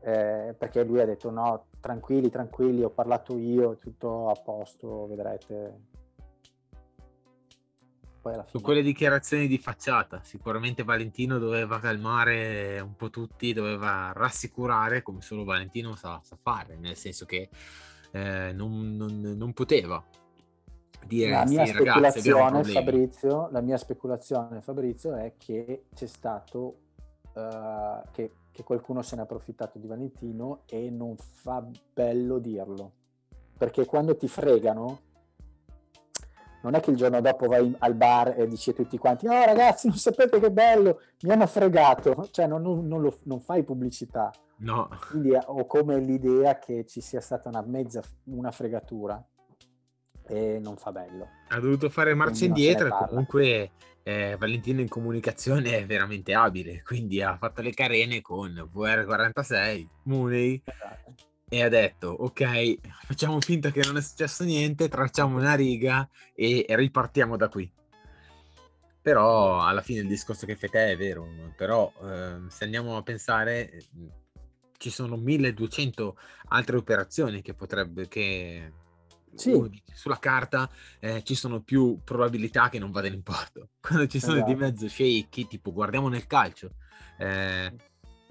eh, 0.00 0.52
perché 0.58 0.82
lui 0.82 0.98
ha 0.98 1.06
detto 1.06 1.30
no, 1.30 1.66
tranquilli, 1.78 2.28
tranquilli, 2.28 2.82
ho 2.82 2.90
parlato 2.90 3.36
io, 3.38 3.78
tutto 3.78 4.30
a 4.30 4.34
posto, 4.34 5.06
vedrete, 5.06 5.92
fine... 8.32 8.44
Su 8.50 8.60
quelle 8.60 8.82
dichiarazioni 8.82 9.46
di 9.46 9.58
facciata, 9.58 10.20
sicuramente 10.22 10.82
Valentino 10.82 11.38
doveva 11.38 11.78
calmare 11.78 12.80
un 12.80 12.96
po' 12.96 13.10
tutti, 13.10 13.52
doveva 13.52 14.12
rassicurare 14.14 15.02
come 15.02 15.20
solo 15.20 15.44
Valentino 15.44 15.94
sa, 15.94 16.20
sa 16.22 16.36
fare, 16.40 16.76
nel 16.76 16.96
senso 16.96 17.24
che 17.26 17.48
eh, 18.12 18.52
non, 18.52 18.96
non, 18.96 19.20
non, 19.20 19.52
poteva 19.52 20.02
dire 21.06 21.30
la 21.30 21.44
mia, 21.44 21.66
sì, 21.66 21.72
speculazione, 21.72 22.50
ragazzi, 22.50 22.72
Fabrizio, 22.72 23.48
la 23.50 23.60
mia 23.60 23.76
speculazione 23.76 24.60
Fabrizio 24.60 25.14
è 25.14 25.34
che 25.36 25.84
c'è 25.94 26.06
stato 26.06 26.78
uh, 27.34 28.02
che, 28.12 28.30
che 28.50 28.62
qualcuno 28.62 29.02
se 29.02 29.16
ne 29.16 29.22
è 29.22 29.24
approfittato 29.24 29.78
di 29.78 29.86
Valentino 29.86 30.62
e 30.66 30.90
non 30.90 31.16
fa 31.16 31.66
bello 31.92 32.38
dirlo. 32.38 32.92
Perché 33.56 33.84
quando 33.84 34.16
ti 34.16 34.28
fregano 34.28 35.00
non 36.64 36.74
è 36.74 36.80
che 36.80 36.90
il 36.90 36.96
giorno 36.96 37.20
dopo 37.20 37.46
vai 37.46 37.74
al 37.80 37.94
bar 37.94 38.34
e 38.38 38.48
dici 38.48 38.70
a 38.70 38.72
tutti 38.72 38.96
quanti, 38.96 39.26
oh 39.26 39.44
ragazzi, 39.44 39.86
non 39.86 39.98
sapete 39.98 40.40
che 40.40 40.50
bello, 40.50 41.02
mi 41.22 41.30
hanno 41.30 41.46
fregato, 41.46 42.28
cioè 42.30 42.46
non, 42.46 42.62
non, 42.62 42.86
non, 42.86 43.02
lo, 43.02 43.18
non 43.24 43.40
fai 43.40 43.62
pubblicità. 43.62 44.32
No. 44.56 44.88
Quindi 45.10 45.34
ho 45.34 45.66
come 45.66 45.98
l'idea 46.00 46.58
che 46.58 46.86
ci 46.86 47.02
sia 47.02 47.20
stata 47.20 47.50
una 47.50 47.62
mezza, 47.62 48.02
una 48.24 48.50
fregatura 48.50 49.22
e 50.26 50.58
non 50.58 50.76
fa 50.76 50.90
bello. 50.90 51.28
Ha 51.48 51.60
dovuto 51.60 51.90
fare 51.90 52.14
marcia 52.14 52.46
indietro 52.46 52.86
e 52.86 53.06
comunque 53.08 53.70
eh, 54.02 54.36
Valentino 54.38 54.80
in 54.80 54.88
comunicazione 54.88 55.76
è 55.76 55.86
veramente 55.86 56.32
abile, 56.32 56.82
quindi 56.82 57.20
ha 57.20 57.36
fatto 57.36 57.60
le 57.60 57.74
carene 57.74 58.22
con 58.22 58.52
VR46, 58.72 59.86
Mooney. 60.04 60.62
Esatto 60.64 61.32
e 61.54 61.62
ha 61.62 61.68
detto 61.68 62.08
ok 62.08 62.78
facciamo 63.04 63.40
finta 63.40 63.70
che 63.70 63.82
non 63.84 63.96
è 63.96 64.02
successo 64.02 64.42
niente 64.42 64.88
tracciamo 64.88 65.38
una 65.38 65.54
riga 65.54 66.08
e 66.34 66.66
ripartiamo 66.68 67.36
da 67.36 67.48
qui 67.48 67.70
però 69.00 69.60
alla 69.60 69.80
fine 69.80 70.00
il 70.00 70.08
discorso 70.08 70.46
che 70.46 70.56
fai 70.56 70.70
te 70.70 70.90
è 70.90 70.96
vero 70.96 71.28
però 71.56 71.92
eh, 72.02 72.40
se 72.48 72.64
andiamo 72.64 72.96
a 72.96 73.02
pensare 73.04 73.84
ci 74.78 74.90
sono 74.90 75.16
1200 75.16 76.16
altre 76.48 76.76
operazioni 76.76 77.40
che 77.40 77.54
potrebbe 77.54 78.08
che 78.08 78.72
sì. 79.34 79.82
sulla 79.92 80.18
carta 80.18 80.68
eh, 80.98 81.22
ci 81.22 81.36
sono 81.36 81.60
più 81.60 82.00
probabilità 82.02 82.68
che 82.68 82.80
non 82.80 82.90
vada 82.90 83.06
in 83.06 83.22
porto 83.22 83.68
quando 83.80 84.08
ci 84.08 84.18
sono 84.18 84.36
esatto. 84.38 84.50
di 84.50 84.56
mezzo 84.56 84.88
sceicchi 84.88 85.46
tipo 85.46 85.72
guardiamo 85.72 86.08
nel 86.08 86.26
calcio 86.26 86.74
eh, 87.16 87.72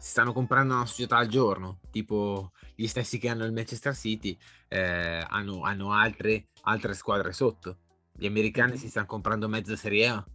stanno 0.04 0.34
comprando 0.34 0.74
una 0.74 0.86
società 0.86 1.16
al 1.16 1.28
giorno, 1.28 1.80
tipo 1.90 2.52
gli 2.76 2.88
stessi 2.88 3.18
che 3.18 3.30
hanno 3.30 3.46
il 3.46 3.54
Manchester 3.54 3.96
City 3.96 4.38
eh, 4.68 5.26
hanno, 5.26 5.62
hanno 5.64 5.94
altre, 5.94 6.48
altre, 6.64 6.94
squadre 6.94 7.32
sotto. 7.32 7.78
Gli 8.12 8.26
americani 8.26 8.72
mm-hmm. 8.72 8.82
si 8.82 8.90
stanno 8.90 9.06
comprando 9.06 9.48
mezza 9.48 9.78
Serie 9.78 10.08
A. 10.08 10.26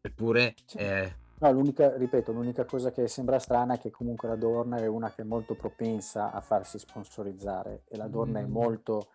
Eppure... 0.00 0.54
Sì. 0.64 0.76
Eh... 0.78 1.16
No, 1.40 1.52
l'unica, 1.52 1.96
ripeto, 1.96 2.30
l'unica 2.30 2.64
cosa 2.64 2.92
che 2.92 3.08
sembra 3.08 3.40
strana 3.40 3.74
è 3.74 3.80
che 3.80 3.90
comunque 3.90 4.28
la 4.28 4.36
Dorna 4.36 4.76
è 4.76 4.86
una 4.86 5.10
che 5.12 5.22
è 5.22 5.24
molto 5.24 5.54
propensa 5.54 6.30
a 6.32 6.40
farsi 6.40 6.78
sponsorizzare 6.78 7.82
e 7.88 7.96
la 7.96 8.06
Dorna 8.06 8.40
mm. 8.40 8.44
è 8.44 8.46
molto 8.46 9.08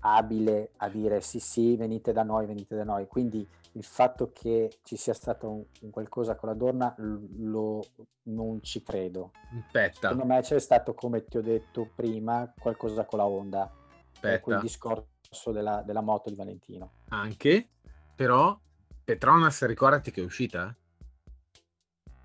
abile 0.00 0.70
a 0.78 0.88
dire 0.88 1.20
sì 1.20 1.40
sì 1.40 1.76
venite 1.76 2.12
da 2.12 2.22
noi 2.22 2.46
venite 2.46 2.74
da 2.74 2.84
noi 2.84 3.06
quindi 3.06 3.46
il 3.72 3.84
fatto 3.84 4.32
che 4.32 4.78
ci 4.82 4.96
sia 4.96 5.14
stato 5.14 5.48
un, 5.48 5.64
un 5.82 5.90
qualcosa 5.90 6.34
con 6.34 6.48
la 6.48 6.54
donna 6.54 6.94
lo, 6.98 7.84
non 8.24 8.62
ci 8.62 8.82
credo 8.82 9.32
Aspetta. 9.64 10.08
secondo 10.08 10.24
me 10.24 10.40
c'è 10.40 10.58
stato 10.58 10.94
come 10.94 11.24
ti 11.24 11.36
ho 11.36 11.42
detto 11.42 11.90
prima 11.94 12.52
qualcosa 12.58 13.04
con 13.04 13.18
la 13.18 13.26
Honda 13.26 13.70
per 14.18 14.40
quel 14.40 14.60
discorso 14.60 15.52
della, 15.52 15.82
della, 15.82 16.00
moto 16.00 16.30
di 16.30 16.36
Valentino 16.36 16.90
anche 17.08 17.68
però 18.14 18.58
Petronas 19.04 19.64
ricordati 19.66 20.10
che 20.10 20.20
è 20.20 20.24
uscita 20.24 20.74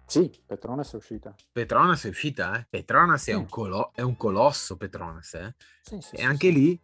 sì, 0.07 0.31
Petronas 0.45 0.93
è 0.93 0.95
uscita. 0.97 1.33
Petronas 1.51 2.05
è 2.05 2.09
uscita, 2.09 2.59
eh? 2.59 2.67
Petronas 2.69 3.23
sì. 3.23 3.31
è, 3.31 3.33
un 3.33 3.49
colo- 3.49 3.91
è, 3.93 4.01
un 4.01 4.15
colosso, 4.15 4.77
Petronas, 4.77 5.33
eh? 5.33 5.55
Sì, 5.81 5.99
sì, 5.99 6.15
e 6.15 6.23
anche 6.23 6.49
lì 6.49 6.79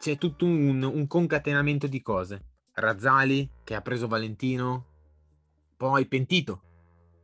c'è 0.00 0.18
tutto 0.18 0.44
un, 0.44 0.82
un, 0.82 1.06
concatenamento 1.06 1.86
di 1.86 2.02
cose. 2.02 2.49
Razzali 2.74 3.48
che 3.64 3.74
ha 3.74 3.80
preso 3.80 4.08
Valentino, 4.08 4.86
poi 5.76 6.06
pentito, 6.06 6.62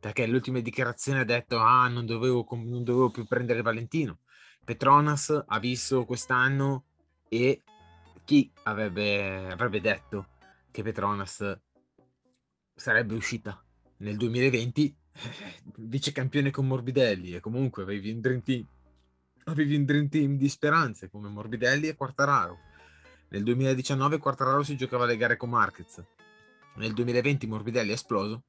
perché 0.01 0.27
l'ultima 0.27 0.61
dichiarazione 0.61 1.21
ha 1.21 1.25
detto 1.25 1.59
ah 1.59 1.89
non 1.89 2.07
dovevo, 2.07 2.47
non 2.51 2.85
dovevo 2.85 3.11
più 3.11 3.27
prendere 3.27 3.63
Valentino. 3.63 4.21
Petronas 4.65 5.45
ha 5.47 5.59
visto 5.59 6.05
quest'anno 6.05 6.85
e 7.29 7.63
chi 8.25 8.51
avrebbe, 8.65 9.51
avrebbe 9.51 9.81
detto 9.81 10.29
che 10.71 10.83
Petronas 10.83 11.59
sarebbe 12.75 13.15
uscita 13.15 13.63
nel 13.99 14.17
2020 14.17 14.97
vice 15.79 16.13
campione 16.13 16.51
con 16.51 16.67
Morbidelli 16.67 17.35
e 17.35 17.41
comunque 17.41 17.85
avevi 17.85 18.11
un 18.11 18.21
Dream 18.21 18.43
Team 18.43 18.67
avevi 19.49 19.77
un 19.77 19.85
dream 19.85 20.09
team 20.09 20.37
di 20.37 20.49
speranze 20.49 21.09
come 21.09 21.29
Morbidelli 21.29 21.89
e 21.89 21.95
Quartararo. 21.95 22.59
Nel 23.37 23.45
2019 23.45 24.17
Quartararo 24.17 24.63
si 24.63 24.79
giocava 24.79 25.05
le 25.05 25.19
gare 25.19 25.37
con 25.37 25.51
Marquez. 25.51 26.03
Nel 26.77 26.95
2020 26.95 27.47
Morbidelli 27.47 27.91
è 27.91 27.93
esploso. 27.93 28.45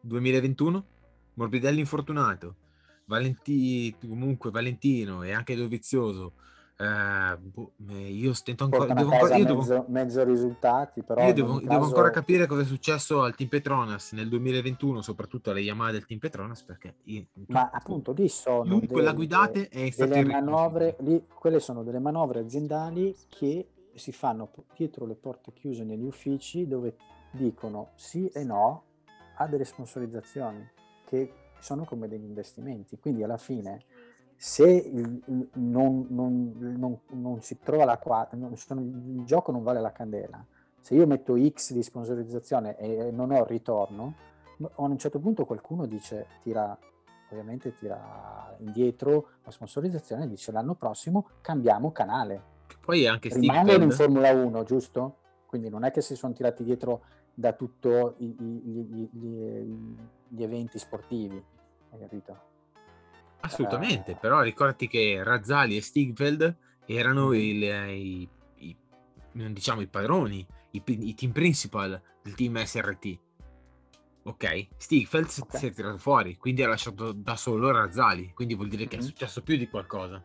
2021 0.00 0.86
Morbidelli 1.34 1.80
infortunato. 1.80 2.56
Valenti, 3.04 3.94
comunque 4.00 4.50
Valentino 4.50 5.22
e 5.24 5.32
anche 5.32 5.54
Dovizioso 5.54 6.32
eh, 6.76 7.36
boh, 7.36 7.72
io 7.86 8.32
stento 8.32 8.64
ancora. 8.64 8.92
Devo 8.92 9.12
ancora 9.12 9.36
io 9.36 9.44
mezzo, 9.44 9.68
devo, 9.68 9.84
mezzo, 9.88 10.24
risultati, 10.24 11.02
però. 11.02 11.24
Io 11.24 11.32
devo, 11.32 11.54
caso... 11.54 11.66
devo, 11.68 11.84
ancora 11.84 12.10
capire 12.10 12.46
cosa 12.46 12.62
è 12.62 12.64
successo 12.64 13.22
al 13.22 13.36
Team 13.36 13.48
Petronas 13.48 14.12
nel 14.12 14.28
2021, 14.28 15.00
soprattutto 15.00 15.50
alle 15.50 15.60
Yamaha 15.60 15.92
del 15.92 16.04
Team 16.04 16.18
Petronas. 16.18 16.62
Perché 16.62 16.96
io, 17.04 17.26
Ma 17.46 17.70
appunto 17.72 18.12
lì 18.12 18.28
sono. 18.28 18.80
Delle, 18.80 19.02
la 19.02 19.12
guidate 19.12 19.68
è 19.68 19.88
delle 19.96 20.24
manovre, 20.24 20.96
lì, 21.00 21.24
quelle 21.32 21.60
sono 21.60 21.84
delle 21.84 22.00
manovre 22.00 22.40
aziendali 22.40 23.14
che 23.28 23.68
si 23.96 24.12
fanno 24.12 24.50
dietro 24.76 25.06
le 25.06 25.14
porte 25.14 25.52
chiuse 25.52 25.84
negli 25.84 26.04
uffici 26.04 26.66
dove 26.66 26.96
dicono 27.30 27.90
sì 27.94 28.28
e 28.28 28.44
no 28.44 28.82
a 29.36 29.46
delle 29.46 29.64
sponsorizzazioni 29.64 30.68
che 31.04 31.32
sono 31.58 31.84
come 31.84 32.08
degli 32.08 32.24
investimenti. 32.24 32.98
Quindi 32.98 33.22
alla 33.22 33.36
fine 33.36 33.84
se 34.36 34.90
non, 34.90 36.06
non, 36.08 36.52
non, 36.58 36.98
non, 37.08 37.40
si 37.40 37.58
trova 37.60 37.84
la 37.84 37.98
quadra, 37.98 38.36
il 38.36 39.22
gioco 39.24 39.52
non 39.52 39.62
vale 39.62 39.80
la 39.80 39.92
candela, 39.92 40.44
se 40.80 40.94
io 40.94 41.06
metto 41.06 41.34
X 41.36 41.72
di 41.72 41.82
sponsorizzazione 41.82 42.76
e 42.76 43.10
non 43.10 43.30
ho 43.30 43.44
ritorno, 43.44 44.14
a 44.58 44.82
un 44.82 44.98
certo 44.98 45.18
punto 45.18 45.46
qualcuno 45.46 45.86
dice, 45.86 46.26
tira, 46.42 46.76
ovviamente 47.30 47.74
tira 47.74 48.54
indietro 48.58 49.28
la 49.44 49.50
sponsorizzazione 49.50 50.24
e 50.24 50.28
dice 50.28 50.52
l'anno 50.52 50.74
prossimo 50.74 51.28
cambiamo 51.40 51.90
canale. 51.90 52.52
Poi 52.80 53.06
anche 53.06 53.28
Rimangono 53.32 53.84
in 53.84 53.90
Formula 53.90 54.30
1, 54.30 54.62
giusto? 54.64 55.18
Quindi 55.46 55.68
non 55.68 55.84
è 55.84 55.90
che 55.90 56.00
si 56.00 56.16
sono 56.16 56.32
tirati 56.32 56.64
dietro 56.64 57.02
da 57.32 57.52
tutti 57.52 57.88
gli, 58.18 59.08
eventi 60.36 60.78
sportivi, 60.78 61.42
hai 61.90 61.98
capito? 61.98 62.52
Assolutamente, 63.40 64.12
eh... 64.12 64.16
però 64.16 64.40
ricordati 64.40 64.88
che 64.88 65.20
Razzali 65.22 65.76
e 65.76 65.82
Stigfeld 65.82 66.56
erano 66.86 67.28
mm. 67.28 67.34
il, 67.34 67.62
i, 67.62 68.28
i, 68.56 68.76
diciamo, 69.32 69.80
i 69.80 69.86
padroni, 69.86 70.46
i, 70.70 70.82
i, 70.84 71.14
team 71.14 71.32
principal 71.32 72.00
del 72.22 72.34
team 72.34 72.62
SRT. 72.62 73.18
Ok? 74.24 74.66
Stigfeld 74.76 75.28
okay. 75.40 75.60
si 75.60 75.66
è 75.66 75.72
tirato 75.72 75.98
fuori, 75.98 76.36
quindi 76.36 76.62
ha 76.62 76.68
lasciato 76.68 77.12
da 77.12 77.36
solo 77.36 77.70
Razzali, 77.70 78.32
quindi 78.34 78.54
vuol 78.54 78.68
dire 78.68 78.86
che 78.86 78.96
mm-hmm. 78.96 79.04
è 79.04 79.08
successo 79.08 79.42
più 79.42 79.56
di 79.56 79.68
qualcosa. 79.68 80.20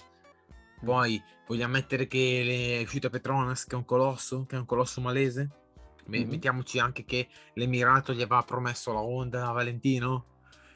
Poi 0.84 1.21
vogliamo 1.47 1.73
mettere 1.73 2.07
che 2.07 2.77
è 2.80 2.84
uscito 2.84 3.09
Petronas, 3.09 3.65
che 3.65 3.75
è 3.75 3.77
un 3.77 3.86
colosso, 3.86 4.45
che 4.45 4.55
è 4.55 4.59
un 4.59 4.65
colosso 4.65 5.01
malese. 5.01 5.49
Mm-hmm. 6.09 6.30
Mettiamoci 6.30 6.80
anche 6.80 7.05
che 7.05 7.27
l'Emirato 7.53 8.13
gli 8.13 8.21
aveva 8.21 8.41
promesso 8.43 8.91
la 8.91 9.01
Honda 9.01 9.47
a 9.47 9.51
Valentino 9.51 10.25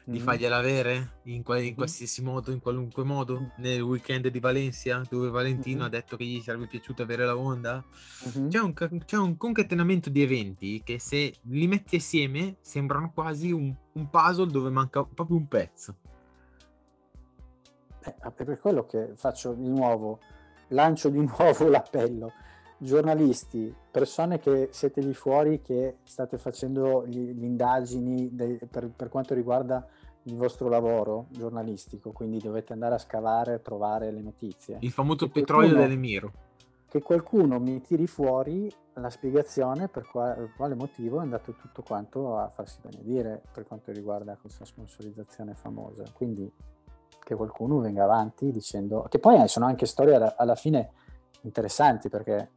di 0.04 0.18
mm-hmm. 0.18 0.22
fargliela 0.22 0.56
avere 0.56 1.20
in, 1.24 1.34
in, 1.36 1.42
mm-hmm. 1.48 1.74
qualsiasi 1.74 2.22
modo, 2.22 2.52
in 2.52 2.60
qualunque 2.60 3.04
modo, 3.04 3.40
mm. 3.40 3.46
nel 3.56 3.80
weekend 3.80 4.28
di 4.28 4.38
Valencia, 4.38 5.02
dove 5.08 5.30
Valentino 5.30 5.78
mm-hmm. 5.78 5.86
ha 5.86 5.88
detto 5.88 6.16
che 6.16 6.24
gli 6.24 6.40
sarebbe 6.40 6.66
piaciuto 6.66 7.02
avere 7.02 7.24
la 7.24 7.36
Honda. 7.36 7.82
Mm-hmm. 8.28 8.48
C'è, 8.48 8.58
un, 8.60 8.72
c'è, 9.04 9.16
un, 9.16 9.36
concatenamento 9.36 10.10
di 10.10 10.22
eventi 10.22 10.82
che 10.84 10.98
se 10.98 11.34
li 11.42 11.66
metti 11.66 11.96
assieme 11.96 12.56
sembrano 12.60 13.12
quasi 13.12 13.50
un, 13.50 13.74
un 13.92 14.10
puzzle 14.10 14.50
dove 14.50 14.70
manca 14.70 15.02
proprio 15.04 15.38
un 15.38 15.48
pezzo. 15.48 15.96
Eh, 18.04 18.14
è 18.20 18.30
per 18.30 18.58
quello 18.58 18.86
che 18.86 19.12
faccio 19.14 19.52
di 19.52 19.68
nuovo, 19.68 20.20
lancio 20.68 21.08
di 21.08 21.18
nuovo 21.24 21.68
l'appello 21.68 22.32
giornalisti, 22.84 23.74
persone 23.90 24.38
che 24.38 24.68
siete 24.72 25.00
lì 25.00 25.14
fuori 25.14 25.62
che 25.62 25.96
state 26.04 26.38
facendo 26.38 27.06
gli, 27.06 27.32
le 27.38 27.46
indagini 27.46 28.34
de, 28.34 28.58
per, 28.70 28.90
per, 28.90 29.08
quanto 29.08 29.34
riguarda 29.34 29.86
il 30.24 30.36
vostro 30.36 30.68
lavoro 30.68 31.26
giornalistico, 31.30 32.12
quindi 32.12 32.38
dovete 32.38 32.72
andare 32.72 32.94
a 32.94 32.98
scavare, 32.98 33.62
trovare 33.62 34.10
le 34.10 34.20
notizie. 34.20 34.78
Il 34.80 34.90
famoso 34.90 35.28
petrolio 35.28 35.68
qualcuno, 35.68 35.88
dell'Emiro. 35.88 36.32
Che 36.88 37.02
qualcuno 37.02 37.58
mi 37.58 37.80
tiri 37.80 38.06
fuori 38.06 38.72
la 38.94 39.10
spiegazione 39.10 39.88
per, 39.88 40.06
quale, 40.06 40.34
per 40.34 40.52
quale 40.56 40.74
motivo 40.74 41.18
è 41.18 41.22
andato 41.22 41.52
tutto 41.54 41.82
quanto 41.82 42.36
a 42.36 42.48
farsi 42.48 42.78
benedire 42.80 43.42
per 43.52 43.66
quanto 43.66 43.90
riguarda 43.92 44.36
questa 44.40 44.64
sponsorizzazione 44.64 45.54
famosa. 45.54 46.04
Quindi 46.12 46.50
che 47.24 47.34
qualcuno 47.34 47.80
venga 47.80 48.04
avanti 48.04 48.52
dicendo 48.52 49.06
che 49.08 49.18
poi 49.18 49.48
sono 49.48 49.66
anche 49.66 49.86
storie 49.86 50.14
alla, 50.14 50.36
alla 50.36 50.54
fine 50.54 50.92
interessanti 51.40 52.08
perché 52.08 52.50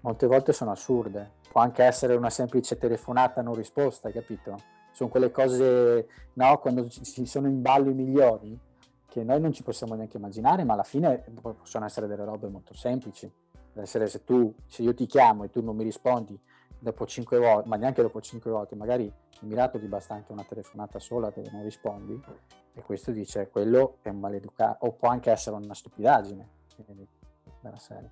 molte 0.00 0.26
volte 0.26 0.52
sono 0.52 0.72
assurde. 0.72 1.36
Può 1.50 1.60
anche 1.60 1.82
essere 1.82 2.14
una 2.14 2.30
semplice 2.30 2.76
telefonata 2.76 3.40
non 3.40 3.54
risposta, 3.54 4.10
capito? 4.10 4.56
Sono 4.92 5.08
quelle 5.08 5.30
cose, 5.30 6.08
no, 6.34 6.58
quando 6.58 6.88
ci 6.88 7.24
sono 7.24 7.46
in 7.46 7.62
ballo 7.62 7.88
i 7.88 7.94
milioni, 7.94 8.58
che 9.06 9.24
noi 9.24 9.40
non 9.40 9.52
ci 9.52 9.62
possiamo 9.62 9.94
neanche 9.94 10.18
immaginare, 10.18 10.64
ma 10.64 10.74
alla 10.74 10.82
fine 10.82 11.24
possono 11.40 11.86
essere 11.86 12.06
delle 12.06 12.24
robe 12.24 12.48
molto 12.48 12.74
semplici. 12.74 13.30
Essere 13.74 14.08
se 14.08 14.24
tu, 14.24 14.52
se 14.66 14.82
io 14.82 14.92
ti 14.92 15.06
chiamo 15.06 15.44
e 15.44 15.50
tu 15.50 15.62
non 15.62 15.76
mi 15.76 15.84
rispondi 15.84 16.38
dopo 16.78 17.06
cinque 17.06 17.38
volte, 17.38 17.68
ma 17.68 17.76
neanche 17.76 18.02
dopo 18.02 18.20
cinque 18.20 18.50
volte, 18.50 18.74
magari 18.74 19.04
in 19.04 19.48
Mirato 19.48 19.78
ti 19.78 19.86
basta 19.86 20.14
anche 20.14 20.32
una 20.32 20.44
telefonata 20.44 20.98
sola 20.98 21.30
dove 21.30 21.50
non 21.50 21.62
rispondi, 21.62 22.20
e 22.74 22.82
questo 22.82 23.10
dice 23.10 23.48
quello 23.48 23.98
è 24.02 24.08
un 24.08 24.20
maleducato, 24.20 24.86
o 24.86 24.92
può 24.92 25.08
anche 25.08 25.30
essere 25.30 25.56
una 25.56 25.74
stupidaggine 25.74 26.48
della 27.60 27.78
serie. 27.78 28.10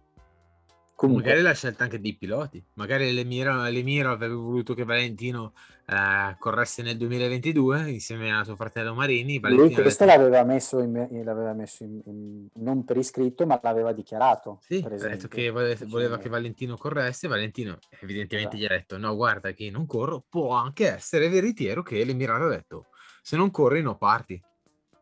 Comunque. 0.97 1.24
Magari 1.24 1.42
la 1.42 1.53
scelta 1.53 1.84
anche 1.84 2.01
dei 2.01 2.14
piloti, 2.14 2.64
magari 2.72 3.12
l'Emiro, 3.12 3.62
l'Emiro 3.68 4.12
avrebbe 4.12 4.32
voluto 4.32 4.72
che 4.72 4.84
Valentino 4.84 5.53
eh, 5.84 6.34
corresse 6.38 6.82
nel 6.82 6.97
2022 6.97 7.90
insieme 7.90 8.34
a 8.34 8.42
suo 8.44 8.57
fratello 8.57 8.94
Marini. 8.94 9.38
Valentino 9.38 9.68
Lui 9.68 9.82
questo 9.82 10.07
detto... 10.07 10.16
l'aveva 10.16 10.42
messo, 10.42 10.80
in, 10.80 11.22
l'aveva 11.22 11.53
messo 11.53 11.84
in, 11.84 12.01
in, 12.07 12.47
non 12.55 12.86
per 12.86 12.97
iscritto, 12.97 13.44
ma 13.44 13.61
l'aveva 13.62 13.92
dichiarato. 13.92 14.59
Sì, 14.62 14.82
ha 14.82 14.88
detto 14.88 15.28
che 15.28 15.51
voleva, 15.51 15.84
voleva 15.84 16.16
che 16.16 16.30
Valentino 16.30 16.78
corresse. 16.78 17.28
Valentino 17.28 17.78
evidentemente 18.01 18.57
esatto. 18.57 18.72
gli 18.72 18.74
ha 18.74 18.78
detto: 18.78 18.97
No, 18.97 19.14
guarda 19.14 19.53
che 19.53 19.70
non 19.70 19.84
corro. 19.84 20.24
Può 20.26 20.53
anche 20.53 20.94
essere 20.94 21.28
veritiero 21.28 21.82
che 21.82 22.03
l'Emirato 22.03 22.44
ha 22.44 22.49
detto: 22.49 22.86
Se 23.20 23.36
non 23.36 23.51
corri, 23.51 23.82
no 23.82 23.99
parti. 23.99 24.42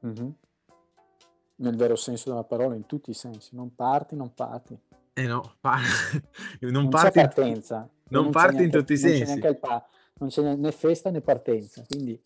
Mm-hmm. 0.05 0.29
Nel 1.57 1.77
vero 1.77 1.95
senso 1.95 2.31
della 2.31 2.43
parola, 2.43 2.75
in 2.75 2.87
tutti 2.87 3.11
i 3.11 3.15
sensi: 3.15 3.55
non 3.55 3.77
parti, 3.77 4.17
non 4.17 4.35
parti. 4.35 4.77
Eh 5.17 5.27
no, 5.27 5.55
pa- 5.61 5.79
non, 6.61 6.73
non 6.73 6.89
parti, 6.89 7.21
c'è 7.21 7.25
partenza. 7.25 7.89
Non, 8.09 8.25
non 8.25 8.33
parti 8.33 8.57
neanche, 8.57 8.77
in 8.77 8.83
tutti 8.83 8.93
i 8.95 8.99
sensi. 8.99 9.41
C'è 9.41 9.55
pa- 9.55 9.89
non 10.19 10.29
c'è 10.29 10.55
né 10.55 10.73
festa 10.73 11.11
né 11.11 11.21
partenza, 11.21 11.85
quindi 11.89 12.21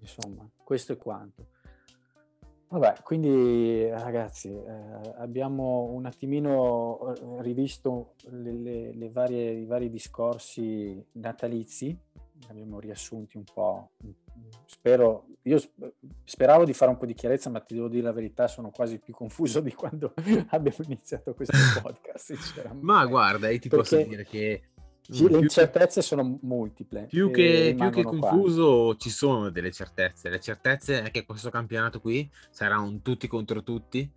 insomma, 0.00 0.48
questo 0.62 0.92
è 0.92 0.96
quanto. 0.96 1.46
Vabbè, 2.68 3.02
quindi 3.02 3.86
ragazzi, 3.90 4.48
eh, 4.48 5.12
abbiamo 5.18 5.90
un 5.92 6.06
attimino 6.06 7.14
eh, 7.14 7.42
rivisto 7.42 8.14
le, 8.30 8.52
le, 8.52 8.94
le 8.94 9.10
varie, 9.10 9.50
i 9.50 9.66
vari 9.66 9.90
discorsi 9.90 11.02
natalizi, 11.12 11.94
abbiamo 12.48 12.80
riassunti 12.80 13.36
un 13.36 13.44
po', 13.44 13.92
spero, 14.66 15.26
io 15.42 15.60
speravo 16.24 16.64
di 16.64 16.72
fare 16.72 16.90
un 16.90 16.98
po' 16.98 17.06
di 17.06 17.14
chiarezza, 17.14 17.50
ma 17.50 17.60
ti 17.60 17.74
devo 17.74 17.88
dire 17.88 18.02
la 18.02 18.12
verità, 18.12 18.48
sono 18.48 18.70
quasi 18.70 18.98
più 18.98 19.14
confuso 19.14 19.60
di 19.60 19.72
quando 19.72 20.14
abbiamo 20.50 20.78
iniziato 20.84 21.34
questo 21.34 21.56
podcast. 21.80 22.70
ma 22.80 23.04
guarda, 23.06 23.48
io 23.50 23.58
ti 23.58 23.68
Perché 23.68 23.96
posso 23.96 24.08
dire 24.08 24.24
che 24.24 24.62
le 25.08 25.38
incertezze 25.38 26.00
sono 26.00 26.38
multiple. 26.42 27.06
Più 27.06 27.30
che, 27.30 27.74
più 27.76 27.90
che 27.90 28.02
confuso, 28.02 28.84
qua. 28.84 28.96
ci 28.96 29.10
sono 29.10 29.50
delle 29.50 29.72
certezze. 29.72 30.28
Le 30.28 30.40
certezze 30.40 31.02
è 31.02 31.10
che 31.10 31.24
questo 31.24 31.50
campionato 31.50 32.00
qui 32.00 32.28
sarà 32.50 32.78
un 32.78 33.02
tutti 33.02 33.26
contro 33.26 33.62
tutti 33.62 34.08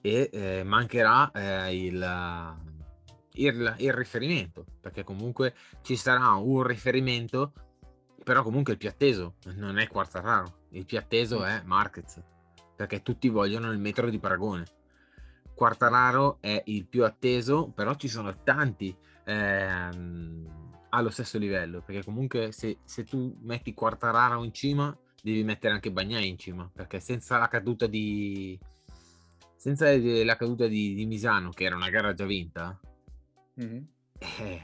e 0.00 0.30
eh, 0.32 0.62
mancherà 0.64 1.30
eh, 1.30 1.76
il, 1.76 2.56
il, 3.34 3.74
il 3.78 3.92
riferimento, 3.92 4.64
perché 4.80 5.04
comunque 5.04 5.54
ci 5.82 5.96
sarà 5.96 6.32
un 6.32 6.62
riferimento 6.64 7.52
però 8.22 8.42
comunque 8.42 8.72
il 8.72 8.78
più 8.78 8.88
atteso 8.88 9.34
non 9.54 9.78
è 9.78 9.88
Quartararo, 9.88 10.66
il 10.70 10.84
più 10.84 10.98
atteso 10.98 11.44
è 11.44 11.62
Marquez, 11.64 12.22
perché 12.76 13.02
tutti 13.02 13.28
vogliono 13.28 13.70
il 13.70 13.78
metro 13.78 14.08
di 14.10 14.18
paragone. 14.18 14.64
Quartararo 15.54 16.38
è 16.40 16.62
il 16.66 16.86
più 16.86 17.04
atteso, 17.04 17.70
però 17.74 17.94
ci 17.94 18.08
sono 18.08 18.42
tanti 18.42 18.94
ehm, 19.24 20.70
allo 20.90 21.10
stesso 21.10 21.38
livello, 21.38 21.82
perché 21.82 22.04
comunque 22.04 22.52
se, 22.52 22.78
se, 22.84 23.04
tu 23.04 23.36
metti 23.42 23.74
Quartararo 23.74 24.42
in 24.44 24.52
cima, 24.52 24.96
devi 25.22 25.44
mettere 25.44 25.74
anche 25.74 25.92
Bagnai 25.92 26.28
in 26.28 26.38
cima, 26.38 26.68
perché 26.72 27.00
senza 27.00 27.38
la 27.38 27.48
caduta 27.48 27.86
di... 27.86 28.58
senza 29.56 29.96
la 29.96 30.36
caduta 30.36 30.66
di, 30.66 30.94
di 30.94 31.06
Misano, 31.06 31.50
che 31.50 31.64
era 31.64 31.76
una 31.76 31.90
gara 31.90 32.14
già 32.14 32.26
vinta, 32.26 32.78
mm-hmm. 33.60 33.82
eh, 34.18 34.62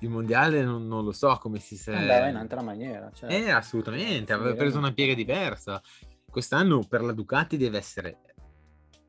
il 0.00 0.08
mondiale 0.08 0.62
non, 0.62 0.86
non, 0.86 1.04
lo 1.04 1.12
so 1.12 1.36
come 1.40 1.58
si 1.58 1.76
sia... 1.76 1.96
Andava 1.96 2.28
in 2.28 2.34
un'altra 2.34 2.62
maniera. 2.62 3.10
Cioè... 3.12 3.32
Eh, 3.32 3.50
assolutamente, 3.50 4.32
aveva 4.32 4.54
preso 4.54 4.78
una 4.78 4.92
piega 4.92 5.14
diversa. 5.14 5.80
Quest'anno 6.28 6.84
per 6.86 7.02
la 7.02 7.12
Ducati 7.12 7.56
deve 7.56 7.78
essere 7.78 8.18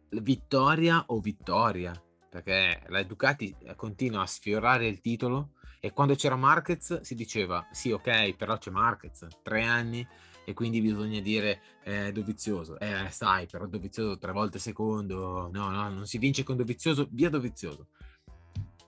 vittoria 0.10 1.04
o 1.08 1.20
vittoria, 1.20 1.94
perché 2.30 2.82
la 2.88 3.04
Ducati 3.04 3.56
continua 3.76 4.22
a 4.24 4.28
sfiorare 4.28 4.88
il 4.88 5.00
titolo 5.02 5.54
e 5.80 5.94
quando 5.94 6.16
c'era 6.16 6.36
Marquez 6.36 7.02
si 7.02 7.16
diceva 7.16 7.68
sì 7.72 7.92
ok 7.92 8.36
però 8.36 8.58
c'è 8.58 8.70
Marquez, 8.70 9.26
tre 9.42 9.64
anni 9.64 10.08
e 10.46 10.54
quindi 10.54 10.80
bisogna 10.80 11.20
dire 11.22 11.62
eh, 11.84 12.12
Dovizioso, 12.12 12.78
eh 12.80 13.10
sai 13.10 13.48
però 13.48 13.66
Dovizioso 13.66 14.18
tre 14.18 14.32
volte 14.32 14.60
secondo, 14.60 15.50
no 15.52 15.70
no 15.70 15.89
non 15.89 16.06
si 16.06 16.18
vince 16.18 16.44
con 16.44 16.56
Dovizioso, 16.56 17.08
via 17.12 17.30
Dovizioso. 17.30 17.88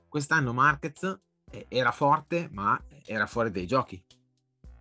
Quest'anno 0.07 0.53
Marquez 0.53 1.01
eh, 1.03 1.19
era 1.67 1.91
forte 1.91 2.49
ma 2.51 2.81
era 3.05 3.25
fuori 3.25 3.51
dai 3.51 3.67
giochi. 3.67 4.03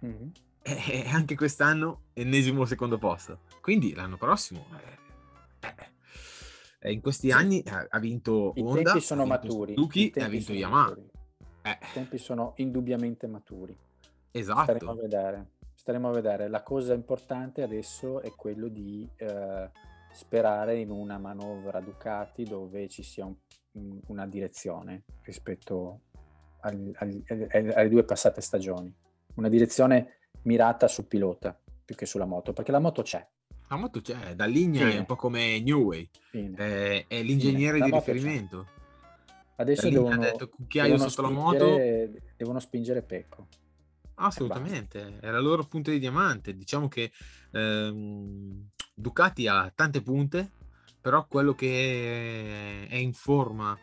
Mm-hmm. 0.04 0.28
E 0.62 1.08
anche 1.08 1.34
quest'anno 1.34 2.02
ennesimo 2.12 2.64
secondo 2.64 2.98
posto. 2.98 3.40
Quindi 3.60 3.94
l'anno 3.94 4.16
prossimo 4.16 4.66
eh, 5.60 5.74
eh, 6.78 6.92
in 6.92 7.00
questi 7.00 7.28
sì. 7.28 7.32
anni 7.32 7.62
ha, 7.66 7.98
vinto 7.98 8.52
I 8.56 8.60
Honda, 8.60 8.82
tempi 8.82 9.00
sono 9.00 9.24
maturi. 9.24 9.74
Suzuki 9.74 10.10
e 10.10 10.22
ha 10.22 10.28
vinto 10.28 10.52
Yamaha. 10.52 10.96
Eh. 11.62 11.70
I 11.70 11.92
tempi 11.92 12.18
sono 12.18 12.54
indubbiamente 12.56 13.26
maturi. 13.26 13.76
Esatto. 14.32 14.62
Staremo 14.62 14.90
a 14.90 14.94
vedere. 14.94 15.50
Staremo 15.74 16.08
a 16.08 16.12
vedere. 16.12 16.48
La 16.48 16.62
cosa 16.62 16.92
importante 16.92 17.62
adesso 17.62 18.20
è 18.20 18.32
quello 18.34 18.66
di 18.66 19.08
eh, 19.16 19.70
sperare 20.12 20.78
in 20.78 20.90
una 20.90 21.18
manovra 21.18 21.80
Ducati 21.80 22.42
dove 22.42 22.88
ci 22.88 23.04
sia 23.04 23.26
un, 23.26 24.00
una 24.08 24.26
direzione 24.26 25.04
rispetto 25.22 26.00
al, 26.62 26.90
al, 26.96 27.72
alle 27.74 27.88
due 27.88 28.04
passate 28.04 28.40
stagioni. 28.40 28.92
Una 29.34 29.48
direzione 29.48 30.18
mirata 30.42 30.88
sul 30.88 31.06
pilota 31.06 31.58
più 31.84 31.94
che 31.94 32.06
sulla 32.06 32.24
moto, 32.24 32.52
perché 32.52 32.72
la 32.72 32.78
moto 32.78 33.02
c'è. 33.02 33.26
La 33.68 33.76
moto 33.76 34.00
c'è, 34.00 34.34
da 34.34 34.44
linea 34.44 34.90
sì. 34.90 34.96
è 34.96 34.98
un 34.98 35.06
po' 35.06 35.16
come 35.16 35.60
New 35.60 35.84
Way, 35.84 36.08
eh, 36.32 37.06
è 37.06 37.22
l'ingegnere 37.22 37.80
di 37.80 37.90
riferimento. 37.90 38.66
C'è. 38.66 38.80
Adesso 39.56 39.88
devono, 39.88 40.14
ha 40.14 40.18
detto 40.18 40.48
cucchiaio 40.48 40.98
sotto 40.98 41.22
la 41.22 41.30
moto. 41.30 41.76
Devono 42.36 42.58
spingere 42.58 43.02
Pecco. 43.02 43.46
Assolutamente, 44.14 45.18
è 45.20 45.30
la 45.30 45.40
loro 45.40 45.64
punta 45.64 45.90
di 45.90 45.98
diamante. 45.98 46.54
Diciamo 46.54 46.88
che 46.88 47.12
ehm, 47.52 48.68
Ducati 48.94 49.46
ha 49.46 49.72
tante 49.74 50.02
punte, 50.02 50.50
però 51.00 51.26
quello 51.26 51.54
che 51.54 52.86
è 52.88 52.96
in 52.96 53.14
forma 53.14 53.78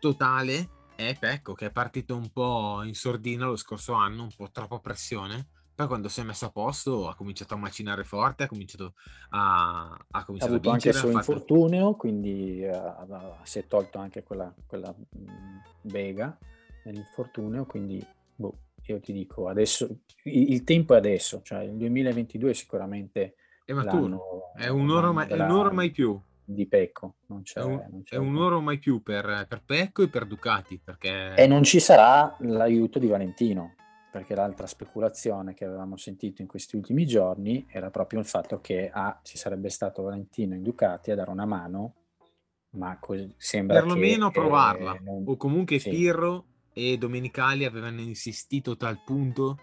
totale 0.00 0.68
è 0.96 1.16
Pecco, 1.18 1.54
che 1.54 1.66
è 1.66 1.70
partito 1.70 2.16
un 2.16 2.30
po' 2.30 2.82
in 2.82 2.94
sordina 2.94 3.46
lo 3.46 3.56
scorso 3.56 3.92
anno, 3.92 4.22
un 4.22 4.32
po' 4.34 4.50
troppa 4.50 4.78
pressione 4.78 5.48
poi 5.74 5.88
quando 5.88 6.08
si 6.08 6.20
è 6.20 6.22
messo 6.22 6.46
a 6.46 6.50
posto 6.50 7.08
ha 7.08 7.16
cominciato 7.16 7.54
a 7.54 7.56
macinare 7.56 8.04
forte, 8.04 8.44
ha 8.44 8.46
cominciato 8.46 8.94
a, 9.30 9.98
ha 10.10 10.24
cominciato 10.24 10.52
ha 10.52 10.54
avuto 10.54 10.68
a 10.68 10.72
vincere, 10.72 10.96
anche 10.96 11.08
il 11.08 11.12
suo 11.12 11.20
fatto... 11.20 11.32
infortunio, 11.32 11.94
quindi 11.96 12.64
uh, 12.64 13.34
si 13.42 13.58
è 13.58 13.66
tolto 13.66 13.98
anche 13.98 14.22
quella, 14.22 14.54
quella 14.66 14.94
mh, 14.94 15.62
Vega 15.82 16.38
nell'infortunio, 16.84 17.66
quindi 17.66 18.04
boh, 18.36 18.56
io 18.84 19.00
ti 19.00 19.12
dico, 19.12 19.48
adesso 19.48 19.88
il, 20.24 20.52
il, 20.52 20.62
tempo 20.62 20.94
è 20.94 20.98
adesso, 20.98 21.42
cioè 21.42 21.64
il 21.64 21.74
2022 21.74 22.54
sicuramente 22.54 23.34
è 23.64 23.72
maturo, 23.72 24.52
è 24.54 24.68
un 24.68 24.88
oro, 24.90 25.12
mai, 25.12 25.28
è 25.28 25.50
oro 25.50 25.72
mai 25.72 25.90
più 25.90 26.20
di 26.44 26.66
Pecco. 26.66 27.16
Non 27.26 27.42
c'è, 27.42 27.60
è 27.60 27.64
un, 27.64 27.86
non 27.90 28.02
c'è 28.02 28.16
è 28.16 28.18
un 28.18 28.36
oro 28.36 28.60
mai 28.60 28.78
più 28.78 29.02
per, 29.02 29.46
per, 29.48 29.62
Pecco 29.64 30.02
e 30.02 30.08
per 30.08 30.26
Ducati. 30.26 30.80
Perché... 30.82 31.34
E 31.34 31.46
non 31.46 31.62
ci 31.62 31.80
sarà 31.80 32.36
l'aiuto 32.40 32.98
di 32.98 33.06
Valentino 33.06 33.74
perché 34.14 34.36
l'altra 34.36 34.68
speculazione 34.68 35.54
che 35.54 35.64
avevamo 35.64 35.96
sentito 35.96 36.40
in 36.40 36.46
questi 36.46 36.76
ultimi 36.76 37.04
giorni 37.04 37.66
era 37.68 37.90
proprio 37.90 38.20
il 38.20 38.26
fatto 38.26 38.60
che 38.60 38.88
ah, 38.88 39.18
ci 39.24 39.36
sarebbe 39.36 39.70
stato 39.70 40.02
Valentino 40.02 40.54
in 40.54 40.62
Ducati 40.62 41.10
a 41.10 41.16
dare 41.16 41.30
una 41.30 41.46
mano, 41.46 41.94
ma 42.70 42.96
così 43.00 43.34
sembra 43.36 43.80
perlomeno 43.80 44.30
provarla. 44.30 44.94
Eh, 44.94 45.00
non... 45.00 45.24
O 45.26 45.36
comunque 45.36 45.80
sì. 45.80 45.90
Pirro 45.90 46.44
e 46.72 46.96
Domenicali 46.96 47.64
avevano 47.64 48.02
insistito 48.02 48.76
tal 48.76 49.02
punto 49.04 49.58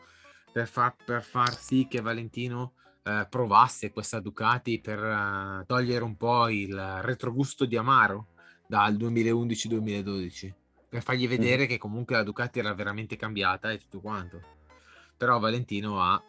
per 0.51 0.67
far, 0.67 0.95
per 1.05 1.23
far 1.23 1.55
sì 1.55 1.88
che 1.89 2.01
Valentino 2.01 2.73
eh, 3.04 3.28
provasse 3.30 3.91
questa 3.91 4.20
Ducati 4.20 4.80
per 4.80 4.99
uh, 4.99 5.66
togliere 5.66 6.04
un 6.04 6.16
po' 6.18 6.49
il 6.49 6.76
retrogusto 7.02 7.66
di 7.66 7.76
Amaro 7.76 8.28
dal 8.68 8.93
2011-2012 8.93 10.54
per 10.91 11.04
fargli 11.04 11.26
vedere 11.26 11.64
mm. 11.64 11.68
che 11.68 11.78
comunque 11.78 12.18
la 12.18 12.24
Ducati 12.24 12.60
era 12.60 12.74
veramente 12.74 13.16
cambiata 13.16 13.72
e 13.72 13.78
tutto 13.78 14.02
quanto. 14.02 14.41
Però 15.16 15.39
Valentino 15.39 16.02
ha, 16.02 16.22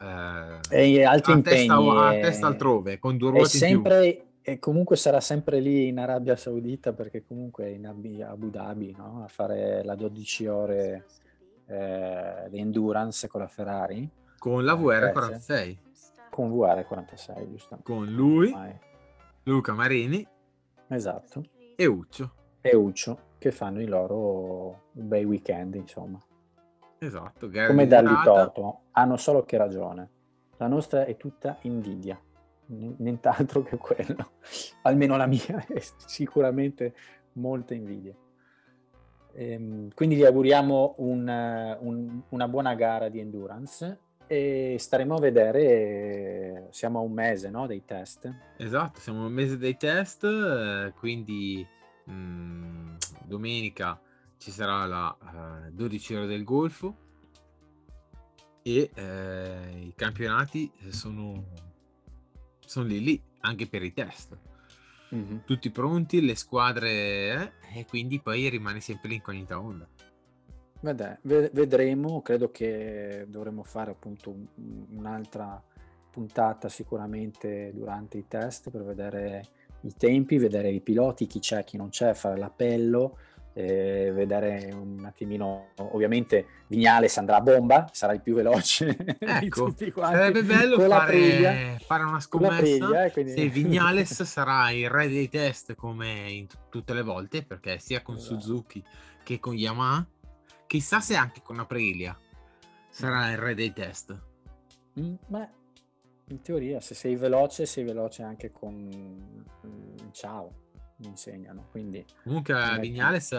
eh, 0.71 1.05
altri 1.05 1.33
ha, 1.33 1.35
impegni, 1.35 1.67
testa, 1.67 1.75
ha 1.75 2.11
testa 2.13 2.47
altrove, 2.47 3.01
con 3.01 3.17
due 3.17 3.31
ruote 3.31 3.49
sempre, 3.49 4.27
E 4.41 4.61
comunque 4.61 4.97
sarà 4.97 5.21
sempre 5.21 5.59
lì 5.59 5.89
in 5.89 5.99
Arabia 5.99 6.37
Saudita 6.37 6.93
perché 6.93 7.25
comunque 7.27 7.65
è 7.65 7.69
in 7.71 7.87
Abu 7.87 8.51
Dhabi 8.51 8.95
no? 8.97 9.25
a 9.25 9.29
fare 9.29 9.83
la 9.83 9.97
12 9.97 10.47
ore 10.47 11.07
eh, 11.67 12.47
di 12.49 12.59
endurance 12.61 13.27
con 13.27 13.41
la 13.41 13.49
Ferrari. 13.49 14.09
Con 14.39 14.65
la 14.65 14.75
VR46. 14.75 15.77
Con 16.33 16.51
VR46, 16.51 17.51
giusto. 17.51 17.79
Con 17.83 18.07
lui, 18.07 18.51
Vai. 18.51 18.75
Luca 19.43 19.75
Marini. 19.75 20.27
Esatto. 20.89 21.43
E 21.77 21.85
Uccio. 21.85 22.33
E 22.63 22.75
Uccio 22.75 23.19
che 23.37 23.53
fanno 23.53 23.83
i 23.83 23.87
loro 23.87 24.85
bei 24.93 25.25
weekend, 25.25 25.75
insomma. 25.75 26.19
Esatto. 26.97 27.51
Come 27.51 27.87
dargli 27.87 28.15
torto, 28.25 28.85
hanno 28.93 29.19
solo 29.19 29.45
che 29.45 29.59
ragione. 29.59 30.09
La 30.57 30.69
nostra 30.69 31.05
è 31.05 31.19
tutta 31.19 31.59
invidia, 31.63 32.19
nient'altro 32.67 33.63
che 33.63 33.77
quello. 33.77 34.31
Almeno 34.83 35.19
la 35.19 35.27
mia 35.27 35.67
è 35.69 35.83
sicuramente 36.07 36.95
molta 37.33 37.75
invidia. 37.75 38.15
Ehm, 39.35 39.91
quindi 39.95 40.17
gli 40.17 40.25
auguriamo 40.25 40.95
un, 40.99 41.77
un, 41.81 42.23
una 42.27 42.49
buona 42.49 42.75
gara 42.75 43.11
di 43.11 43.21
endurance 43.21 44.01
e 44.33 44.79
staremo 44.79 45.17
a 45.17 45.21
vedere, 45.21 46.69
siamo 46.71 47.01
a 47.01 47.03
un 47.03 47.13
mese 47.13 47.51
no, 47.51 47.67
dei 47.67 47.85
test. 47.85 48.35
Esatto, 48.57 48.99
siamo 48.99 49.25
a 49.25 49.27
un 49.27 49.33
mese 49.33 49.59
dei 49.59 49.77
test, 49.77 50.25
eh, 50.25 50.95
quindi 50.97 51.67
mh, 52.05 52.13
mm, 52.13 52.95
domenica 53.27 54.01
ci 54.39 54.51
sarà 54.51 54.87
la 54.87 55.15
uh, 55.21 55.67
eh, 55.67 55.73
12 55.73 56.15
ore 56.15 56.27
del 56.27 56.45
Golfo 56.45 56.97
e 58.63 58.91
eh, 58.95 59.85
i 59.85 59.93
campionati 59.95 60.73
sono, 60.89 61.49
sono 62.65 62.87
lì 62.87 63.03
lì 63.03 63.23
anche 63.41 63.67
per 63.67 63.83
i 63.83 63.93
test. 63.93 64.35
Mm-hmm. 65.15 65.39
Tutti 65.45 65.69
pronti, 65.69 66.25
le 66.25 66.37
squadre 66.37 66.91
eh, 66.91 67.81
e 67.81 67.85
quindi 67.85 68.19
poi 68.19 68.49
rimane 68.49 68.81
sempre 68.81 69.11
l'incognita 69.11 69.61
onda. 69.61 69.87
Vede, 70.83 71.21
vedremo, 71.23 72.23
credo 72.23 72.51
che 72.51 73.25
dovremo 73.29 73.63
fare 73.63 73.93
appunto 73.93 74.35
un'altra 74.91 75.63
puntata 76.11 76.69
sicuramente 76.69 77.71
durante 77.73 78.19
i 78.19 78.25
test 78.27 78.71
per 78.71 78.83
vedere 78.83 79.45
i 79.83 79.95
tempi, 79.97 80.39
vedere 80.39 80.71
i 80.71 80.81
piloti, 80.81 81.27
chi 81.27 81.39
c'è, 81.39 81.63
chi 81.63 81.77
non 81.77 81.89
c'è, 81.89 82.15
fare 82.15 82.37
l'appello, 82.37 83.17
eh, 83.53 84.11
vedere 84.13 84.71
un 84.73 85.05
attimino, 85.05 85.69
ovviamente 85.77 86.47
Vignales 86.69 87.17
andrà 87.19 87.37
a 87.37 87.41
bomba, 87.41 87.89
sarà 87.93 88.13
il 88.15 88.21
più 88.21 88.35
veloce 88.35 88.97
ecco, 89.19 89.39
di 89.39 89.49
tutti 89.49 89.91
quanti. 89.93 90.17
Sarebbe 90.17 90.43
bello 90.43 90.81
fare, 90.81 91.79
fare, 91.85 92.03
una 92.03 92.21
scommessa 92.21 92.57
priglia, 92.57 93.05
eh, 93.05 93.13
quindi... 93.13 93.33
se 93.33 93.49
Vignales 93.49 94.23
sarà 94.25 94.71
il 94.71 94.89
re 94.89 95.09
dei 95.09 95.29
test 95.29 95.75
come 95.75 96.31
in 96.31 96.47
t- 96.47 96.57
tutte 96.71 96.93
le 96.93 97.03
volte, 97.03 97.45
perché 97.45 97.79
sia 97.79 98.03
con 98.03 98.17
esatto. 98.17 98.41
Suzuki 98.41 98.83
che 99.23 99.39
con 99.39 99.55
Yamaha, 99.55 100.05
chissà 100.73 101.01
se 101.01 101.17
anche 101.17 101.43
con 101.43 101.59
Aprilia 101.59 102.19
sarà 102.89 103.31
il 103.31 103.37
re 103.37 103.55
dei 103.55 103.75
test. 103.75 104.19
Mm, 104.99 105.15
beh, 105.27 105.49
in 106.29 106.41
teoria, 106.41 106.81
se 106.81 106.95
sei 106.95 107.15
veloce, 107.15 107.67
sei 107.67 107.85
veloce 107.85 108.23
anche 108.23 108.51
con 108.51 108.75
il 108.81 110.13
ciao, 110.13 110.51
mi 110.97 111.09
insegnano. 111.09 111.67
Quindi, 111.71 112.03
Comunque 112.23 112.79
Vignales 112.81 113.33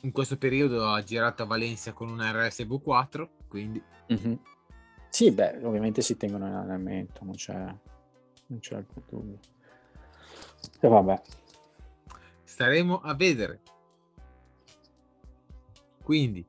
in 0.00 0.10
questo 0.10 0.38
periodo 0.38 0.88
ha 0.88 1.00
girato 1.04 1.44
a 1.44 1.46
Valencia 1.46 1.92
con 1.92 2.08
un 2.08 2.20
RSV 2.20 2.82
4, 2.82 3.30
quindi... 3.46 3.80
Mm-hmm. 4.12 4.34
Sì, 5.08 5.30
beh, 5.30 5.60
ovviamente 5.62 6.02
si 6.02 6.16
tengono 6.16 6.48
in 6.48 6.54
allenamento, 6.54 7.22
non 7.22 7.34
c'è, 7.34 7.54
non 7.54 8.58
c'è 8.58 8.74
alcun 8.74 9.02
dubbio. 9.08 9.38
E 10.80 10.88
vabbè. 10.88 11.22
Staremo 12.42 13.02
a 13.02 13.14
vedere. 13.14 13.60
Quindi, 16.10 16.44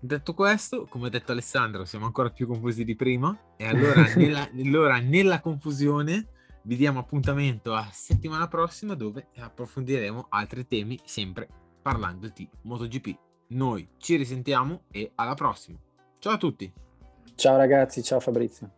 Detto 0.00 0.34
questo, 0.34 0.84
come 0.84 1.06
ha 1.06 1.10
detto 1.10 1.32
Alessandro, 1.32 1.84
siamo 1.86 2.04
ancora 2.04 2.30
più 2.30 2.46
confusi 2.46 2.84
di 2.84 2.94
prima 2.94 3.36
e 3.56 3.66
allora 3.66 4.04
nella, 4.14 4.48
allora 4.54 4.98
nella 4.98 5.40
confusione 5.40 6.28
vi 6.64 6.76
diamo 6.76 7.00
appuntamento 7.00 7.74
a 7.74 7.88
settimana 7.90 8.46
prossima 8.46 8.94
dove 8.94 9.28
approfondiremo 9.36 10.26
altri 10.28 10.66
temi 10.68 11.00
sempre 11.02 11.48
parlando 11.82 12.30
di 12.32 12.48
MotoGP. 12.62 13.18
Noi 13.48 13.88
ci 13.96 14.16
risentiamo 14.16 14.82
e 14.92 15.12
alla 15.16 15.34
prossima. 15.34 15.78
Ciao 16.18 16.34
a 16.34 16.38
tutti. 16.38 16.70
Ciao 17.34 17.56
ragazzi, 17.56 18.02
ciao 18.02 18.20
Fabrizio. 18.20 18.77